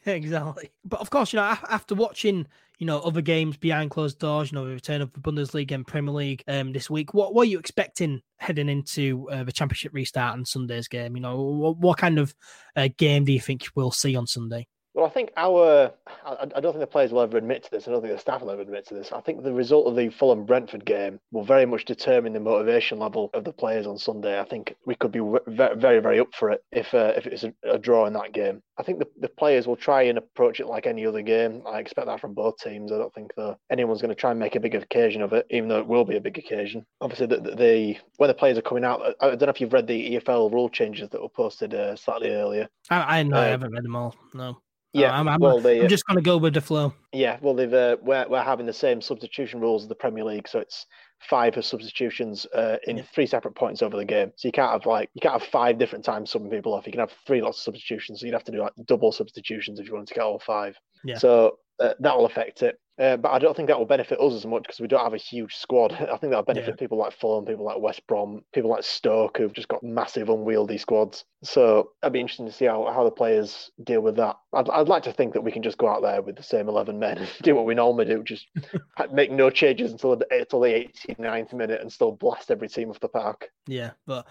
exactly. 0.05 0.71
But 0.85 1.01
of 1.01 1.11
course, 1.11 1.33
you 1.33 1.37
know, 1.37 1.55
after 1.69 1.93
watching 1.93 2.47
you 2.81 2.87
know, 2.87 2.99
other 3.01 3.21
games 3.21 3.57
behind 3.57 3.91
closed 3.91 4.17
doors, 4.17 4.51
you 4.51 4.57
know, 4.57 4.65
the 4.65 4.73
return 4.73 5.03
of 5.03 5.13
the 5.13 5.19
Bundesliga 5.19 5.73
and 5.73 5.85
Premier 5.85 6.11
League 6.15 6.43
um, 6.47 6.73
this 6.73 6.89
week. 6.89 7.13
What, 7.13 7.31
what 7.31 7.43
are 7.43 7.51
you 7.51 7.59
expecting 7.59 8.21
heading 8.37 8.69
into 8.69 9.29
uh, 9.29 9.43
the 9.43 9.51
championship 9.51 9.93
restart 9.93 10.35
and 10.35 10.47
Sunday's 10.47 10.87
game? 10.87 11.15
You 11.15 11.21
know, 11.21 11.39
what, 11.39 11.77
what 11.77 11.99
kind 11.99 12.17
of 12.17 12.33
uh, 12.75 12.89
game 12.97 13.23
do 13.23 13.33
you 13.33 13.39
think 13.39 13.67
we'll 13.75 13.91
see 13.91 14.15
on 14.15 14.25
Sunday? 14.25 14.65
Well, 14.93 15.05
I 15.05 15.09
think 15.09 15.31
our, 15.37 15.93
I, 16.25 16.47
I, 16.55 16.59
don't 16.59 16.73
think 16.73 16.81
the 16.81 16.87
players 16.87 17.13
will 17.13 17.21
ever 17.21 17.37
admit 17.37 17.63
to 17.63 17.71
this. 17.71 17.87
I 17.87 17.91
don't 17.91 18.01
think 18.01 18.13
the 18.13 18.19
staff 18.19 18.41
will 18.41 18.51
ever 18.51 18.61
admit 18.61 18.85
to 18.87 18.93
this. 18.93 19.13
I 19.13 19.21
think 19.21 19.41
the 19.41 19.53
result 19.53 19.87
of 19.87 19.95
the 19.95 20.09
Fulham 20.09 20.45
Brentford 20.45 20.83
game 20.83 21.17
will 21.31 21.45
very 21.45 21.65
much 21.65 21.85
determine 21.85 22.33
the 22.33 22.41
motivation 22.41 22.99
level 22.99 23.29
of 23.33 23.45
the 23.45 23.53
players 23.53 23.87
on 23.87 23.97
Sunday. 23.97 24.37
I 24.37 24.43
think 24.43 24.75
we 24.85 24.95
could 24.95 25.13
be 25.13 25.21
very, 25.47 26.01
very, 26.01 26.19
up 26.19 26.35
for 26.35 26.51
it 26.51 26.61
if 26.73 26.93
uh, 26.93 27.13
if 27.15 27.25
it's 27.25 27.43
a, 27.43 27.53
a, 27.63 27.79
draw 27.79 28.05
in 28.05 28.13
that 28.13 28.33
game. 28.33 28.61
I 28.77 28.83
think 28.83 28.99
the, 28.99 29.07
the 29.21 29.29
players 29.29 29.65
will 29.65 29.77
try 29.77 30.03
and 30.03 30.17
approach 30.17 30.59
it 30.59 30.67
like 30.67 30.85
any 30.85 31.05
other 31.05 31.21
game. 31.21 31.63
I 31.65 31.79
expect 31.79 32.07
that 32.07 32.19
from 32.19 32.33
both 32.33 32.57
teams. 32.57 32.91
I 32.91 32.97
don't 32.97 33.13
think 33.13 33.33
that 33.37 33.57
anyone's 33.71 34.01
going 34.01 34.09
to 34.09 34.15
try 34.15 34.31
and 34.31 34.39
make 34.39 34.55
a 34.55 34.59
big 34.59 34.75
occasion 34.75 35.21
of 35.21 35.31
it, 35.31 35.45
even 35.51 35.69
though 35.69 35.79
it 35.79 35.87
will 35.87 36.03
be 36.03 36.17
a 36.17 36.21
big 36.21 36.37
occasion. 36.37 36.85
Obviously, 36.99 37.27
the, 37.27 37.37
the, 37.37 37.55
the 37.55 37.97
when 38.17 38.27
the 38.27 38.33
players 38.33 38.57
are 38.57 38.61
coming 38.61 38.83
out, 38.83 39.15
I 39.21 39.29
don't 39.29 39.43
know 39.43 39.49
if 39.49 39.61
you've 39.61 39.73
read 39.73 39.87
the 39.87 40.17
EFL 40.17 40.51
rule 40.51 40.69
changes 40.69 41.09
that 41.09 41.21
were 41.21 41.29
posted 41.29 41.73
uh, 41.73 41.95
slightly 41.95 42.31
earlier. 42.31 42.67
I, 42.89 43.19
I 43.19 43.23
know 43.23 43.37
uh, 43.37 43.41
I 43.41 43.47
haven't 43.47 43.71
read 43.71 43.85
them 43.85 43.95
all. 43.95 44.15
No. 44.33 44.57
Yeah, 44.93 45.17
I'm, 45.17 45.27
I'm, 45.27 45.39
well, 45.39 45.59
they, 45.59 45.81
I'm 45.81 45.87
just 45.87 46.05
going 46.05 46.17
to 46.17 46.23
go 46.23 46.37
with 46.37 46.53
the 46.53 46.61
flow. 46.61 46.93
Yeah, 47.13 47.37
well, 47.41 47.53
they've 47.53 47.73
uh, 47.73 47.97
we're 48.01 48.27
we're 48.27 48.43
having 48.43 48.65
the 48.65 48.73
same 48.73 49.01
substitution 49.01 49.61
rules 49.61 49.83
as 49.83 49.87
the 49.87 49.95
Premier 49.95 50.25
League, 50.25 50.47
so 50.49 50.59
it's 50.59 50.85
five 51.29 51.55
of 51.55 51.63
substitutions 51.63 52.45
uh, 52.53 52.77
in 52.87 52.97
yeah. 52.97 53.03
three 53.13 53.25
separate 53.25 53.55
points 53.55 53.81
over 53.81 53.95
the 53.95 54.03
game. 54.03 54.33
So 54.35 54.47
you 54.47 54.51
can't 54.51 54.71
have 54.71 54.85
like 54.85 55.09
you 55.13 55.21
can't 55.21 55.39
have 55.39 55.49
five 55.49 55.77
different 55.77 56.03
times 56.03 56.33
subbing 56.33 56.51
people 56.51 56.73
off. 56.73 56.85
You 56.85 56.91
can 56.91 56.99
have 56.99 57.13
three 57.25 57.41
lots 57.41 57.59
of 57.59 57.63
substitutions. 57.63 58.19
So 58.19 58.25
you'd 58.25 58.33
have 58.33 58.43
to 58.45 58.51
do 58.51 58.59
like 58.59 58.73
double 58.85 59.13
substitutions 59.13 59.79
if 59.79 59.87
you 59.87 59.93
wanted 59.93 60.09
to 60.09 60.13
get 60.15 60.23
all 60.23 60.39
five. 60.39 60.75
Yeah. 61.05 61.17
So 61.17 61.57
uh, 61.79 61.93
that 61.99 62.17
will 62.17 62.25
affect 62.25 62.61
it. 62.61 62.77
Uh, 63.01 63.17
but 63.17 63.31
I 63.31 63.39
don't 63.39 63.55
think 63.55 63.67
that 63.67 63.79
will 63.79 63.87
benefit 63.87 64.19
us 64.19 64.33
as 64.33 64.45
much 64.45 64.61
because 64.61 64.79
we 64.79 64.87
don't 64.87 65.03
have 65.03 65.15
a 65.15 65.17
huge 65.17 65.55
squad. 65.55 65.91
I 65.93 66.17
think 66.17 66.29
that'll 66.29 66.43
benefit 66.43 66.69
yeah. 66.69 66.75
people 66.75 66.99
like 66.99 67.13
Fulham, 67.13 67.45
people 67.45 67.65
like 67.65 67.79
West 67.79 68.05
Brom, 68.05 68.43
people 68.53 68.69
like 68.69 68.83
Stoke 68.83 69.39
who've 69.39 69.51
just 69.51 69.69
got 69.69 69.81
massive 69.81 70.29
unwieldy 70.29 70.77
squads. 70.77 71.25
So 71.43 71.93
it'd 72.03 72.13
be 72.13 72.19
interesting 72.19 72.45
to 72.45 72.51
see 72.51 72.65
how, 72.65 72.91
how 72.93 73.03
the 73.03 73.09
players 73.09 73.71
deal 73.83 74.01
with 74.01 74.17
that. 74.17 74.35
I'd, 74.53 74.69
I'd 74.69 74.87
like 74.87 75.01
to 75.03 75.13
think 75.13 75.33
that 75.33 75.41
we 75.41 75.51
can 75.51 75.63
just 75.63 75.79
go 75.79 75.87
out 75.87 76.03
there 76.03 76.21
with 76.21 76.35
the 76.35 76.43
same 76.43 76.69
11 76.69 76.99
men 76.99 77.17
and 77.17 77.29
do 77.41 77.55
what 77.55 77.65
we 77.65 77.73
normally 77.73 78.05
do, 78.05 78.21
just 78.21 78.45
make 79.11 79.31
no 79.31 79.49
changes 79.49 79.91
until, 79.91 80.21
until 80.29 80.59
the 80.59 80.87
89th 81.09 81.53
minute 81.53 81.81
and 81.81 81.91
still 81.91 82.11
blast 82.11 82.51
every 82.51 82.69
team 82.69 82.91
off 82.91 82.99
the 82.99 83.09
park. 83.09 83.49
Yeah, 83.65 83.91
but 84.05 84.27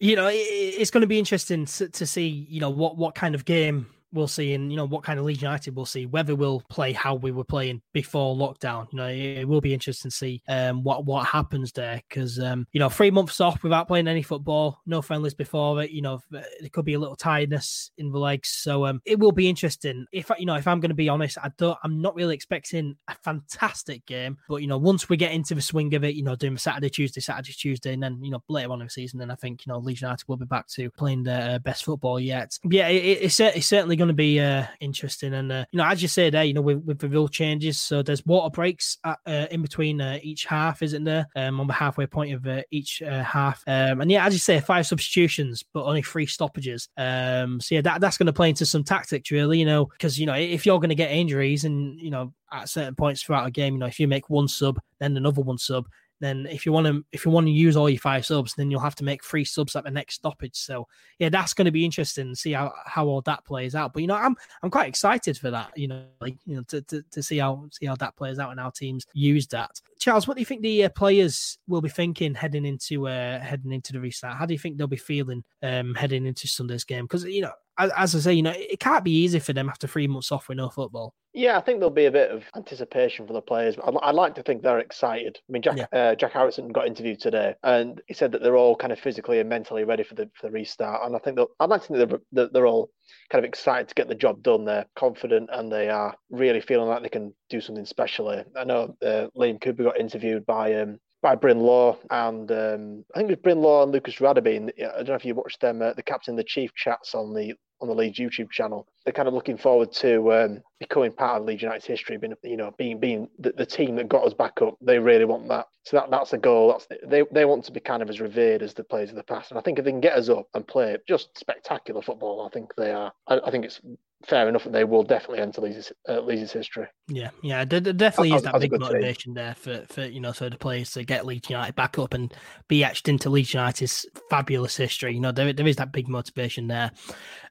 you 0.00 0.16
know, 0.16 0.28
it, 0.28 0.36
it's 0.36 0.90
going 0.90 1.02
to 1.02 1.06
be 1.06 1.18
interesting 1.18 1.66
to, 1.66 1.90
to 1.90 2.06
see, 2.06 2.46
you 2.48 2.60
know, 2.60 2.70
what, 2.70 2.96
what 2.96 3.14
kind 3.14 3.34
of 3.34 3.44
game 3.44 3.86
we'll 4.14 4.28
see, 4.28 4.54
and 4.54 4.70
you 4.70 4.76
know 4.76 4.86
what 4.86 5.02
kind 5.02 5.18
of 5.18 5.24
Leeds 5.24 5.42
United 5.42 5.74
we'll 5.74 5.84
see. 5.84 6.06
Whether 6.06 6.34
we'll 6.34 6.62
play 6.70 6.92
how 6.92 7.14
we 7.14 7.32
were 7.32 7.44
playing 7.44 7.82
before 7.92 8.34
lockdown, 8.34 8.86
you 8.92 8.96
know, 8.96 9.08
it, 9.08 9.46
will 9.46 9.60
be 9.60 9.74
interesting 9.74 10.10
to 10.10 10.16
see 10.16 10.42
um, 10.48 10.82
what 10.82 11.04
what 11.04 11.26
happens 11.26 11.72
there 11.72 12.00
because 12.08 12.38
um, 12.38 12.66
you 12.72 12.80
know 12.80 12.88
three 12.88 13.10
months 13.10 13.40
off 13.40 13.62
without 13.62 13.88
playing 13.88 14.08
any 14.08 14.22
football, 14.22 14.80
no 14.86 15.02
friendlies 15.02 15.34
before 15.34 15.82
it. 15.82 15.90
You 15.90 16.02
know, 16.02 16.20
there 16.30 16.44
could 16.72 16.84
be 16.84 16.94
a 16.94 16.98
little 16.98 17.16
tiredness 17.16 17.90
in 17.98 18.10
the 18.10 18.18
legs, 18.18 18.48
so 18.48 18.86
um, 18.86 19.00
it 19.04 19.18
will 19.18 19.32
be 19.32 19.48
interesting. 19.48 20.06
If 20.12 20.30
you 20.38 20.46
know, 20.46 20.54
if 20.54 20.66
I'm 20.66 20.80
going 20.80 20.90
to 20.90 20.94
be 20.94 21.08
honest, 21.08 21.38
I 21.42 21.50
don't, 21.58 21.78
I'm 21.82 22.00
not 22.00 22.14
really 22.14 22.34
expecting 22.34 22.96
a 23.08 23.14
fantastic 23.22 24.06
game, 24.06 24.38
but 24.48 24.56
you 24.56 24.68
know, 24.68 24.78
once 24.78 25.08
we 25.08 25.16
get 25.16 25.32
into 25.32 25.54
the 25.54 25.62
swing 25.62 25.94
of 25.94 26.04
it, 26.04 26.14
you 26.14 26.22
know, 26.22 26.36
doing 26.36 26.56
Saturday, 26.56 26.90
Tuesday, 26.90 27.20
Saturday, 27.20 27.52
Tuesday, 27.52 27.92
and 27.92 28.02
then 28.02 28.22
you 28.22 28.30
know 28.30 28.42
later 28.48 28.70
on 28.70 28.80
in 28.80 28.86
the 28.86 28.90
season, 28.90 29.18
then 29.18 29.30
I 29.30 29.34
think 29.34 29.66
you 29.66 29.72
know 29.72 29.78
Leeds 29.78 30.02
United 30.02 30.26
will 30.28 30.36
be 30.36 30.46
back 30.46 30.68
to 30.68 30.90
playing 30.90 31.24
their 31.24 31.58
best 31.58 31.84
football 31.84 32.20
yet. 32.20 32.58
Yeah, 32.64 32.88
it, 32.88 33.18
it's, 33.22 33.40
it's 33.40 33.66
certainly 33.66 33.96
going 33.96 34.03
to 34.08 34.14
be 34.14 34.40
uh, 34.40 34.64
interesting. 34.80 35.34
And 35.34 35.50
uh, 35.50 35.64
you 35.70 35.78
know, 35.78 35.84
as 35.84 36.02
you 36.02 36.08
say 36.08 36.30
there, 36.30 36.44
you 36.44 36.54
know, 36.54 36.60
with, 36.60 36.82
with 36.84 36.98
the 36.98 37.08
rule 37.08 37.28
changes, 37.28 37.80
so 37.80 38.02
there's 38.02 38.24
water 38.26 38.50
breaks 38.50 38.98
at, 39.04 39.18
uh, 39.26 39.46
in 39.50 39.62
between 39.62 40.00
uh, 40.00 40.18
each 40.22 40.44
half, 40.44 40.82
isn't 40.82 41.04
there? 41.04 41.26
Um, 41.36 41.60
on 41.60 41.66
the 41.66 41.72
halfway 41.72 42.06
point 42.06 42.34
of 42.34 42.46
uh, 42.46 42.62
each 42.70 43.02
uh, 43.02 43.22
half. 43.22 43.62
Um, 43.66 44.00
and 44.00 44.10
yeah, 44.10 44.26
as 44.26 44.32
you 44.32 44.38
say, 44.38 44.60
five 44.60 44.86
substitutions, 44.86 45.64
but 45.72 45.84
only 45.84 46.02
three 46.02 46.26
stoppages. 46.26 46.88
Um, 46.96 47.60
so 47.60 47.74
yeah, 47.74 47.80
that 47.82 48.00
that's 48.00 48.18
going 48.18 48.26
to 48.26 48.32
play 48.32 48.48
into 48.48 48.66
some 48.66 48.84
tactics, 48.84 49.30
really. 49.30 49.58
You 49.58 49.66
know, 49.66 49.86
because 49.86 50.18
you 50.18 50.26
know, 50.26 50.34
if 50.34 50.66
you're 50.66 50.80
going 50.80 50.88
to 50.88 50.94
get 50.94 51.10
injuries, 51.10 51.64
and 51.64 51.98
you 52.00 52.10
know, 52.10 52.32
at 52.52 52.68
certain 52.68 52.94
points 52.94 53.22
throughout 53.22 53.46
a 53.46 53.50
game, 53.50 53.74
you 53.74 53.80
know, 53.80 53.86
if 53.86 53.98
you 53.98 54.08
make 54.08 54.30
one 54.30 54.48
sub, 54.48 54.80
then 54.98 55.16
another 55.16 55.42
one 55.42 55.58
sub, 55.58 55.86
then 56.20 56.46
if 56.50 56.64
you 56.64 56.72
want 56.72 56.86
to 56.86 57.04
if 57.12 57.24
you 57.24 57.30
want 57.30 57.46
to 57.46 57.52
use 57.52 57.76
all 57.76 57.90
your 57.90 57.98
five 57.98 58.24
subs, 58.24 58.54
then 58.54 58.70
you'll 58.70 58.80
have 58.80 58.94
to 58.96 59.04
make 59.04 59.24
three 59.24 59.44
subs 59.44 59.76
at 59.76 59.84
the 59.84 59.90
next 59.90 60.14
stoppage. 60.14 60.56
So 60.56 60.86
yeah, 61.18 61.28
that's 61.28 61.54
going 61.54 61.66
to 61.66 61.70
be 61.70 61.84
interesting 61.84 62.30
to 62.30 62.36
see 62.36 62.52
how, 62.52 62.72
how 62.86 63.06
all 63.06 63.20
that 63.22 63.44
plays 63.44 63.74
out. 63.74 63.92
But 63.92 64.02
you 64.02 64.06
know, 64.06 64.14
I'm 64.14 64.36
I'm 64.62 64.70
quite 64.70 64.88
excited 64.88 65.36
for 65.36 65.50
that. 65.50 65.76
You 65.76 65.88
know, 65.88 66.04
like 66.20 66.36
you 66.46 66.56
know 66.56 66.62
to, 66.68 66.82
to, 66.82 67.02
to 67.10 67.22
see 67.22 67.38
how 67.38 67.68
see 67.72 67.86
how 67.86 67.96
that 67.96 68.16
plays 68.16 68.38
out 68.38 68.50
and 68.50 68.60
how 68.60 68.70
teams 68.70 69.06
use 69.12 69.46
that. 69.48 69.80
Charles, 69.98 70.28
what 70.28 70.34
do 70.34 70.40
you 70.40 70.46
think 70.46 70.62
the 70.62 70.84
uh, 70.84 70.88
players 70.90 71.58
will 71.66 71.80
be 71.80 71.88
thinking 71.88 72.34
heading 72.34 72.64
into 72.64 73.08
uh, 73.08 73.40
heading 73.40 73.72
into 73.72 73.92
the 73.92 74.00
restart? 74.00 74.36
How 74.36 74.46
do 74.46 74.54
you 74.54 74.58
think 74.58 74.76
they'll 74.76 74.86
be 74.86 74.96
feeling 74.96 75.42
um, 75.62 75.94
heading 75.94 76.26
into 76.26 76.46
Sunday's 76.46 76.84
game? 76.84 77.04
Because 77.04 77.24
you 77.24 77.42
know, 77.42 77.52
as, 77.78 78.14
I 78.14 78.18
say, 78.18 78.32
you 78.34 78.42
know, 78.42 78.54
it 78.54 78.80
can't 78.80 79.04
be 79.04 79.10
easy 79.10 79.38
for 79.38 79.52
them 79.52 79.68
after 79.68 79.86
three 79.86 80.06
months 80.06 80.30
off 80.32 80.48
with 80.48 80.58
no 80.58 80.68
football. 80.68 81.14
Yeah, 81.32 81.58
I 81.58 81.60
think 81.60 81.80
there'll 81.80 81.90
be 81.90 82.04
a 82.04 82.12
bit 82.12 82.30
of 82.30 82.44
anticipation 82.54 83.26
for 83.26 83.32
the 83.32 83.42
players. 83.42 83.74
I'd, 83.84 83.96
I'd 84.02 84.14
like 84.14 84.36
to 84.36 84.42
think 84.44 84.62
they're 84.62 84.78
excited. 84.78 85.36
I 85.48 85.52
mean, 85.52 85.62
Jack 85.62 85.76
yeah. 85.78 85.86
uh, 85.92 86.14
Jack 86.14 86.32
Harrison 86.32 86.68
got 86.68 86.86
interviewed 86.86 87.20
today, 87.20 87.54
and 87.64 88.00
he 88.06 88.14
said 88.14 88.30
that 88.32 88.42
they're 88.42 88.56
all 88.56 88.76
kind 88.76 88.92
of 88.92 89.00
physically 89.00 89.40
and 89.40 89.48
mentally 89.48 89.82
ready 89.82 90.04
for 90.04 90.14
the 90.14 90.30
for 90.34 90.46
the 90.46 90.52
restart. 90.52 91.04
And 91.04 91.16
I 91.16 91.18
think 91.18 91.36
that 91.36 91.48
I'd 91.58 91.70
like 91.70 91.82
to 91.82 91.88
think 91.88 92.20
they're, 92.32 92.48
they're 92.52 92.66
all 92.66 92.90
kind 93.30 93.44
of 93.44 93.48
excited 93.48 93.88
to 93.88 93.94
get 93.96 94.06
the 94.06 94.14
job 94.14 94.42
done. 94.44 94.64
They're 94.64 94.86
confident 94.94 95.50
and 95.52 95.72
they 95.72 95.88
are 95.88 96.14
really 96.30 96.60
feeling 96.60 96.88
like 96.88 97.02
they 97.02 97.08
can 97.08 97.34
do 97.50 97.60
something 97.60 97.86
special. 97.86 98.28
I 98.28 98.64
know 98.64 98.96
uh, 99.02 99.26
Liam 99.36 99.60
Cooper 99.60 99.82
got 99.82 99.98
interviewed 99.98 100.46
by 100.46 100.74
um, 100.74 100.98
by 101.24 101.34
Bryn 101.34 101.60
Law 101.60 101.96
and 102.10 102.52
um, 102.52 103.04
I 103.14 103.18
think 103.18 103.30
it 103.30 103.38
was 103.38 103.42
Bryn 103.42 103.62
Law 103.62 103.82
and 103.82 103.90
Lucas 103.90 104.16
Radebe. 104.16 104.70
I 104.78 104.96
don't 104.98 105.08
know 105.08 105.14
if 105.14 105.24
you 105.24 105.34
watched 105.34 105.58
them, 105.62 105.80
uh, 105.80 105.94
the 105.94 106.02
captain, 106.02 106.36
the 106.36 106.44
chief 106.44 106.74
chats 106.74 107.14
on 107.14 107.32
the 107.32 107.54
on 107.80 107.88
the 107.88 107.94
Leeds 107.94 108.18
YouTube 108.18 108.50
channel. 108.50 108.86
They're 109.04 109.12
kind 109.12 109.28
of 109.28 109.34
looking 109.34 109.56
forward 109.56 109.92
to 109.92 110.32
um, 110.32 110.62
becoming 110.80 111.12
part 111.12 111.40
of 111.40 111.46
Leeds 111.46 111.62
United's 111.62 111.86
history, 111.86 112.16
being 112.16 112.34
you 112.42 112.56
know 112.56 112.72
being 112.78 112.98
being 112.98 113.28
the, 113.38 113.52
the, 113.52 113.66
team 113.66 113.96
that 113.96 114.08
got 114.08 114.24
us 114.24 114.34
back 114.34 114.62
up. 114.62 114.76
They 114.80 114.98
really 114.98 115.24
want 115.24 115.48
that. 115.48 115.66
So 115.84 115.96
that 115.98 116.10
that's 116.10 116.32
a 116.32 116.38
goal. 116.38 116.68
That's 116.68 116.86
the, 116.86 116.98
they 117.06 117.22
they 117.32 117.44
want 117.44 117.64
to 117.64 117.72
be 117.72 117.80
kind 117.80 118.02
of 118.02 118.10
as 118.10 118.20
revered 118.20 118.62
as 118.62 118.74
the 118.74 118.84
players 118.84 119.10
of 119.10 119.16
the 119.16 119.22
past. 119.22 119.50
And 119.50 119.58
I 119.58 119.62
think 119.62 119.78
if 119.78 119.84
they 119.84 119.90
can 119.90 120.00
get 120.00 120.16
us 120.16 120.28
up 120.28 120.48
and 120.54 120.66
play 120.66 120.96
just 121.06 121.36
spectacular 121.38 122.02
football, 122.02 122.46
I 122.46 122.48
think 122.50 122.74
they 122.76 122.92
are. 122.92 123.12
I, 123.28 123.40
I 123.44 123.50
think 123.50 123.64
it's 123.64 123.80
fair 124.26 124.48
enough 124.48 124.64
that 124.64 124.72
they 124.72 124.84
will 124.84 125.02
definitely 125.02 125.40
enter 125.40 125.60
Leeds' 125.60 125.92
uh, 126.08 126.20
Leeds' 126.20 126.52
history. 126.52 126.86
Yeah, 127.08 127.30
yeah, 127.42 127.64
there, 127.64 127.80
definitely 127.80 128.32
is 128.32 128.42
that 128.42 128.58
big 128.58 128.72
motivation 128.72 129.34
team. 129.34 129.34
there 129.34 129.54
for, 129.54 129.84
for 129.88 130.04
you 130.04 130.20
know 130.20 130.32
for 130.32 130.48
the 130.48 130.56
players 130.56 130.92
to 130.92 131.04
get 131.04 131.26
Leeds 131.26 131.50
United 131.50 131.74
back 131.74 131.98
up 131.98 132.14
and 132.14 132.32
be 132.68 132.82
etched 132.82 133.08
into 133.08 133.30
Leeds 133.30 133.54
United's 133.54 134.06
fabulous 134.30 134.76
history. 134.76 135.14
You 135.14 135.20
know, 135.20 135.32
there 135.32 135.52
there 135.52 135.66
is 135.66 135.76
that 135.76 135.92
big 135.92 136.08
motivation 136.08 136.68
there. 136.68 136.90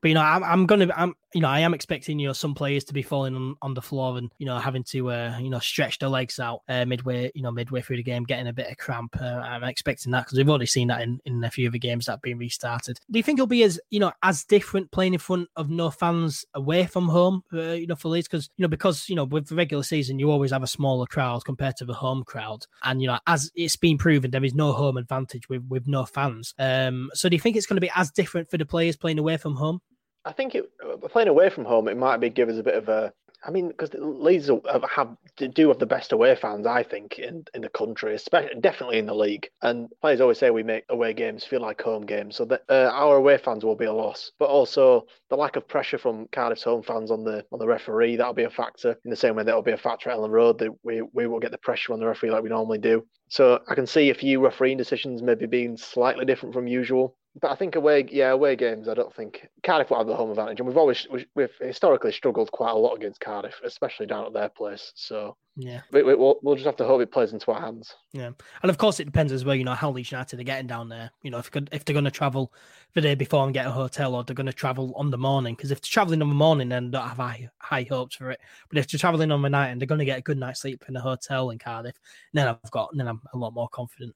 But 0.01 0.07
you 0.07 0.15
know, 0.15 0.21
I'm 0.23 0.43
I'm 0.43 0.65
gonna 0.65 0.88
I'm 0.95 1.15
you 1.33 1.41
know 1.41 1.47
I 1.47 1.59
am 1.59 1.73
expecting 1.73 2.19
you 2.19 2.27
know 2.27 2.33
some 2.33 2.55
players 2.55 2.83
to 2.86 2.93
be 2.93 3.01
falling 3.01 3.36
on, 3.36 3.55
on 3.62 3.73
the 3.73 3.81
floor 3.81 4.17
and 4.17 4.31
you 4.38 4.45
know 4.45 4.57
having 4.57 4.83
to 4.86 5.12
uh, 5.12 5.38
you 5.39 5.49
know 5.49 5.59
stretch 5.59 5.99
their 5.99 6.09
legs 6.09 6.39
out 6.39 6.62
uh, 6.69 6.86
midway 6.86 7.31
you 7.36 7.41
know 7.41 7.51
midway 7.51 7.81
through 7.81 7.97
the 7.97 8.03
game, 8.03 8.23
getting 8.23 8.47
a 8.47 8.53
bit 8.53 8.69
of 8.69 8.77
cramp. 8.77 9.15
Uh, 9.19 9.25
I'm 9.25 9.63
expecting 9.63 10.12
that 10.12 10.25
because 10.25 10.38
we've 10.38 10.49
already 10.49 10.65
seen 10.65 10.88
that 10.89 11.01
in, 11.01 11.19
in 11.25 11.43
a 11.43 11.49
few 11.49 11.67
of 11.67 11.73
the 11.73 11.79
games 11.79 12.05
that 12.05 12.13
have 12.13 12.21
been 12.21 12.38
restarted. 12.38 12.99
Do 13.09 13.19
you 13.19 13.23
think 13.23 13.39
it'll 13.39 13.47
be 13.47 13.63
as 13.63 13.79
you 13.89 13.99
know 13.99 14.12
as 14.21 14.43
different 14.43 14.91
playing 14.91 15.13
in 15.13 15.19
front 15.19 15.49
of 15.55 15.69
no 15.69 15.89
fans 15.89 16.45
away 16.53 16.86
from 16.86 17.09
home? 17.09 17.43
Uh, 17.53 17.73
you 17.73 17.88
know 17.88 17.95
for 17.95 18.09
Leeds 18.09 18.27
because 18.27 18.49
you 18.57 18.63
know 18.63 18.69
because 18.69 19.09
you 19.09 19.15
know 19.15 19.25
with 19.25 19.47
the 19.47 19.55
regular 19.55 19.83
season 19.83 20.19
you 20.19 20.31
always 20.31 20.51
have 20.51 20.63
a 20.63 20.67
smaller 20.67 21.05
crowd 21.05 21.45
compared 21.45 21.77
to 21.77 21.86
the 21.86 21.93
home 21.93 22.23
crowd, 22.23 22.65
and 22.83 23.01
you 23.01 23.07
know 23.07 23.19
as 23.27 23.51
it's 23.55 23.75
been 23.75 23.97
proven 23.97 24.31
there 24.31 24.43
is 24.43 24.53
no 24.53 24.71
home 24.73 24.97
advantage 24.97 25.49
with 25.49 25.63
with 25.67 25.88
no 25.88 26.05
fans. 26.05 26.53
Um, 26.59 27.09
so 27.13 27.29
do 27.29 27.36
you 27.36 27.39
think 27.39 27.55
it's 27.55 27.65
going 27.65 27.77
to 27.77 27.81
be 27.81 27.91
as 27.95 28.12
different 28.12 28.49
for 28.49 28.57
the 28.57 28.65
players 28.65 28.95
playing 28.95 29.19
away 29.19 29.38
from 29.38 29.55
home? 29.55 29.81
I 30.25 30.31
think 30.31 30.55
it, 30.55 30.71
playing 31.09 31.27
away 31.27 31.49
from 31.49 31.65
home, 31.65 31.88
it 31.88 31.97
might 31.97 32.17
be 32.17 32.29
give 32.29 32.49
us 32.49 32.57
a 32.57 32.63
bit 32.63 32.75
of 32.75 32.89
a. 32.89 33.13
I 33.45 33.51
mean, 33.51 33.67
because 33.67 33.93
Leeds 33.93 34.49
have 34.95 35.17
do 35.36 35.67
have 35.67 35.79
the 35.79 35.86
best 35.86 36.13
away 36.13 36.33
fans, 36.33 36.65
I 36.65 36.81
think, 36.81 37.19
in, 37.19 37.43
in 37.53 37.62
the 37.62 37.67
country, 37.67 38.15
especially 38.15 38.62
definitely 38.62 38.99
in 38.99 39.05
the 39.05 39.13
league. 39.13 39.49
And 39.62 39.89
players 39.99 40.21
always 40.21 40.38
say 40.38 40.49
we 40.49 40.63
make 40.63 40.86
away 40.88 41.13
games 41.13 41.43
feel 41.43 41.59
like 41.59 41.81
home 41.81 42.05
games, 42.05 42.38
so 42.38 42.45
that 42.45 42.63
uh, 42.69 42.89
our 42.93 43.17
away 43.17 43.38
fans 43.38 43.65
will 43.65 43.75
be 43.75 43.83
a 43.83 43.91
loss. 43.91 44.31
But 44.39 44.47
also 44.47 45.07
the 45.29 45.36
lack 45.36 45.57
of 45.57 45.67
pressure 45.67 45.97
from 45.97 46.27
Cardiff's 46.31 46.63
home 46.63 46.83
fans 46.83 47.12
on 47.12 47.25
the 47.25 47.45
on 47.51 47.59
the 47.59 47.67
referee 47.67 48.15
that'll 48.15 48.33
be 48.33 48.43
a 48.43 48.49
factor. 48.49 48.97
In 49.03 49.12
the 49.12 49.17
same 49.17 49.36
way 49.36 49.43
that'll 49.43 49.62
be 49.62 49.73
a 49.73 49.77
factor 49.77 50.09
at 50.09 50.17
Elland 50.17 50.31
Road, 50.31 50.57
that 50.59 50.71
we 50.83 51.01
we 51.01 51.27
will 51.27 51.39
get 51.41 51.51
the 51.51 51.57
pressure 51.57 51.91
on 51.91 51.99
the 51.99 52.07
referee 52.07 52.31
like 52.31 52.43
we 52.43 52.49
normally 52.49 52.77
do. 52.77 53.05
So 53.27 53.59
I 53.67 53.75
can 53.75 53.88
see 53.88 54.09
a 54.09 54.15
few 54.15 54.39
refereeing 54.39 54.77
decisions 54.77 55.21
maybe 55.21 55.47
being 55.47 55.75
slightly 55.75 56.23
different 56.23 56.53
from 56.53 56.67
usual 56.67 57.17
but 57.41 57.51
I 57.51 57.55
think 57.55 57.75
away, 57.75 58.05
yeah, 58.11 58.31
away 58.31 58.55
games. 58.55 58.87
I 58.87 58.93
don't 58.93 59.13
think 59.13 59.47
Cardiff 59.63 59.89
will 59.89 59.97
have 59.97 60.07
the 60.07 60.15
home 60.15 60.29
advantage, 60.29 60.59
and 60.59 60.67
we've 60.67 60.77
always 60.77 61.07
we've 61.35 61.51
historically 61.59 62.11
struggled 62.11 62.51
quite 62.51 62.71
a 62.71 62.77
lot 62.77 62.95
against 62.95 63.19
Cardiff, 63.19 63.59
especially 63.63 64.05
down 64.05 64.25
at 64.25 64.33
their 64.33 64.49
place. 64.49 64.91
So 64.95 65.35
yeah, 65.55 65.81
we, 65.91 66.01
we, 66.01 66.15
will 66.15 66.39
we'll 66.41 66.55
just 66.55 66.65
have 66.65 66.77
to 66.77 66.83
hope 66.83 67.01
it 67.01 67.11
plays 67.11 67.31
into 67.31 67.51
our 67.51 67.61
hands. 67.61 67.93
Yeah, 68.11 68.31
and 68.63 68.69
of 68.71 68.79
course 68.79 68.99
it 68.99 69.05
depends 69.05 69.31
as 69.31 69.45
well. 69.45 69.53
You 69.53 69.63
know 69.63 69.75
how 69.75 69.91
Leeds 69.91 70.11
United 70.11 70.39
are 70.39 70.43
getting 70.43 70.65
down 70.65 70.89
there. 70.89 71.11
You 71.21 71.29
know 71.29 71.37
if 71.37 71.51
if 71.71 71.85
they're 71.85 71.93
going 71.93 72.05
to 72.05 72.11
travel 72.11 72.51
the 72.93 73.01
day 73.01 73.13
before 73.13 73.43
and 73.45 73.53
get 73.53 73.67
a 73.67 73.71
hotel, 73.71 74.15
or 74.15 74.23
they're 74.23 74.33
going 74.33 74.47
to 74.47 74.53
travel 74.53 74.93
on 74.95 75.11
the 75.11 75.17
morning. 75.17 75.53
Because 75.53 75.69
if 75.69 75.79
they're 75.79 75.91
traveling 75.91 76.23
on 76.23 76.29
the 76.29 76.35
morning, 76.35 76.69
then 76.69 76.89
don't 76.89 77.07
have 77.07 77.17
high 77.17 77.49
high 77.59 77.85
hopes 77.87 78.15
for 78.15 78.31
it. 78.31 78.39
But 78.67 78.79
if 78.79 78.87
they're 78.87 78.97
traveling 78.97 79.31
on 79.31 79.43
the 79.43 79.49
night 79.49 79.69
and 79.69 79.79
they're 79.79 79.85
going 79.85 79.99
to 79.99 80.05
get 80.05 80.17
a 80.17 80.23
good 80.23 80.39
night's 80.39 80.61
sleep 80.61 80.86
in 80.89 80.95
a 80.95 81.01
hotel 81.01 81.51
in 81.51 81.59
Cardiff, 81.59 81.99
then 82.34 82.47
I've 82.47 82.71
got 82.71 82.89
then 82.95 83.07
I'm 83.07 83.21
a 83.34 83.38
lot 83.38 83.53
more 83.53 83.69
confident. 83.69 84.15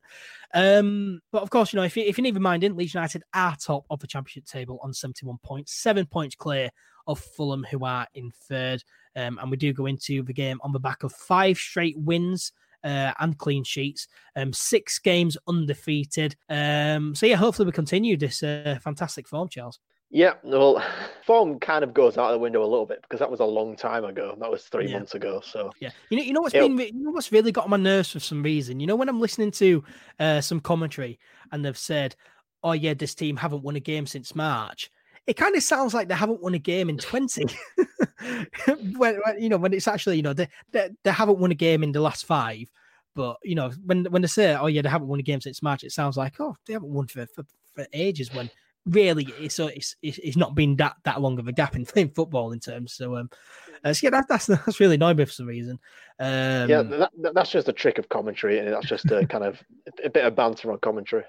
Um, 0.55 1.22
but 1.32 1.43
of 1.43 1.51
course, 1.51 1.72
you 1.72 1.78
know 1.78 1.84
if 1.84 1.95
you 1.95 2.03
if 2.03 2.18
you 2.18 2.24
need 2.24 2.34
reminding, 2.34 2.76
Leeds 2.76 2.95
United 2.95 3.22
are 3.36 3.55
top 3.55 3.86
of 3.91 3.99
the 3.99 4.07
championship 4.07 4.45
table 4.45 4.80
on 4.82 4.91
seventy 4.91 5.28
one 5.28 5.38
points, 5.43 5.74
seven 5.74 6.07
points 6.07 6.36
clear 6.36 6.72
of 7.08 7.20
Fulham, 7.20 7.66
who 7.70 7.86
are 7.86 8.08
in 8.14 8.32
third. 8.32 8.84
Um, 9.16 9.39
and 9.41 9.49
we 9.49 9.58
do 9.58 9.74
go 9.74 9.86
into 9.86 10.24
the 10.24 10.34
game 10.34 10.60
on 10.62 10.72
the 10.72 10.80
back 10.80 11.03
of 11.03 11.12
five 11.12 11.58
straight 11.58 11.97
wins 11.97 12.51
uh, 12.84 13.14
and 13.20 13.38
clean 13.38 13.64
sheets. 13.64 14.08
Um, 14.36 14.53
six 14.53 14.99
games 14.99 15.38
undefeated. 15.47 16.36
Um, 16.49 17.16
so 17.16 17.26
yeah, 17.26 17.36
hopefully 17.36 17.66
we 17.66 17.72
continue 17.72 18.18
this 18.18 18.43
uh, 18.43 18.78
fantastic 18.82 19.28
form, 19.28 19.49
Charles. 19.49 19.80
Yeah, 20.10 20.34
well, 20.41 20.82
form 21.26 21.60
kind 21.60 21.84
of 21.84 21.93
goes 21.93 22.18
out 22.18 22.28
of 22.28 22.34
the 22.34 22.39
window 22.39 22.62
a 22.62 22.66
little 22.66 22.86
bit 22.86 23.01
because 23.01 23.20
that 23.20 23.30
was 23.30 23.41
a 23.41 23.45
long 23.45 23.76
time 23.76 24.05
ago. 24.05 24.38
That 24.39 24.49
was 24.49 24.64
three 24.64 24.88
yeah. 24.88 24.97
months 24.97 25.16
ago. 25.16 25.41
So 25.43 25.72
yeah, 25.82 25.89
you 26.10 26.18
know, 26.18 26.24
you 26.24 26.34
know 26.34 26.41
what's 26.41 26.55
It'll... 26.55 26.70
been, 26.70 26.80
you 26.80 27.03
know 27.03 27.12
what's 27.12 27.32
really 27.32 27.51
got 27.51 27.66
on 27.66 27.72
my 27.72 27.78
nerves 27.78 28.12
for 28.12 28.22
some 28.22 28.41
reason. 28.41 28.80
You 28.80 28.88
know, 28.88 28.95
when 28.95 29.10
I'm 29.10 29.20
listening 29.20 29.51
to 29.51 29.84
uh, 30.20 30.39
some 30.39 30.62
commentary 30.62 31.20
and 31.51 31.66
they've 31.66 31.78
said, 31.78 32.16
"Oh 32.64 32.72
yeah, 32.72 32.93
this 32.93 33.16
team 33.16 33.36
haven't 33.36 33.64
won 33.64 33.76
a 33.76 33.82
game 33.82 34.05
since 34.05 34.34
March." 34.34 34.89
It 35.28 35.36
kind 35.36 35.55
of 35.55 35.63
sounds 35.63 35.93
like 35.93 36.07
they 36.07 36.15
haven't 36.15 36.41
won 36.41 36.53
a 36.53 36.59
game 36.59 36.89
in 36.89 36.97
20. 36.97 37.45
when, 38.97 39.15
when, 39.15 39.19
you 39.39 39.49
know, 39.49 39.57
when 39.57 39.73
it's 39.73 39.88
actually, 39.88 40.15
you 40.15 40.23
know, 40.23 40.34
they, 40.34 40.47
they, 40.71 40.89
they 41.03 41.11
haven't 41.11 41.39
won 41.39 41.51
a 41.51 41.55
game 41.55 41.84
in 41.84 41.91
the 41.91 42.01
last 42.01 42.25
five. 42.25 42.69
But 43.17 43.38
you 43.43 43.55
know, 43.55 43.71
when 43.84 44.05
when 44.05 44.21
they 44.21 44.28
say, 44.28 44.55
"Oh 44.55 44.67
yeah, 44.67 44.84
they 44.84 44.89
haven't 44.89 45.07
won 45.07 45.19
a 45.19 45.23
game 45.23 45.41
since 45.41 45.63
March," 45.63 45.84
it 45.84 45.91
sounds 45.91 46.17
like, 46.17 46.39
"Oh, 46.39 46.55
they 46.67 46.73
haven't 46.73 46.93
won 46.93 47.07
for 47.07 47.25
for, 47.25 47.45
for 47.73 47.88
ages." 47.91 48.32
When 48.32 48.47
really, 48.86 49.34
it's 49.39 49.57
it's 49.57 49.95
it's 50.03 50.38
not 50.38 50.53
been 50.53 50.75
that 50.75 50.97
that 51.03 51.19
long 51.19 51.39
of 51.39 51.47
a 51.47 51.51
gap 51.51 51.75
in, 51.75 51.88
in 51.95 52.09
football 52.09 52.51
in 52.51 52.59
terms. 52.59 52.93
So, 52.93 53.15
um, 53.15 53.32
uh, 53.84 53.93
so 53.93 54.05
yeah, 54.05 54.11
that, 54.11 54.28
that's 54.30 54.45
that's 54.45 54.80
really 54.80 54.95
annoying 54.95 55.17
me 55.17 55.25
for 55.25 55.32
some 55.32 55.47
reason. 55.47 55.80
Um, 56.19 56.69
yeah, 56.69 56.84
that, 56.84 57.11
that's 57.34 57.49
just 57.49 57.67
a 57.67 57.73
trick 57.73 57.97
of 57.97 58.07
commentary, 58.09 58.59
and 58.59 58.67
that's 58.67 58.88
just 58.88 59.09
a 59.09 59.25
kind 59.25 59.43
of 59.43 59.63
a 60.03 60.11
bit 60.11 60.23
of 60.25 60.36
banter 60.36 60.71
on 60.71 60.78
commentary. 60.78 61.23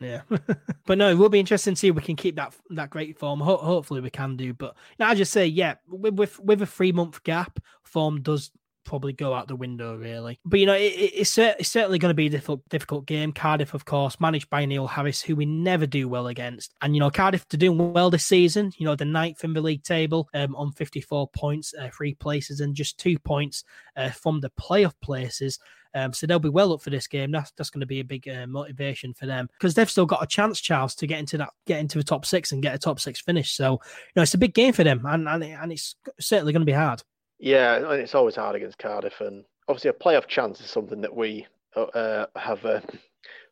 Yeah, 0.00 0.22
but 0.86 0.98
no, 0.98 1.10
it 1.10 1.14
will 1.14 1.28
be 1.28 1.40
interesting 1.40 1.74
to 1.74 1.78
see 1.78 1.88
if 1.88 1.96
we 1.96 2.02
can 2.02 2.16
keep 2.16 2.36
that 2.36 2.54
that 2.70 2.90
great 2.90 3.18
form. 3.18 3.40
Ho- 3.40 3.56
hopefully, 3.56 4.00
we 4.00 4.10
can 4.10 4.36
do. 4.36 4.54
But 4.54 4.76
now 4.98 5.08
I 5.08 5.14
just 5.14 5.32
say, 5.32 5.46
yeah, 5.46 5.74
with 5.88 6.14
with, 6.14 6.38
with 6.40 6.62
a 6.62 6.66
three 6.66 6.92
month 6.92 7.22
gap, 7.24 7.58
form 7.82 8.22
does 8.22 8.50
probably 8.88 9.12
go 9.12 9.34
out 9.34 9.46
the 9.48 9.54
window, 9.54 9.96
really. 9.96 10.40
But 10.46 10.60
you 10.60 10.66
know, 10.66 10.74
it, 10.74 10.94
it's, 10.94 11.36
it's, 11.36 11.68
certainly 11.68 11.98
going 11.98 12.10
to 12.10 12.14
be 12.14 12.26
a 12.26 12.30
difficult, 12.30 12.66
difficult 12.70 13.04
game. 13.04 13.32
Cardiff, 13.32 13.74
of 13.74 13.84
course, 13.84 14.18
managed 14.18 14.48
by 14.48 14.64
Neil 14.64 14.86
Harris, 14.86 15.20
who 15.20 15.36
we 15.36 15.44
never 15.44 15.86
do 15.86 16.08
well 16.08 16.28
against. 16.28 16.74
And 16.80 16.96
you 16.96 17.00
know, 17.00 17.10
Cardiff 17.10 17.44
are 17.52 17.58
doing 17.58 17.92
well 17.92 18.08
this 18.08 18.24
season. 18.24 18.72
You 18.78 18.86
know, 18.86 18.96
the 18.96 19.04
ninth 19.04 19.44
in 19.44 19.52
the 19.52 19.60
league 19.60 19.84
table 19.84 20.28
um, 20.32 20.56
on 20.56 20.72
54 20.72 21.28
points, 21.28 21.74
uh, 21.78 21.90
three 21.94 22.14
places, 22.14 22.60
and 22.60 22.74
just 22.74 22.98
two 22.98 23.18
points 23.18 23.62
uh, 23.96 24.08
from 24.10 24.40
the 24.40 24.50
playoff 24.58 24.94
places. 25.02 25.58
Um, 25.98 26.12
so 26.12 26.26
they'll 26.26 26.38
be 26.38 26.48
well 26.48 26.72
up 26.72 26.82
for 26.82 26.90
this 26.90 27.06
game. 27.06 27.30
That's 27.30 27.50
that's 27.52 27.70
going 27.70 27.80
to 27.80 27.86
be 27.86 28.00
a 28.00 28.04
big 28.04 28.28
uh, 28.28 28.46
motivation 28.46 29.14
for 29.14 29.26
them 29.26 29.48
because 29.52 29.74
they've 29.74 29.90
still 29.90 30.06
got 30.06 30.22
a 30.22 30.26
chance, 30.26 30.60
Charles, 30.60 30.94
to 30.96 31.06
get 31.06 31.18
into 31.18 31.38
that, 31.38 31.50
get 31.66 31.80
into 31.80 31.98
the 31.98 32.04
top 32.04 32.24
six 32.24 32.52
and 32.52 32.62
get 32.62 32.74
a 32.74 32.78
top 32.78 33.00
six 33.00 33.20
finish. 33.20 33.52
So 33.52 33.72
you 33.72 34.12
know, 34.16 34.22
it's 34.22 34.34
a 34.34 34.38
big 34.38 34.54
game 34.54 34.72
for 34.72 34.84
them, 34.84 35.04
and 35.06 35.28
and, 35.28 35.44
and 35.44 35.72
it's 35.72 35.94
certainly 36.20 36.52
going 36.52 36.62
to 36.62 36.66
be 36.66 36.72
hard. 36.72 37.02
Yeah, 37.38 37.76
and 37.76 38.00
it's 38.00 38.14
always 38.14 38.36
hard 38.36 38.56
against 38.56 38.78
Cardiff, 38.78 39.20
and 39.20 39.44
obviously 39.68 39.90
a 39.90 39.92
playoff 39.92 40.26
chance 40.26 40.60
is 40.60 40.70
something 40.70 41.00
that 41.00 41.14
we 41.14 41.46
uh, 41.76 42.26
have 42.36 42.64
uh, 42.64 42.80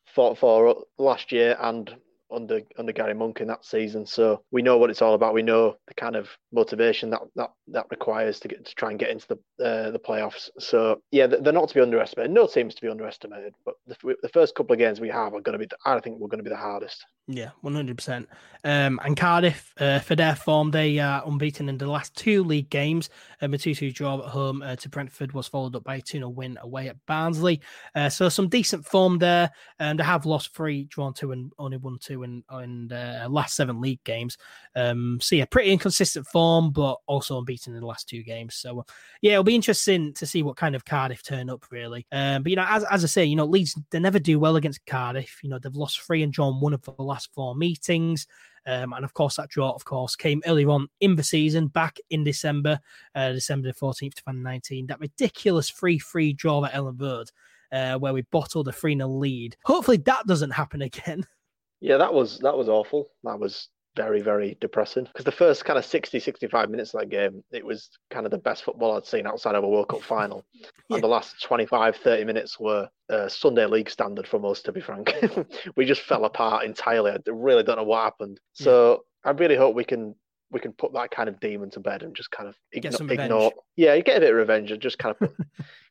fought 0.04 0.38
for 0.38 0.84
last 0.98 1.30
year 1.30 1.56
and 1.60 1.94
under 2.30 2.60
under 2.78 2.92
Gary 2.92 3.14
Monk 3.14 3.40
in 3.40 3.48
that 3.48 3.64
season. 3.64 4.06
So 4.06 4.42
we 4.50 4.62
know 4.62 4.78
what 4.78 4.90
it's 4.90 5.02
all 5.02 5.14
about. 5.14 5.34
We 5.34 5.42
know 5.42 5.76
the 5.86 5.94
kind 5.94 6.16
of 6.16 6.28
motivation 6.52 7.10
that 7.10 7.22
that, 7.36 7.50
that 7.68 7.86
requires 7.90 8.40
to 8.40 8.48
get 8.48 8.64
to 8.64 8.74
try 8.74 8.90
and 8.90 8.98
get 8.98 9.10
into 9.10 9.26
the 9.28 9.64
uh, 9.64 9.90
the 9.90 9.98
playoffs. 9.98 10.50
So 10.58 11.00
yeah, 11.10 11.26
they're 11.26 11.52
not 11.52 11.68
to 11.68 11.74
be 11.74 11.80
underestimated. 11.80 12.32
No 12.32 12.46
teams 12.46 12.74
to 12.74 12.82
be 12.82 12.88
underestimated. 12.88 13.54
But 13.64 13.74
the, 13.86 14.16
the 14.22 14.28
first 14.28 14.54
couple 14.54 14.72
of 14.72 14.78
games 14.78 15.00
we 15.00 15.08
have 15.08 15.34
are 15.34 15.40
going 15.40 15.58
to 15.58 15.66
be. 15.66 15.68
I 15.84 15.98
think 16.00 16.18
we're 16.18 16.28
going 16.28 16.38
to 16.38 16.44
be 16.44 16.50
the 16.50 16.56
hardest. 16.56 17.04
Yeah, 17.28 17.50
one 17.60 17.74
hundred 17.74 17.96
percent. 17.96 18.28
Um, 18.62 19.00
and 19.04 19.16
Cardiff, 19.16 19.72
uh, 19.78 19.98
for 19.98 20.14
their 20.14 20.34
form, 20.34 20.70
they 20.70 20.98
are 20.98 21.22
unbeaten 21.26 21.68
in 21.68 21.78
the 21.78 21.86
last 21.88 22.16
two 22.16 22.42
league 22.42 22.70
games. 22.70 23.10
Um, 23.40 23.54
a 23.54 23.58
two-two 23.58 23.92
draw 23.92 24.18
at 24.18 24.30
home 24.30 24.62
uh, 24.62 24.74
to 24.76 24.88
Brentford 24.88 25.32
was 25.32 25.46
followed 25.46 25.76
up 25.76 25.84
by 25.84 25.96
a 25.96 26.00
two-0 26.00 26.34
win 26.34 26.58
away 26.62 26.88
at 26.88 26.96
Barnsley. 27.06 27.60
Uh, 27.94 28.08
so 28.08 28.28
some 28.28 28.48
decent 28.48 28.84
form 28.84 29.18
there. 29.18 29.50
And 29.78 29.90
um, 29.92 29.96
they 29.98 30.04
have 30.04 30.26
lost 30.26 30.54
three, 30.54 30.84
drawn 30.84 31.14
two, 31.14 31.32
and 31.32 31.52
only 31.58 31.76
won 31.76 31.98
two 32.00 32.22
in 32.22 32.42
in 32.60 32.92
uh, 32.92 33.26
last 33.28 33.56
seven 33.56 33.80
league 33.80 34.02
games. 34.04 34.36
Um, 34.74 35.18
so 35.20 35.36
yeah, 35.36 35.44
pretty 35.44 35.70
inconsistent 35.70 36.26
form, 36.26 36.70
but 36.70 36.98
also 37.06 37.38
unbeaten 37.38 37.74
in 37.74 37.80
the 37.80 37.86
last 37.86 38.08
two 38.08 38.22
games. 38.22 38.54
So 38.56 38.84
yeah, 39.20 39.32
it'll 39.32 39.44
be 39.44 39.54
interesting 39.54 40.12
to 40.14 40.26
see 40.26 40.42
what 40.42 40.56
kind 40.56 40.74
of 40.74 40.84
Cardiff 40.84 41.22
turn 41.22 41.50
up 41.50 41.66
really. 41.70 42.06
Um, 42.10 42.42
but 42.42 42.50
you 42.50 42.56
know, 42.56 42.66
as 42.68 42.84
as 42.84 43.04
I 43.04 43.08
say, 43.08 43.24
you 43.24 43.36
know, 43.36 43.44
Leeds 43.46 43.76
they 43.90 43.98
never 43.98 44.18
do 44.18 44.38
well 44.38 44.56
against 44.56 44.84
Cardiff. 44.86 45.38
You 45.42 45.50
know, 45.50 45.58
they've 45.58 45.74
lost 45.74 46.00
three 46.00 46.22
and 46.22 46.32
drawn 46.32 46.60
one 46.60 46.72
of 46.72 46.82
the 46.82 46.92
last 46.98 47.15
last 47.16 47.32
four 47.34 47.54
meetings. 47.54 48.26
Um, 48.66 48.92
and 48.92 49.04
of 49.04 49.14
course, 49.14 49.36
that 49.36 49.48
draw, 49.48 49.70
of 49.70 49.84
course, 49.84 50.16
came 50.16 50.42
earlier 50.46 50.68
on 50.70 50.88
in 51.00 51.14
the 51.14 51.22
season, 51.22 51.68
back 51.68 51.98
in 52.10 52.24
December, 52.24 52.78
uh, 53.14 53.32
December 53.32 53.68
the 53.68 53.74
14th, 53.74 54.14
2019. 54.14 54.88
That 54.88 55.00
ridiculous 55.00 55.70
3 55.70 55.98
3 55.98 56.32
draw 56.32 56.64
at 56.64 56.72
Elland 56.72 57.00
Road, 57.00 57.30
uh, 57.72 57.98
where 57.98 58.12
we 58.12 58.22
bottled 58.32 58.68
a 58.68 58.72
3 58.72 58.96
0 58.96 59.08
lead. 59.08 59.56
Hopefully, 59.64 59.98
that 59.98 60.26
doesn't 60.26 60.50
happen 60.50 60.82
again. 60.82 61.26
Yeah, 61.82 61.98
that 61.98 62.12
was 62.12 62.38
that 62.38 62.56
was 62.56 62.70
awful. 62.70 63.10
That 63.22 63.38
was 63.38 63.68
very, 63.96 64.20
very 64.20 64.56
depressing. 64.60 65.04
Because 65.04 65.24
the 65.24 65.32
first 65.32 65.64
kind 65.64 65.78
of 65.78 65.84
60, 65.84 66.20
65 66.20 66.70
minutes 66.70 66.94
of 66.94 67.00
that 67.00 67.08
game, 67.08 67.42
it 67.50 67.64
was 67.64 67.90
kind 68.10 68.26
of 68.26 68.30
the 68.30 68.38
best 68.38 68.62
football 68.62 68.96
I'd 68.96 69.06
seen 69.06 69.26
outside 69.26 69.54
of 69.54 69.64
a 69.64 69.68
World 69.68 69.88
Cup 69.88 70.02
final. 70.02 70.44
yeah. 70.52 70.68
And 70.90 71.02
the 71.02 71.08
last 71.08 71.42
25, 71.42 71.96
30 71.96 72.24
minutes 72.24 72.60
were 72.60 72.88
uh, 73.08 73.28
Sunday 73.28 73.66
league 73.66 73.90
standard 73.90 74.28
from 74.28 74.44
us, 74.44 74.62
to 74.62 74.72
be 74.72 74.80
frank. 74.80 75.12
we 75.76 75.86
just 75.86 76.02
fell 76.02 76.24
apart 76.24 76.64
entirely. 76.64 77.10
I 77.10 77.18
really 77.26 77.62
don't 77.62 77.76
know 77.76 77.84
what 77.84 78.04
happened. 78.04 78.38
So 78.52 79.02
yeah. 79.24 79.30
I 79.30 79.32
really 79.32 79.56
hope 79.56 79.74
we 79.74 79.84
can 79.84 80.14
we 80.50 80.60
can 80.60 80.72
put 80.72 80.92
that 80.92 81.10
kind 81.10 81.28
of 81.28 81.40
demon 81.40 81.70
to 81.70 81.80
bed 81.80 82.02
and 82.02 82.14
just 82.14 82.30
kind 82.30 82.48
of 82.48 82.56
igno- 82.74 83.10
ignore. 83.10 83.52
Yeah, 83.74 83.94
you 83.94 84.02
get 84.02 84.18
a 84.18 84.20
bit 84.20 84.30
of 84.30 84.36
revenge 84.36 84.70
and 84.70 84.80
just 84.80 84.98
kind 84.98 85.16
of 85.18 85.32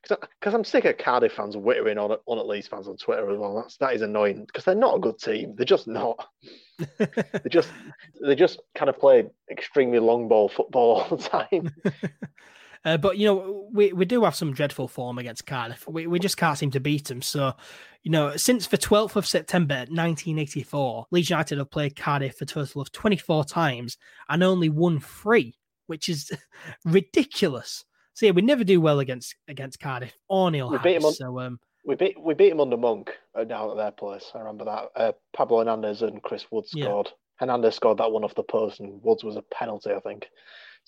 because 0.02 0.54
I'm 0.54 0.64
sick 0.64 0.84
of 0.86 0.96
Cardiff 0.96 1.32
fans 1.32 1.56
whittering 1.56 1.98
on 1.98 2.16
on 2.26 2.38
at 2.38 2.46
Leeds 2.46 2.66
fans 2.66 2.88
on 2.88 2.96
Twitter 2.96 3.30
as 3.30 3.38
well. 3.38 3.54
That's 3.54 3.76
that 3.78 3.94
is 3.94 4.02
annoying 4.02 4.44
because 4.46 4.64
they're 4.64 4.74
not 4.74 4.96
a 4.96 5.00
good 5.00 5.18
team. 5.18 5.54
They're 5.56 5.66
just 5.66 5.86
not. 5.86 6.26
they 6.98 7.50
just 7.50 7.70
they 8.22 8.34
just 8.34 8.60
kind 8.74 8.88
of 8.88 8.98
play 8.98 9.26
extremely 9.50 9.98
long 9.98 10.28
ball 10.28 10.48
football 10.48 11.02
all 11.02 11.16
the 11.16 11.22
time. 11.22 11.70
Uh, 12.86 12.96
but 12.96 13.18
you 13.18 13.26
know, 13.26 13.68
we, 13.72 13.92
we 13.92 14.04
do 14.04 14.22
have 14.22 14.36
some 14.36 14.54
dreadful 14.54 14.86
form 14.86 15.18
against 15.18 15.44
Cardiff. 15.44 15.86
We, 15.88 16.06
we 16.06 16.20
just 16.20 16.36
can't 16.36 16.56
seem 16.56 16.70
to 16.70 16.78
beat 16.78 17.08
them. 17.08 17.20
So, 17.20 17.52
you 18.04 18.12
know, 18.12 18.36
since 18.36 18.68
the 18.68 18.78
12th 18.78 19.16
of 19.16 19.26
September 19.26 19.74
1984, 19.74 21.08
Leeds 21.10 21.28
United 21.28 21.58
have 21.58 21.70
played 21.72 21.96
Cardiff 21.96 22.40
a 22.40 22.46
total 22.46 22.80
of 22.80 22.92
24 22.92 23.44
times 23.44 23.98
and 24.28 24.44
only 24.44 24.68
won 24.68 25.00
three, 25.00 25.58
which 25.88 26.08
is 26.08 26.30
ridiculous. 26.84 27.84
So 28.14 28.26
yeah, 28.26 28.32
we 28.32 28.42
never 28.42 28.62
do 28.62 28.80
well 28.80 29.00
against 29.00 29.34
against 29.48 29.80
Cardiff 29.80 30.16
or 30.28 30.52
Neil 30.52 30.70
we 30.70 30.78
Harris, 30.78 30.84
beat 30.84 30.94
them 30.94 31.06
on, 31.06 31.12
so 31.12 31.40
um, 31.40 31.60
we 31.84 31.96
beat 31.96 32.16
we 32.22 32.34
beat 32.34 32.50
them 32.50 32.60
under 32.60 32.76
Monk 32.76 33.10
uh, 33.34 33.42
down 33.42 33.68
at 33.68 33.76
their 33.76 33.90
place. 33.90 34.30
I 34.32 34.38
remember 34.38 34.64
that. 34.64 34.88
Uh, 34.94 35.12
Pablo 35.36 35.58
Hernandez 35.58 36.02
and 36.02 36.22
Chris 36.22 36.46
Wood 36.52 36.68
scored. 36.68 37.08
Yeah. 37.08 37.12
Hernandez 37.40 37.74
scored 37.74 37.98
that 37.98 38.12
one 38.12 38.22
off 38.24 38.34
the 38.36 38.44
post, 38.44 38.78
and 38.78 39.02
Wood's 39.02 39.24
was 39.24 39.36
a 39.36 39.42
penalty, 39.42 39.90
I 39.90 40.00
think. 40.00 40.28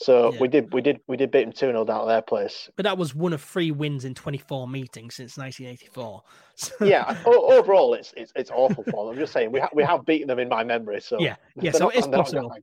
So 0.01 0.33
yeah. 0.33 0.41
we 0.41 0.47
did 0.47 0.73
we 0.73 0.81
did 0.81 1.01
we 1.09 1.17
did 1.17 1.33
beat 1.33 1.43
them 1.43 1.53
2 1.53 1.59
0 1.59 1.85
down 1.85 2.03
at 2.03 2.07
their 2.07 2.23
place. 2.23 2.71
But 2.77 2.85
that 2.85 2.97
was 2.97 3.17
one 3.17 3.33
of 3.33 3.43
three 3.43 3.73
wins 3.73 4.05
in 4.05 4.15
24 4.15 4.69
meetings 4.69 5.17
since 5.17 5.37
1984. 5.37 6.23
So... 6.55 6.73
yeah, 6.85 7.17
overall 7.27 7.95
it's, 7.95 8.15
it's 8.17 8.33
it's 8.37 8.51
awful 8.53 8.85
for 8.85 9.07
them. 9.07 9.15
I'm 9.15 9.19
just 9.19 9.33
saying 9.33 9.51
we 9.51 9.59
ha- 9.59 9.71
we 9.75 9.83
have 9.83 10.07
beaten 10.07 10.29
them 10.29 10.39
in 10.39 10.49
my 10.49 10.63
memory. 10.63 11.01
So 11.01 11.19
yeah, 11.19 11.35
yeah, 11.57 11.73
so 11.73 11.87
not, 11.87 11.97
it's 11.97 12.07
possible. 12.07 12.55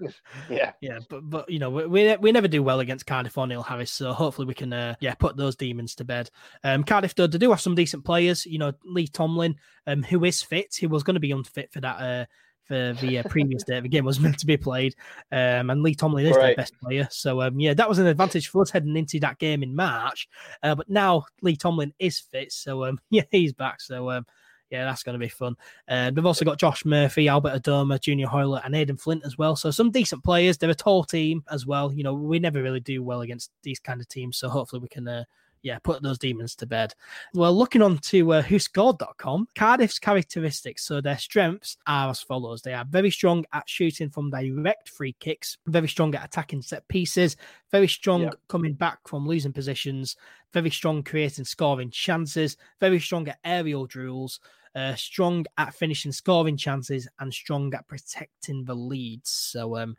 yeah, 0.50 0.72
yeah, 0.80 0.98
but 1.08 1.30
but 1.30 1.48
you 1.48 1.60
know 1.60 1.70
we 1.70 2.16
we 2.16 2.32
never 2.32 2.48
do 2.48 2.60
well 2.60 2.80
against 2.80 3.06
Cardiff 3.06 3.38
or 3.38 3.46
Neil 3.46 3.62
Harris, 3.62 3.92
so 3.92 4.12
hopefully 4.12 4.48
we 4.48 4.54
can 4.54 4.72
uh, 4.72 4.96
yeah 4.98 5.14
put 5.14 5.36
those 5.36 5.54
demons 5.54 5.94
to 5.96 6.04
bed. 6.04 6.28
Um, 6.64 6.82
Cardiff 6.82 7.14
do, 7.14 7.28
they 7.28 7.38
do 7.38 7.50
have 7.50 7.60
some 7.60 7.76
decent 7.76 8.04
players. 8.04 8.46
You 8.46 8.58
know 8.58 8.72
Lee 8.84 9.06
Tomlin, 9.06 9.54
um, 9.86 10.02
who 10.02 10.24
is 10.24 10.42
fit. 10.42 10.74
He 10.74 10.88
was 10.88 11.04
going 11.04 11.14
to 11.14 11.20
be 11.20 11.30
unfit 11.30 11.72
for 11.72 11.80
that. 11.82 12.00
Uh, 12.00 12.26
for 12.70 12.92
the 13.00 13.18
uh, 13.18 13.22
previous 13.28 13.64
day. 13.64 13.80
The 13.80 13.88
game 13.88 14.04
was 14.04 14.20
meant 14.20 14.38
to 14.38 14.46
be 14.46 14.56
played, 14.56 14.94
um, 15.32 15.70
and 15.70 15.82
Lee 15.82 15.96
Tomlin 15.96 16.26
is 16.26 16.36
right. 16.36 16.42
their 16.42 16.54
best 16.54 16.78
player. 16.80 17.08
So 17.10 17.42
um, 17.42 17.58
yeah, 17.58 17.74
that 17.74 17.88
was 17.88 17.98
an 17.98 18.06
advantage 18.06 18.46
for 18.46 18.62
us 18.62 18.70
heading 18.70 18.96
into 18.96 19.18
that 19.20 19.38
game 19.38 19.64
in 19.64 19.74
March. 19.74 20.28
Uh, 20.62 20.76
but 20.76 20.88
now 20.88 21.24
Lee 21.42 21.56
Tomlin 21.56 21.92
is 21.98 22.20
fit, 22.20 22.52
so 22.52 22.84
um, 22.84 23.00
yeah, 23.10 23.22
he's 23.32 23.52
back. 23.52 23.80
So 23.80 24.10
um, 24.10 24.24
yeah, 24.70 24.84
that's 24.84 25.02
going 25.02 25.14
to 25.14 25.18
be 25.18 25.28
fun. 25.28 25.56
Uh, 25.88 26.12
we've 26.14 26.24
also 26.24 26.44
got 26.44 26.60
Josh 26.60 26.84
Murphy, 26.84 27.26
Albert 27.26 27.60
Adomah, 27.60 28.00
Junior 28.00 28.28
Hoilett, 28.28 28.64
and 28.64 28.76
Aden 28.76 28.98
Flint 28.98 29.22
as 29.26 29.36
well. 29.36 29.56
So 29.56 29.72
some 29.72 29.90
decent 29.90 30.22
players. 30.22 30.56
They're 30.56 30.70
a 30.70 30.74
tall 30.74 31.02
team 31.02 31.42
as 31.50 31.66
well. 31.66 31.92
You 31.92 32.04
know, 32.04 32.14
we 32.14 32.38
never 32.38 32.62
really 32.62 32.78
do 32.78 33.02
well 33.02 33.22
against 33.22 33.50
these 33.64 33.80
kind 33.80 34.00
of 34.00 34.06
teams. 34.06 34.36
So 34.36 34.48
hopefully 34.48 34.80
we 34.80 34.88
can 34.88 35.08
uh, 35.08 35.24
yeah, 35.62 35.78
put 35.78 36.02
those 36.02 36.18
demons 36.18 36.54
to 36.56 36.66
bed. 36.66 36.94
Well, 37.34 37.56
looking 37.56 37.82
on 37.82 37.98
to 37.98 38.34
uh, 38.34 38.42
whoscored.com, 38.42 39.48
Cardiff's 39.54 39.98
characteristics. 39.98 40.84
So 40.84 41.00
their 41.00 41.18
strengths 41.18 41.76
are 41.86 42.10
as 42.10 42.22
follows. 42.22 42.62
They 42.62 42.74
are 42.74 42.84
very 42.84 43.10
strong 43.10 43.44
at 43.52 43.68
shooting 43.68 44.10
from 44.10 44.30
direct 44.30 44.88
free 44.88 45.14
kicks, 45.20 45.58
very 45.66 45.88
strong 45.88 46.14
at 46.14 46.24
attacking 46.24 46.62
set 46.62 46.86
pieces, 46.88 47.36
very 47.70 47.88
strong 47.88 48.30
coming 48.48 48.74
back 48.74 48.98
from 49.06 49.26
losing 49.26 49.52
positions, 49.52 50.16
very 50.52 50.70
strong 50.70 51.02
creating 51.02 51.44
scoring 51.44 51.90
chances, 51.90 52.56
very 52.80 52.98
strong 52.98 53.28
at 53.28 53.38
aerial 53.44 53.86
duels, 53.86 54.40
uh, 54.74 54.94
strong 54.94 55.46
at 55.58 55.74
finishing 55.74 56.12
scoring 56.12 56.56
chances, 56.56 57.08
and 57.18 57.32
strong 57.32 57.72
at 57.74 57.88
protecting 57.88 58.64
the 58.64 58.74
leads. 58.74 59.30
So, 59.30 59.76
um, 59.76 59.96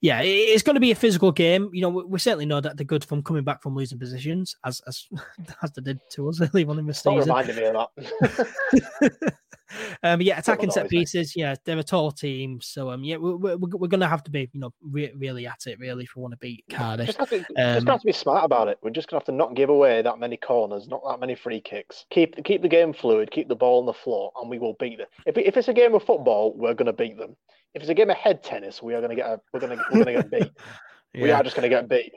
yeah, 0.00 0.20
it's 0.22 0.62
going 0.62 0.74
to 0.74 0.80
be 0.80 0.90
a 0.90 0.96
physical 0.96 1.32
game. 1.32 1.70
You 1.72 1.82
know, 1.82 1.88
we 1.88 2.18
certainly 2.18 2.46
know 2.46 2.60
that 2.60 2.76
they're 2.76 2.84
good 2.84 3.04
from 3.04 3.22
coming 3.22 3.44
back 3.44 3.62
from 3.62 3.74
losing 3.74 3.98
positions, 3.98 4.56
as 4.64 4.80
as 4.86 5.06
as 5.62 5.72
they 5.72 5.82
did 5.82 6.00
to 6.10 6.28
us 6.28 6.40
early 6.54 6.64
on 6.64 6.78
in 6.78 6.86
the 6.86 6.94
season. 6.94 7.20
reminded 7.20 7.56
me 7.56 7.64
of 7.64 7.88
that. 7.96 9.34
um, 10.02 10.20
yeah, 10.20 10.38
attacking 10.38 10.70
set 10.70 10.88
pieces. 10.88 11.34
Yeah, 11.36 11.54
they're 11.64 11.78
a 11.78 11.82
tall 11.82 12.10
team, 12.12 12.60
so 12.60 12.90
um, 12.90 13.04
yeah, 13.04 13.16
we're, 13.16 13.36
we're, 13.36 13.56
we're 13.56 13.88
going 13.88 14.00
to 14.00 14.08
have 14.08 14.24
to 14.24 14.30
be, 14.30 14.48
you 14.52 14.60
know, 14.60 14.72
re- 14.82 15.12
really 15.16 15.46
at 15.46 15.66
it, 15.66 15.78
really, 15.78 16.04
if 16.04 16.16
we 16.16 16.22
want 16.22 16.32
to 16.32 16.38
beat 16.38 16.64
Cardiff. 16.70 17.06
Just 17.06 17.18
have 17.18 17.30
to, 17.30 17.38
um, 17.38 17.74
just 17.74 17.88
have 17.88 18.00
to 18.00 18.06
be 18.06 18.12
smart 18.12 18.44
about 18.44 18.68
it. 18.68 18.78
We're 18.82 18.90
just 18.90 19.08
going 19.08 19.20
to 19.20 19.22
have 19.22 19.26
to 19.26 19.36
not 19.36 19.54
give 19.54 19.70
away 19.70 20.02
that 20.02 20.18
many 20.18 20.36
corners, 20.36 20.88
not 20.88 21.02
that 21.08 21.20
many 21.20 21.34
free 21.34 21.60
kicks. 21.60 22.06
Keep 22.10 22.44
keep 22.44 22.62
the 22.62 22.68
game 22.68 22.92
fluid, 22.92 23.30
keep 23.30 23.48
the 23.48 23.56
ball 23.56 23.80
on 23.80 23.86
the 23.86 23.92
floor, 23.92 24.32
and 24.40 24.50
we 24.50 24.58
will 24.58 24.74
beat 24.78 24.98
them. 24.98 25.08
If 25.26 25.38
if 25.38 25.56
it's 25.56 25.68
a 25.68 25.74
game 25.74 25.94
of 25.94 26.02
football, 26.04 26.54
we're 26.56 26.74
going 26.74 26.86
to 26.86 26.92
beat 26.92 27.18
them. 27.18 27.36
If 27.74 27.82
it's 27.82 27.90
a 27.90 27.94
game 27.94 28.10
of 28.10 28.16
head 28.16 28.42
tennis, 28.42 28.82
we 28.82 28.94
are 28.94 29.00
going 29.00 29.10
to 29.10 29.16
get 29.16 29.26
a, 29.26 29.40
we're 29.52 29.60
going 29.60 29.76
to 29.76 29.84
we're 29.90 30.04
going 30.04 30.16
to 30.16 30.22
get 30.22 30.30
beat. 30.30 30.52
yeah. 30.56 30.62
We 31.22 31.30
are 31.30 31.44
just 31.44 31.54
going 31.54 31.62
to 31.62 31.68
get 31.68 31.88
beat. 31.88 32.12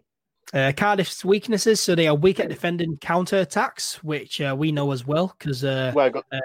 Uh, 0.54 0.72
Cardiff's 0.76 1.26
weaknesses, 1.26 1.82
so 1.82 1.94
they 1.94 2.08
are 2.08 2.16
weak 2.16 2.40
at 2.40 2.48
defending 2.48 2.98
counter 2.98 3.40
attacks, 3.40 4.02
which 4.04 4.40
uh, 4.40 4.56
we 4.58 4.72
know 4.72 4.92
as 4.92 5.06
well 5.06 5.36
because 5.38 5.64
uh, 5.64 5.92
well, 5.94 6.12
uh, 6.32 6.40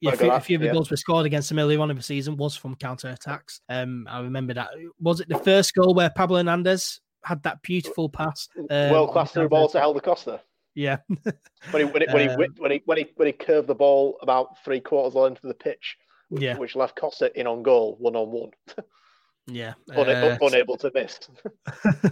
yeah, 0.00 0.12
a 0.12 0.16
few, 0.16 0.30
a 0.30 0.40
few 0.40 0.56
of 0.56 0.60
the 0.60 0.66
yeah. 0.66 0.72
goals 0.72 0.90
we 0.90 0.96
scored 0.96 1.24
against 1.24 1.48
them 1.50 1.60
earlier 1.60 1.80
on 1.80 1.90
in 1.90 1.96
the 1.96 2.02
season 2.02 2.36
was 2.36 2.56
from 2.56 2.74
counter 2.74 3.08
attacks. 3.08 3.60
Um, 3.68 4.08
I 4.10 4.20
remember 4.20 4.54
that. 4.54 4.70
Was 5.00 5.20
it 5.20 5.28
the 5.28 5.38
first 5.38 5.72
goal 5.74 5.94
where 5.94 6.10
Pablo 6.10 6.38
Hernandez 6.38 7.00
had 7.22 7.42
that 7.44 7.62
beautiful 7.62 8.08
pass? 8.08 8.48
Um, 8.70 8.90
World 8.90 9.12
class 9.12 9.32
through 9.32 9.48
ball 9.48 9.68
to 9.68 9.78
Helder 9.78 10.00
Costa. 10.00 10.40
Yeah. 10.74 10.98
when, 11.06 11.24
he, 11.72 11.84
when, 11.84 12.02
he, 12.02 12.12
when, 12.12 12.22
he, 12.22 12.28
um, 12.28 12.36
when, 12.58 12.70
he, 12.72 12.82
when, 12.84 12.98
he, 12.98 13.06
when 13.14 13.26
he 13.26 13.32
curved 13.32 13.68
the 13.68 13.74
ball 13.74 14.18
about 14.20 14.62
three 14.64 14.80
quarters 14.80 15.14
length 15.14 15.44
of 15.44 15.48
the 15.48 15.54
pitch, 15.54 15.96
which, 16.28 16.42
yeah. 16.42 16.56
which 16.58 16.76
left 16.76 16.96
Costa 16.96 17.30
in 17.38 17.46
on 17.46 17.62
goal, 17.62 17.96
one 18.00 18.16
on 18.16 18.30
one. 18.30 18.50
Yeah. 19.46 19.74
Unable, 19.88 20.32
uh, 20.32 20.38
unable 20.48 20.76
to 20.78 20.90
miss. 20.94 21.20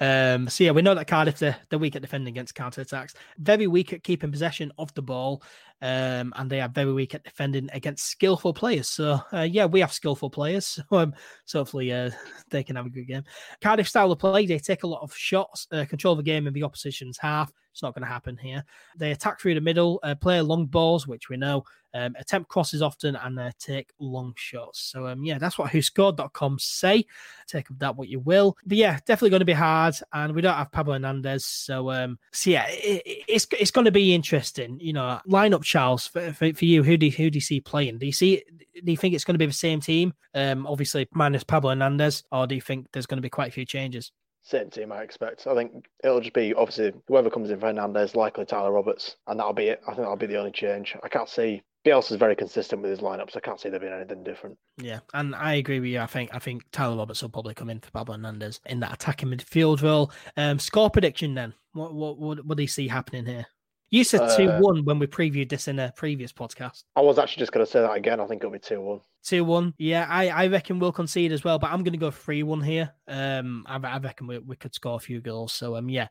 Um, 0.00 0.48
so 0.48 0.64
yeah, 0.64 0.70
we 0.70 0.82
know 0.82 0.94
that 0.94 1.06
Cardiff 1.06 1.38
they're, 1.38 1.56
they're 1.68 1.78
weak 1.78 1.96
at 1.96 2.02
defending 2.02 2.32
against 2.32 2.54
counter 2.54 2.80
attacks, 2.80 3.14
very 3.38 3.66
weak 3.66 3.92
at 3.92 4.02
keeping 4.04 4.30
possession 4.30 4.72
of 4.78 4.94
the 4.94 5.02
ball, 5.02 5.42
um, 5.80 6.32
and 6.36 6.50
they 6.50 6.60
are 6.60 6.68
very 6.68 6.92
weak 6.92 7.14
at 7.14 7.24
defending 7.24 7.68
against 7.72 8.06
skillful 8.06 8.52
players. 8.52 8.88
So 8.88 9.20
uh, 9.32 9.42
yeah, 9.42 9.66
we 9.66 9.80
have 9.80 9.92
skillful 9.92 10.30
players, 10.30 10.66
so, 10.90 10.96
um, 10.96 11.14
so 11.44 11.60
hopefully 11.60 11.92
uh, 11.92 12.10
they 12.50 12.62
can 12.62 12.76
have 12.76 12.86
a 12.86 12.90
good 12.90 13.06
game. 13.06 13.24
Cardiff 13.60 13.88
style 13.88 14.12
of 14.12 14.18
play, 14.18 14.46
they 14.46 14.58
take 14.58 14.82
a 14.82 14.88
lot 14.88 15.02
of 15.02 15.14
shots, 15.14 15.66
uh, 15.72 15.84
control 15.88 16.16
the 16.16 16.22
game 16.22 16.46
in 16.46 16.52
the 16.52 16.62
opposition's 16.62 17.18
half. 17.18 17.52
It's 17.78 17.82
not 17.84 17.94
going 17.94 18.02
to 18.02 18.12
happen 18.12 18.36
here. 18.36 18.64
They 18.96 19.12
attack 19.12 19.40
through 19.40 19.54
the 19.54 19.60
middle, 19.60 20.00
uh, 20.02 20.16
play 20.16 20.40
long 20.40 20.66
balls, 20.66 21.06
which 21.06 21.28
we 21.28 21.36
know, 21.36 21.62
um, 21.94 22.16
attempt 22.18 22.48
crosses 22.48 22.82
often, 22.82 23.14
and 23.14 23.38
uh, 23.38 23.52
take 23.60 23.92
long 24.00 24.32
shots. 24.36 24.80
So, 24.80 25.06
um, 25.06 25.22
yeah, 25.22 25.38
that's 25.38 25.58
what 25.58 25.70
WhoScored.com 25.70 26.58
say. 26.58 27.06
Take 27.46 27.70
of 27.70 27.78
that 27.78 27.94
what 27.94 28.08
you 28.08 28.18
will. 28.18 28.56
But 28.66 28.78
yeah, 28.78 28.98
definitely 29.06 29.30
going 29.30 29.40
to 29.40 29.46
be 29.46 29.52
hard, 29.52 29.94
and 30.12 30.34
we 30.34 30.42
don't 30.42 30.56
have 30.56 30.72
Pablo 30.72 30.94
Hernandez. 30.94 31.44
So, 31.44 31.90
um, 31.90 32.18
so 32.32 32.50
yeah, 32.50 32.66
it, 32.68 33.02
it's 33.28 33.46
it's 33.58 33.70
going 33.70 33.84
to 33.84 33.92
be 33.92 34.12
interesting. 34.12 34.78
You 34.80 34.94
know, 34.94 35.20
lineup 35.28 35.62
Charles 35.68 36.06
for, 36.06 36.32
for, 36.32 36.50
for, 36.54 36.64
you. 36.64 36.82
Who 36.82 36.96
do 36.96 37.10
who 37.10 37.28
do 37.28 37.36
you 37.36 37.42
see 37.42 37.60
playing? 37.60 37.98
Do 37.98 38.06
you 38.06 38.12
see? 38.12 38.42
Do 38.82 38.90
you 38.90 38.96
think 38.96 39.14
it's 39.14 39.24
going 39.24 39.34
to 39.34 39.38
be 39.38 39.44
the 39.44 39.52
same 39.52 39.80
team? 39.80 40.14
Um, 40.34 40.66
obviously 40.66 41.06
minus 41.12 41.44
Pablo 41.44 41.70
Hernandez, 41.70 42.24
or 42.32 42.46
do 42.46 42.54
you 42.54 42.60
think 42.62 42.86
there's 42.92 43.04
going 43.04 43.18
to 43.18 43.22
be 43.22 43.28
quite 43.28 43.48
a 43.48 43.52
few 43.52 43.66
changes? 43.66 44.10
Same 44.42 44.70
team, 44.70 44.92
I 44.92 45.02
expect. 45.02 45.46
I 45.46 45.54
think 45.54 45.86
it'll 46.02 46.22
just 46.22 46.32
be 46.32 46.54
obviously 46.54 46.94
whoever 47.06 47.28
comes 47.28 47.50
in 47.50 47.60
for 47.60 47.66
Hernandez, 47.66 48.16
likely 48.16 48.46
Tyler 48.46 48.72
Roberts, 48.72 49.16
and 49.26 49.38
that'll 49.38 49.52
be 49.52 49.68
it. 49.68 49.82
I 49.82 49.90
think 49.90 49.98
that'll 49.98 50.16
be 50.16 50.26
the 50.26 50.38
only 50.38 50.52
change. 50.52 50.96
I 51.02 51.08
can't 51.08 51.28
see 51.28 51.62
Bielsa 51.84 52.12
is 52.12 52.16
very 52.16 52.34
consistent 52.34 52.80
with 52.80 52.90
his 52.90 53.00
lineups. 53.00 53.36
I 53.36 53.40
can't 53.40 53.60
see 53.60 53.68
there 53.68 53.78
being 53.78 53.92
anything 53.92 54.24
different. 54.24 54.56
Yeah, 54.78 55.00
and 55.12 55.34
I 55.34 55.54
agree 55.54 55.80
with 55.80 55.90
you. 55.90 56.00
I 56.00 56.06
think 56.06 56.30
I 56.32 56.38
think 56.38 56.62
Tyler 56.72 56.96
Roberts 56.96 57.20
will 57.20 57.28
probably 57.28 57.52
come 57.52 57.68
in 57.68 57.80
for 57.80 57.90
Pablo 57.90 58.16
Hernandez 58.16 58.58
in 58.64 58.80
that 58.80 58.94
attacking 58.94 59.28
midfield 59.28 59.82
role. 59.82 60.12
Um, 60.38 60.58
score 60.58 60.88
prediction 60.88 61.34
then. 61.34 61.52
What 61.74 61.92
what 61.92 62.18
what, 62.18 62.46
what 62.46 62.56
do 62.56 62.62
you 62.62 62.68
see 62.68 62.88
happening 62.88 63.26
here? 63.26 63.44
You 63.90 64.04
said 64.04 64.36
two 64.36 64.50
uh, 64.50 64.60
one 64.60 64.84
when 64.84 64.98
we 64.98 65.06
previewed 65.06 65.48
this 65.48 65.66
in 65.66 65.78
a 65.78 65.92
previous 65.96 66.32
podcast. 66.32 66.84
I 66.94 67.00
was 67.00 67.18
actually 67.18 67.40
just 67.40 67.52
going 67.52 67.64
to 67.64 67.70
say 67.70 67.80
that 67.80 67.92
again. 67.92 68.20
I 68.20 68.26
think 68.26 68.42
it'll 68.42 68.52
be 68.52 68.58
two 68.58 68.80
one. 68.80 69.00
Two 69.24 69.44
one. 69.44 69.74
Yeah, 69.78 70.06
I, 70.08 70.28
I 70.28 70.46
reckon 70.48 70.78
we'll 70.78 70.92
concede 70.92 71.32
as 71.32 71.42
well, 71.42 71.58
but 71.58 71.70
I'm 71.70 71.82
going 71.82 71.92
to 71.92 71.98
go 71.98 72.10
three 72.10 72.42
one 72.42 72.60
here. 72.60 72.92
Um, 73.06 73.64
I, 73.66 73.76
I 73.76 73.98
reckon 73.98 74.26
we, 74.26 74.38
we 74.38 74.56
could 74.56 74.74
score 74.74 74.96
a 74.96 75.00
few 75.00 75.20
goals. 75.20 75.52
So 75.54 75.76
um, 75.76 75.88
yeah, 75.88 76.08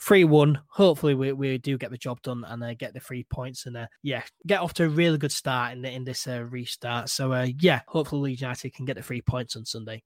three 0.00 0.24
one. 0.24 0.60
Hopefully 0.68 1.14
we, 1.14 1.32
we 1.32 1.58
do 1.58 1.76
get 1.76 1.90
the 1.90 1.98
job 1.98 2.22
done 2.22 2.44
and 2.46 2.62
uh, 2.62 2.74
get 2.74 2.94
the 2.94 3.00
three 3.00 3.24
points 3.24 3.66
and 3.66 3.76
uh, 3.76 3.86
yeah, 4.02 4.22
get 4.46 4.60
off 4.60 4.74
to 4.74 4.84
a 4.84 4.88
really 4.88 5.18
good 5.18 5.32
start 5.32 5.72
in 5.72 5.82
the, 5.82 5.90
in 5.90 6.04
this 6.04 6.26
uh, 6.28 6.44
restart. 6.48 7.08
So 7.08 7.32
uh, 7.32 7.48
yeah, 7.58 7.80
hopefully 7.88 8.30
Leeds 8.30 8.42
United 8.42 8.74
can 8.74 8.84
get 8.84 8.96
the 8.96 9.02
three 9.02 9.22
points 9.22 9.56
on 9.56 9.64
Sunday. 9.64 10.02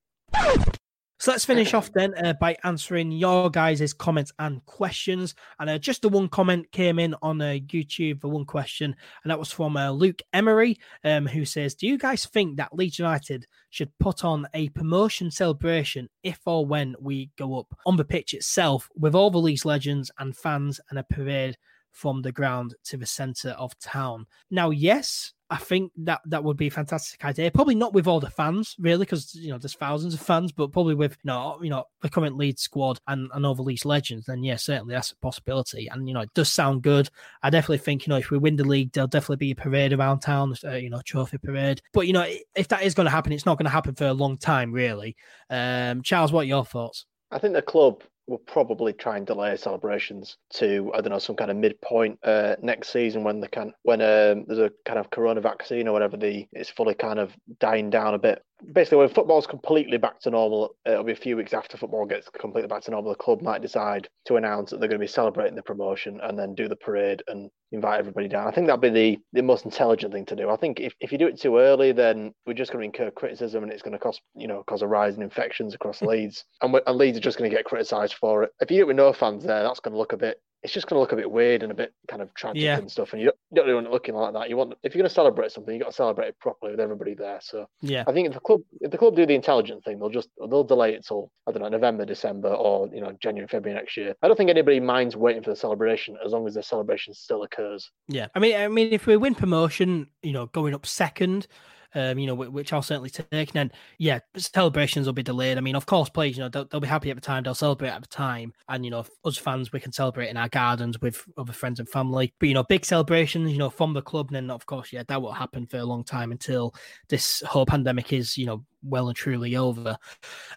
So 1.22 1.30
let's 1.30 1.44
finish 1.44 1.72
off 1.72 1.92
then 1.92 2.14
uh, 2.16 2.32
by 2.32 2.56
answering 2.64 3.12
your 3.12 3.48
guys' 3.48 3.92
comments 3.92 4.32
and 4.40 4.66
questions. 4.66 5.36
And 5.60 5.70
uh, 5.70 5.78
just 5.78 6.02
the 6.02 6.08
one 6.08 6.28
comment 6.28 6.68
came 6.72 6.98
in 6.98 7.14
on 7.22 7.40
uh, 7.40 7.58
YouTube 7.68 8.22
for 8.22 8.26
one 8.26 8.44
question, 8.44 8.96
and 9.22 9.30
that 9.30 9.38
was 9.38 9.52
from 9.52 9.76
uh, 9.76 9.92
Luke 9.92 10.20
Emery, 10.32 10.80
um, 11.04 11.28
who 11.28 11.44
says, 11.44 11.76
"Do 11.76 11.86
you 11.86 11.96
guys 11.96 12.26
think 12.26 12.56
that 12.56 12.74
Leeds 12.74 12.98
United 12.98 13.46
should 13.70 13.96
put 14.00 14.24
on 14.24 14.48
a 14.52 14.70
promotion 14.70 15.30
celebration 15.30 16.08
if 16.24 16.40
or 16.44 16.66
when 16.66 16.96
we 16.98 17.30
go 17.38 17.56
up 17.56 17.72
on 17.86 17.96
the 17.96 18.04
pitch 18.04 18.34
itself 18.34 18.90
with 18.96 19.14
all 19.14 19.30
the 19.30 19.38
Leeds 19.38 19.64
legends 19.64 20.10
and 20.18 20.36
fans 20.36 20.80
and 20.90 20.98
a 20.98 21.04
parade?" 21.04 21.56
From 21.92 22.22
the 22.22 22.32
ground 22.32 22.74
to 22.84 22.96
the 22.96 23.04
centre 23.04 23.50
of 23.50 23.78
town. 23.78 24.24
Now, 24.50 24.70
yes, 24.70 25.34
I 25.52 25.56
think 25.58 25.92
that 25.98 26.22
that 26.24 26.42
would 26.42 26.56
be 26.56 26.68
a 26.68 26.70
fantastic 26.70 27.22
idea. 27.26 27.50
Probably 27.50 27.74
not 27.74 27.92
with 27.92 28.06
all 28.06 28.20
the 28.20 28.30
fans, 28.30 28.74
really, 28.78 29.04
because 29.04 29.34
you 29.34 29.50
know 29.50 29.58
there's 29.58 29.74
thousands 29.74 30.14
of 30.14 30.20
fans, 30.20 30.50
but 30.50 30.72
probably 30.72 30.94
with 30.94 31.12
you 31.22 31.28
know, 31.28 31.58
you 31.62 31.68
know 31.68 31.84
the 32.00 32.08
current 32.08 32.38
Leeds 32.38 32.62
squad 32.62 32.98
and, 33.06 33.28
and 33.34 33.44
over 33.44 33.62
legends, 33.84 34.24
then 34.24 34.42
yeah, 34.42 34.56
certainly 34.56 34.94
that's 34.94 35.12
a 35.12 35.16
possibility. 35.16 35.88
And 35.88 36.08
you 36.08 36.14
know, 36.14 36.22
it 36.22 36.32
does 36.34 36.48
sound 36.48 36.80
good. 36.80 37.10
I 37.42 37.50
definitely 37.50 37.78
think 37.84 38.06
you 38.06 38.12
know 38.12 38.16
if 38.16 38.30
we 38.30 38.38
win 38.38 38.56
the 38.56 38.64
league, 38.64 38.92
there'll 38.92 39.08
definitely 39.08 39.36
be 39.36 39.50
a 39.50 39.54
parade 39.54 39.92
around 39.92 40.20
town, 40.20 40.54
uh, 40.64 40.70
you 40.70 40.88
know, 40.88 41.02
trophy 41.04 41.36
parade. 41.36 41.82
But 41.92 42.06
you 42.06 42.14
know, 42.14 42.26
if 42.56 42.68
that 42.68 42.82
is 42.82 42.94
going 42.94 43.04
to 43.04 43.10
happen, 43.10 43.32
it's 43.32 43.44
not 43.44 43.58
going 43.58 43.66
to 43.66 43.70
happen 43.70 43.94
for 43.94 44.06
a 44.06 44.14
long 44.14 44.38
time, 44.38 44.72
really. 44.72 45.16
Um, 45.50 46.00
Charles, 46.00 46.32
what 46.32 46.40
are 46.40 46.44
your 46.44 46.64
thoughts? 46.64 47.04
I 47.30 47.38
think 47.38 47.52
the 47.52 47.60
club 47.60 48.02
will 48.32 48.38
probably 48.38 48.94
try 48.94 49.18
and 49.18 49.26
delay 49.26 49.54
celebrations 49.56 50.38
to 50.54 50.90
I 50.94 51.02
don't 51.02 51.12
know 51.12 51.18
some 51.18 51.36
kind 51.36 51.50
of 51.50 51.56
midpoint 51.58 52.18
uh, 52.24 52.56
next 52.62 52.88
season 52.88 53.24
when 53.24 53.40
the 53.40 53.48
can 53.48 53.74
when 53.82 54.00
um, 54.00 54.46
there's 54.46 54.58
a 54.58 54.72
kind 54.86 54.98
of 54.98 55.10
corona 55.10 55.42
vaccine 55.42 55.86
or 55.86 55.92
whatever 55.92 56.16
the 56.16 56.48
it's 56.52 56.70
fully 56.70 56.94
kind 56.94 57.18
of 57.18 57.30
dying 57.60 57.90
down 57.90 58.14
a 58.14 58.18
bit 58.18 58.42
basically 58.72 58.98
when 58.98 59.08
football's 59.08 59.46
completely 59.46 59.98
back 59.98 60.20
to 60.20 60.30
normal, 60.30 60.74
it'll 60.86 61.04
be 61.04 61.12
a 61.12 61.16
few 61.16 61.36
weeks 61.36 61.54
after 61.54 61.76
football 61.76 62.06
gets 62.06 62.28
completely 62.28 62.68
back 62.68 62.82
to 62.82 62.90
normal. 62.90 63.12
The 63.12 63.16
club 63.16 63.42
might 63.42 63.62
decide 63.62 64.08
to 64.26 64.36
announce 64.36 64.70
that 64.70 64.80
they're 64.80 64.88
going 64.88 65.00
to 65.00 65.04
be 65.04 65.08
celebrating 65.08 65.54
the 65.54 65.62
promotion 65.62 66.20
and 66.22 66.38
then 66.38 66.54
do 66.54 66.68
the 66.68 66.76
parade 66.76 67.22
and 67.28 67.50
invite 67.72 67.98
everybody 67.98 68.28
down. 68.28 68.46
I 68.46 68.50
think 68.50 68.66
that'd 68.66 68.80
be 68.80 68.90
the, 68.90 69.18
the 69.32 69.42
most 69.42 69.64
intelligent 69.64 70.12
thing 70.12 70.26
to 70.26 70.36
do. 70.36 70.50
I 70.50 70.56
think 70.56 70.80
if, 70.80 70.94
if 71.00 71.10
you 71.10 71.18
do 71.18 71.26
it 71.26 71.40
too 71.40 71.58
early, 71.58 71.92
then 71.92 72.32
we're 72.46 72.54
just 72.54 72.72
going 72.72 72.82
to 72.82 72.86
incur 72.86 73.10
criticism 73.10 73.62
and 73.62 73.72
it's 73.72 73.82
going 73.82 73.92
to 73.92 73.98
cost 73.98 74.20
you 74.36 74.46
know 74.46 74.62
cause 74.66 74.82
a 74.82 74.86
rise 74.86 75.16
in 75.16 75.22
infections 75.22 75.74
across 75.74 76.02
Leeds, 76.02 76.44
and, 76.60 76.78
and 76.86 76.98
Leeds 76.98 77.18
are 77.18 77.22
just 77.22 77.38
going 77.38 77.50
to 77.50 77.56
get 77.56 77.64
criticised 77.64 78.14
for 78.14 78.44
it. 78.44 78.50
If 78.60 78.70
you 78.70 78.78
do 78.78 78.82
it 78.82 78.88
with 78.88 78.96
no 78.96 79.12
fans 79.12 79.44
there, 79.44 79.62
that's 79.62 79.80
going 79.80 79.92
to 79.92 79.98
look 79.98 80.12
a 80.12 80.18
bit 80.18 80.40
it's 80.62 80.72
just 80.72 80.86
going 80.86 80.96
to 80.96 81.00
look 81.00 81.12
a 81.12 81.16
bit 81.16 81.30
weird 81.30 81.62
and 81.62 81.72
a 81.72 81.74
bit 81.74 81.92
kind 82.08 82.22
of 82.22 82.32
tragic 82.34 82.62
yeah. 82.62 82.78
and 82.78 82.90
stuff. 82.90 83.12
And 83.12 83.20
you 83.20 83.26
don't, 83.26 83.36
you 83.50 83.56
don't 83.56 83.64
really 83.66 83.74
want 83.74 83.86
it 83.88 83.92
looking 83.92 84.14
like 84.14 84.32
that. 84.34 84.48
You 84.48 84.56
want 84.56 84.74
if 84.82 84.94
you're 84.94 85.02
going 85.02 85.08
to 85.08 85.14
celebrate 85.14 85.50
something, 85.50 85.74
you 85.74 85.80
got 85.80 85.90
to 85.90 85.92
celebrate 85.92 86.28
it 86.28 86.38
properly 86.38 86.72
with 86.72 86.80
everybody 86.80 87.14
there. 87.14 87.40
So 87.42 87.66
yeah, 87.80 88.04
I 88.06 88.12
think 88.12 88.28
if 88.28 88.34
the 88.34 88.40
club 88.40 88.60
if 88.80 88.90
the 88.90 88.98
club 88.98 89.16
do 89.16 89.26
the 89.26 89.34
intelligent 89.34 89.84
thing, 89.84 89.98
they'll 89.98 90.08
just 90.08 90.28
they'll 90.38 90.64
delay 90.64 90.94
it 90.94 91.04
till 91.06 91.30
I 91.48 91.52
don't 91.52 91.62
know 91.62 91.68
November, 91.68 92.04
December, 92.04 92.48
or 92.48 92.88
you 92.92 93.00
know 93.00 93.12
January, 93.20 93.48
February 93.48 93.78
next 93.78 93.96
year. 93.96 94.14
I 94.22 94.28
don't 94.28 94.36
think 94.36 94.50
anybody 94.50 94.78
minds 94.78 95.16
waiting 95.16 95.42
for 95.42 95.50
the 95.50 95.56
celebration 95.56 96.16
as 96.24 96.32
long 96.32 96.46
as 96.46 96.54
the 96.54 96.62
celebration 96.62 97.12
still 97.12 97.42
occurs. 97.42 97.90
Yeah, 98.08 98.28
I 98.34 98.38
mean, 98.38 98.56
I 98.56 98.68
mean, 98.68 98.92
if 98.92 99.06
we 99.06 99.16
win 99.16 99.34
promotion, 99.34 100.08
you 100.22 100.32
know, 100.32 100.46
going 100.46 100.74
up 100.74 100.86
second 100.86 101.48
um, 101.94 102.18
you 102.18 102.26
know, 102.26 102.34
which 102.34 102.72
I'll 102.72 102.82
certainly 102.82 103.10
take. 103.10 103.30
And 103.32 103.48
then, 103.54 103.72
yeah, 103.98 104.20
celebrations 104.36 105.06
will 105.06 105.12
be 105.12 105.22
delayed. 105.22 105.58
I 105.58 105.60
mean, 105.60 105.76
of 105.76 105.86
course, 105.86 106.08
players, 106.08 106.36
you 106.36 106.42
know, 106.42 106.48
they'll, 106.48 106.64
they'll 106.66 106.80
be 106.80 106.88
happy 106.88 107.10
at 107.10 107.16
the 107.16 107.22
time, 107.22 107.42
they'll 107.42 107.54
celebrate 107.54 107.90
at 107.90 108.02
the 108.02 108.08
time. 108.08 108.52
And, 108.68 108.84
you 108.84 108.90
know, 108.90 109.04
us 109.24 109.36
fans, 109.36 109.72
we 109.72 109.80
can 109.80 109.92
celebrate 109.92 110.28
in 110.28 110.36
our 110.36 110.48
gardens 110.48 111.00
with 111.00 111.24
other 111.36 111.52
friends 111.52 111.78
and 111.80 111.88
family. 111.88 112.32
But, 112.38 112.48
you 112.48 112.54
know, 112.54 112.64
big 112.64 112.84
celebrations, 112.84 113.52
you 113.52 113.58
know, 113.58 113.70
from 113.70 113.92
the 113.92 114.02
club, 114.02 114.28
and 114.28 114.36
then, 114.36 114.50
of 114.50 114.66
course, 114.66 114.92
yeah, 114.92 115.02
that 115.08 115.22
will 115.22 115.32
happen 115.32 115.66
for 115.66 115.78
a 115.78 115.84
long 115.84 116.04
time 116.04 116.32
until 116.32 116.74
this 117.08 117.42
whole 117.46 117.66
pandemic 117.66 118.12
is, 118.12 118.36
you 118.36 118.46
know, 118.46 118.64
well 118.82 119.08
and 119.08 119.16
truly 119.16 119.56
over. 119.56 119.96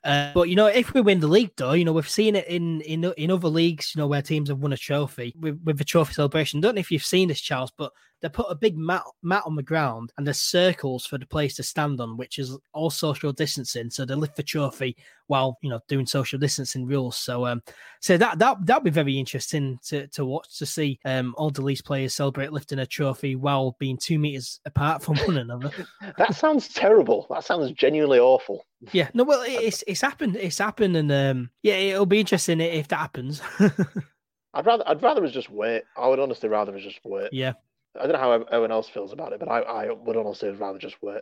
Uh, 0.03 0.31
but 0.33 0.49
you 0.49 0.55
know, 0.55 0.67
if 0.67 0.93
we 0.93 1.01
win 1.01 1.19
the 1.19 1.27
league, 1.27 1.51
though, 1.57 1.73
you 1.73 1.85
know, 1.85 1.93
we've 1.93 2.09
seen 2.09 2.35
it 2.35 2.47
in 2.47 2.81
in 2.81 3.03
in 3.17 3.31
other 3.31 3.47
leagues, 3.47 3.93
you 3.95 3.99
know, 3.99 4.07
where 4.07 4.21
teams 4.21 4.49
have 4.49 4.59
won 4.59 4.73
a 4.73 4.77
trophy 4.77 5.33
with, 5.39 5.59
with 5.63 5.77
the 5.77 5.83
trophy 5.83 6.13
celebration. 6.13 6.61
Don't 6.61 6.75
know 6.75 6.79
if 6.79 6.91
you've 6.91 7.03
seen 7.03 7.27
this, 7.27 7.41
Charles, 7.41 7.71
but 7.77 7.91
they 8.21 8.29
put 8.29 8.47
a 8.49 8.55
big 8.55 8.77
mat 8.77 9.03
mat 9.21 9.43
on 9.45 9.55
the 9.55 9.63
ground 9.63 10.11
and 10.17 10.25
there's 10.25 10.39
circles 10.39 11.05
for 11.05 11.17
the 11.17 11.27
players 11.27 11.53
to 11.55 11.63
stand 11.63 11.99
on, 12.01 12.17
which 12.17 12.39
is 12.39 12.57
all 12.73 12.89
social 12.89 13.31
distancing. 13.31 13.89
So 13.89 14.05
they 14.05 14.15
lift 14.15 14.35
the 14.35 14.43
trophy 14.43 14.95
while 15.27 15.57
you 15.61 15.69
know 15.69 15.79
doing 15.87 16.05
social 16.05 16.39
distancing 16.39 16.85
rules. 16.85 17.17
So 17.17 17.45
um, 17.45 17.61
so 17.99 18.17
that 18.17 18.39
that 18.39 18.65
that'd 18.65 18.83
be 18.83 18.89
very 18.89 19.19
interesting 19.19 19.79
to 19.87 20.07
to 20.07 20.25
watch 20.25 20.57
to 20.57 20.65
see 20.65 20.99
um 21.05 21.35
all 21.37 21.49
the 21.49 21.61
Leeds 21.61 21.81
players 21.81 22.15
celebrate 22.15 22.51
lifting 22.51 22.79
a 22.79 22.85
trophy 22.85 23.35
while 23.35 23.75
being 23.79 23.97
two 23.97 24.17
meters 24.17 24.59
apart 24.65 25.03
from 25.03 25.17
one 25.17 25.37
another. 25.37 25.71
that 26.17 26.35
sounds 26.35 26.69
terrible. 26.69 27.27
That 27.29 27.43
sounds 27.43 27.71
genuinely 27.73 28.14
awful. 28.19 28.65
Yeah, 28.91 29.09
no, 29.13 29.23
well, 29.23 29.43
it's 29.47 29.83
it's 29.87 30.01
happened. 30.01 30.35
It's 30.35 30.57
happened, 30.57 30.95
and 30.95 31.11
um, 31.11 31.49
yeah, 31.63 31.75
it'll 31.75 32.05
be 32.05 32.19
interesting 32.19 32.59
if 32.61 32.87
that 32.89 32.99
happens. 32.99 33.41
I'd 34.53 34.65
rather 34.65 34.87
I'd 34.87 35.01
rather 35.01 35.23
us 35.25 35.31
just 35.31 35.49
wait. 35.49 35.83
I 35.97 36.07
would 36.07 36.19
honestly 36.19 36.49
rather 36.49 36.75
us 36.75 36.83
just 36.83 36.99
wait. 37.03 37.29
Yeah, 37.33 37.53
I 37.99 38.03
don't 38.03 38.13
know 38.13 38.19
how 38.19 38.31
everyone 38.31 38.71
else 38.71 38.89
feels 38.89 39.13
about 39.13 39.33
it, 39.33 39.39
but 39.39 39.49
I, 39.49 39.59
I 39.61 39.91
would 39.91 40.17
honestly 40.17 40.49
rather 40.49 40.79
just 40.79 40.95
wait. 41.01 41.21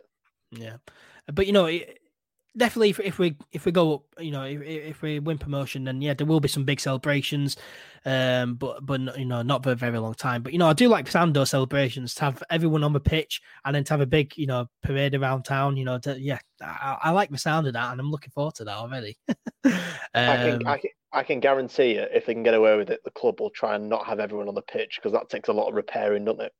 Yeah, 0.50 0.76
but 1.32 1.46
you 1.46 1.52
know, 1.52 1.68
definitely 2.56 2.90
if, 2.90 3.00
if 3.00 3.18
we 3.18 3.36
if 3.52 3.64
we 3.64 3.72
go 3.72 3.94
up, 3.94 4.02
you 4.18 4.30
know, 4.30 4.44
if, 4.44 4.62
if 4.62 5.02
we 5.02 5.18
win 5.18 5.38
promotion, 5.38 5.84
then 5.84 6.00
yeah, 6.00 6.14
there 6.14 6.26
will 6.26 6.40
be 6.40 6.48
some 6.48 6.64
big 6.64 6.80
celebrations, 6.80 7.56
um, 8.04 8.54
but 8.54 8.84
but 8.84 9.18
you 9.18 9.24
know, 9.24 9.42
not 9.42 9.62
for 9.62 9.72
a 9.72 9.74
very 9.74 9.98
long 9.98 10.14
time. 10.14 10.42
But 10.42 10.52
you 10.52 10.58
know, 10.58 10.68
I 10.68 10.72
do 10.72 10.88
like 10.88 11.10
Sando 11.10 11.46
celebrations 11.46 12.14
to 12.16 12.22
have 12.22 12.42
everyone 12.50 12.84
on 12.84 12.92
the 12.92 13.00
pitch 13.00 13.42
and 13.64 13.74
then 13.74 13.84
to 13.84 13.92
have 13.92 14.00
a 14.00 14.06
big 14.06 14.36
you 14.36 14.46
know 14.46 14.68
parade 14.82 15.14
around 15.14 15.44
town. 15.44 15.76
You 15.76 15.84
know, 15.84 15.98
to, 15.98 16.18
yeah, 16.18 16.38
I, 16.60 16.98
I, 17.04 17.10
like 17.10 17.30
the 17.30 17.38
sound 17.38 17.66
of 17.66 17.72
that, 17.74 17.92
and 17.92 18.00
I'm 18.00 18.10
looking 18.10 18.30
forward 18.30 18.54
to 18.56 18.64
that 18.64 18.76
already. 18.76 19.18
um, 19.64 19.72
I 20.14 20.36
can, 20.36 20.66
I 20.66 20.78
can 20.78 20.90
I 21.14 21.22
can 21.22 21.40
guarantee 21.40 21.94
you, 21.94 22.06
if 22.12 22.26
they 22.26 22.34
can 22.34 22.42
get 22.42 22.54
away 22.54 22.76
with 22.76 22.90
it, 22.90 23.00
the 23.04 23.10
club 23.10 23.40
will 23.40 23.50
try 23.50 23.76
and 23.76 23.88
not 23.88 24.06
have 24.06 24.20
everyone 24.20 24.48
on 24.48 24.54
the 24.54 24.62
pitch 24.62 24.96
because 24.96 25.12
that 25.12 25.28
takes 25.28 25.48
a 25.48 25.52
lot 25.52 25.68
of 25.68 25.74
repairing, 25.74 26.24
doesn't 26.24 26.40
it? 26.40 26.52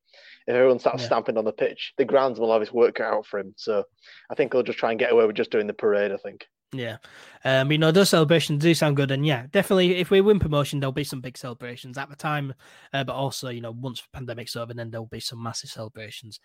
If 0.47 0.55
everyone 0.55 0.79
starts 0.79 1.03
yeah. 1.03 1.07
stamping 1.07 1.37
on 1.37 1.45
the 1.45 1.53
pitch, 1.53 1.93
the 1.99 2.05
grounds 2.05 2.39
will 2.39 2.53
have 2.53 2.61
his 2.61 2.73
work 2.73 3.01
out 3.01 3.27
for 3.27 3.41
him. 3.41 3.55
So 3.57 3.85
I 4.31 4.35
think 4.35 4.53
he'll 4.53 4.63
just 4.63 4.79
try 4.79 4.91
and 4.91 4.99
get 4.99 5.13
away 5.13 5.27
with 5.27 5.37
just 5.37 5.51
doing 5.51 5.67
the 5.67 5.75
parade. 5.75 6.13
I 6.13 6.19
think. 6.19 6.47
Yeah. 6.79 6.97
Um, 7.45 7.71
you 7.71 7.79
know, 7.79 7.91
those 7.91 8.11
celebrations 8.11 8.63
do 8.63 8.75
sound 8.75 8.97
good. 8.97 9.11
And 9.11 9.25
yeah, 9.25 9.47
definitely 9.51 9.97
if 9.97 10.11
we 10.11 10.21
win 10.21 10.39
promotion, 10.39 10.81
there'll 10.81 10.93
be 10.93 11.05
some 11.05 11.21
big 11.21 11.37
celebrations 11.37 11.99
at 11.99 12.09
the 12.09 12.17
time. 12.17 12.55
Uh, 12.93 13.05
but 13.05 13.15
also, 13.15 13.49
you 13.51 13.61
know, 13.61 13.73
once 13.73 14.01
the 14.01 14.09
pandemic's 14.13 14.57
over, 14.57 14.73
then 14.75 14.91
there'll 14.91 15.07
be 15.07 15.21
some 15.21 15.43
massive 15.43 15.71
celebrations 15.71 16.41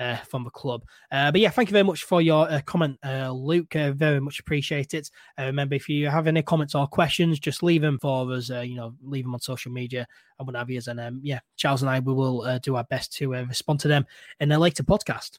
uh, 0.00 0.16
from 0.16 0.44
the 0.44 0.50
club. 0.50 0.82
Uh, 1.12 1.30
but 1.30 1.40
yeah, 1.40 1.50
thank 1.50 1.68
you 1.68 1.72
very 1.72 1.84
much 1.84 2.04
for 2.04 2.20
your 2.20 2.50
uh, 2.50 2.60
comment, 2.66 2.98
uh, 3.04 3.30
Luke. 3.30 3.74
Uh, 3.76 3.92
very 3.92 4.20
much 4.20 4.40
appreciate 4.40 4.94
it. 4.94 5.10
remember, 5.38 5.74
if 5.74 5.88
you 5.88 6.08
have 6.08 6.26
any 6.26 6.42
comments 6.42 6.74
or 6.74 6.86
questions, 6.86 7.38
just 7.38 7.62
leave 7.62 7.82
them 7.82 7.98
for 8.00 8.32
us. 8.32 8.48
you 8.48 8.74
know, 8.74 8.94
leave 9.02 9.24
them 9.24 9.34
on 9.34 9.40
social 9.40 9.70
media 9.70 10.06
and 10.38 10.46
what 10.46 10.56
have 10.56 10.70
you. 10.70 10.80
And 10.86 11.00
um, 11.00 11.20
yeah, 11.22 11.40
Charles 11.56 11.82
and 11.82 11.90
I 11.90 12.00
we 12.00 12.12
will 12.12 12.58
do 12.60 12.76
our 12.76 12.84
best 12.84 13.12
to 13.18 13.30
respond 13.30 13.80
to 13.80 13.88
them 13.88 14.06
in 14.40 14.50
a 14.52 14.58
later 14.58 14.82
podcast. 14.82 15.38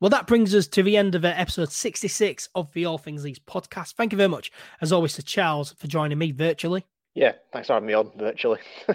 Well, 0.00 0.10
that 0.10 0.28
brings 0.28 0.54
us 0.54 0.68
to 0.68 0.82
the 0.84 0.96
end 0.96 1.16
of 1.16 1.24
episode 1.24 1.72
66 1.72 2.48
of 2.54 2.72
the 2.72 2.84
All 2.84 2.98
Things 2.98 3.24
Leeds 3.24 3.40
podcast. 3.40 3.94
Thank 3.94 4.12
you 4.12 4.16
very 4.16 4.28
much, 4.28 4.52
as 4.80 4.92
always, 4.92 5.14
to 5.14 5.24
Charles 5.24 5.72
for 5.72 5.88
joining 5.88 6.18
me 6.18 6.30
virtually. 6.30 6.86
Yeah, 7.16 7.32
thanks 7.52 7.66
for 7.66 7.72
having 7.72 7.88
me 7.88 7.94
on 7.94 8.12
virtually. 8.16 8.60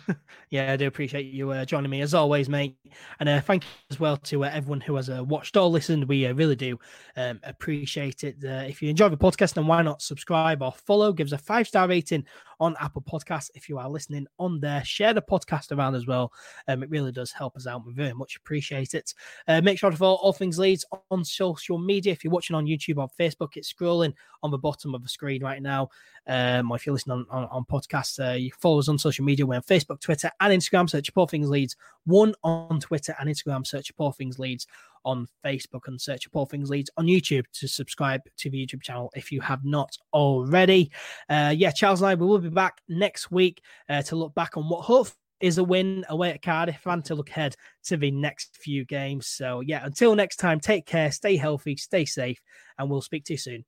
yeah, 0.50 0.72
I 0.72 0.76
do 0.76 0.88
appreciate 0.88 1.26
you 1.26 1.52
uh, 1.52 1.64
joining 1.64 1.92
me 1.92 2.00
as 2.00 2.12
always, 2.12 2.48
mate. 2.48 2.76
And 3.20 3.28
uh, 3.28 3.40
thank 3.40 3.62
you 3.62 3.68
as 3.92 4.00
well 4.00 4.16
to 4.16 4.44
uh, 4.44 4.50
everyone 4.52 4.80
who 4.80 4.96
has 4.96 5.08
uh, 5.08 5.22
watched 5.22 5.56
or 5.56 5.68
listened. 5.68 6.08
We 6.08 6.26
uh, 6.26 6.34
really 6.34 6.56
do 6.56 6.80
um, 7.16 7.38
appreciate 7.44 8.24
it. 8.24 8.38
Uh, 8.44 8.64
if 8.66 8.82
you 8.82 8.90
enjoy 8.90 9.10
the 9.10 9.16
podcast, 9.16 9.54
then 9.54 9.68
why 9.68 9.82
not 9.82 10.02
subscribe 10.02 10.60
or 10.60 10.72
follow? 10.72 11.12
Give 11.12 11.28
us 11.28 11.32
a 11.32 11.38
five 11.38 11.68
star 11.68 11.86
rating 11.86 12.26
on 12.62 12.76
Apple 12.78 13.02
Podcasts 13.02 13.50
if 13.56 13.68
you 13.68 13.76
are 13.76 13.90
listening 13.90 14.24
on 14.38 14.60
there. 14.60 14.84
Share 14.84 15.12
the 15.12 15.20
podcast 15.20 15.76
around 15.76 15.96
as 15.96 16.06
well. 16.06 16.32
Um, 16.68 16.84
it 16.84 16.90
really 16.90 17.10
does 17.10 17.32
help 17.32 17.56
us 17.56 17.66
out. 17.66 17.84
We 17.84 17.92
very 17.92 18.12
much 18.12 18.36
appreciate 18.36 18.94
it. 18.94 19.12
make 19.48 19.80
sure 19.80 19.90
to 19.90 19.96
follow 19.96 20.14
All 20.14 20.32
Things 20.32 20.60
Leeds 20.60 20.84
on 21.10 21.24
social 21.24 21.76
media. 21.76 22.12
If 22.12 22.22
you're 22.22 22.32
watching 22.32 22.54
on 22.54 22.66
YouTube 22.66 22.98
or 22.98 23.08
Facebook, 23.18 23.56
it's 23.56 23.72
scrolling 23.72 24.14
on 24.44 24.52
the 24.52 24.58
bottom 24.58 24.94
of 24.94 25.02
the 25.02 25.08
screen 25.08 25.42
right 25.42 25.60
now. 25.60 25.88
Um, 26.28 26.70
or 26.70 26.76
if 26.76 26.86
you're 26.86 26.92
listening 26.92 27.26
on, 27.30 27.42
on, 27.42 27.48
on 27.50 27.64
podcasts, 27.64 28.40
you 28.40 28.52
follow 28.60 28.78
us 28.78 28.88
on 28.88 28.96
social 28.96 29.24
media. 29.24 29.44
We're 29.44 29.56
on 29.56 29.62
Facebook, 29.62 30.00
Twitter, 30.00 30.30
and 30.40 30.52
Instagram. 30.52 30.88
Search 30.88 31.10
All 31.16 31.26
Things 31.26 31.48
Leeds. 31.48 31.76
One 32.04 32.32
on 32.44 32.78
Twitter 32.78 33.16
and 33.18 33.28
Instagram. 33.28 33.66
Search 33.66 33.90
All 33.98 34.12
Things 34.12 34.38
Leeds 34.38 34.68
on 35.04 35.26
Facebook 35.44 35.86
and 35.86 36.00
search 36.00 36.26
for 36.26 36.38
All 36.40 36.46
Things 36.46 36.70
Leeds 36.70 36.90
on 36.96 37.06
YouTube 37.06 37.44
to 37.54 37.68
subscribe 37.68 38.20
to 38.38 38.50
the 38.50 38.66
YouTube 38.66 38.82
channel 38.82 39.10
if 39.14 39.32
you 39.32 39.40
have 39.40 39.64
not 39.64 39.96
already. 40.12 40.90
Uh, 41.28 41.54
yeah, 41.56 41.70
Charles 41.70 42.00
and 42.00 42.10
I 42.10 42.14
we 42.14 42.26
will 42.26 42.38
be 42.38 42.48
back 42.48 42.80
next 42.88 43.30
week 43.30 43.62
uh, 43.88 44.02
to 44.02 44.16
look 44.16 44.34
back 44.34 44.56
on 44.56 44.68
what 44.68 44.82
hopefully 44.82 45.16
is 45.42 45.58
a 45.58 45.64
win 45.64 46.04
away 46.08 46.30
at 46.30 46.40
Cardiff 46.40 46.86
and 46.86 47.04
to 47.04 47.14
look 47.14 47.28
ahead 47.28 47.56
to 47.84 47.96
the 47.96 48.10
next 48.12 48.56
few 48.56 48.84
games. 48.84 49.26
So, 49.26 49.60
yeah, 49.60 49.84
until 49.84 50.14
next 50.14 50.36
time, 50.36 50.60
take 50.60 50.86
care, 50.86 51.10
stay 51.10 51.36
healthy, 51.36 51.76
stay 51.76 52.04
safe, 52.04 52.40
and 52.78 52.88
we'll 52.88 53.02
speak 53.02 53.24
to 53.24 53.34
you 53.34 53.38
soon. 53.38 53.64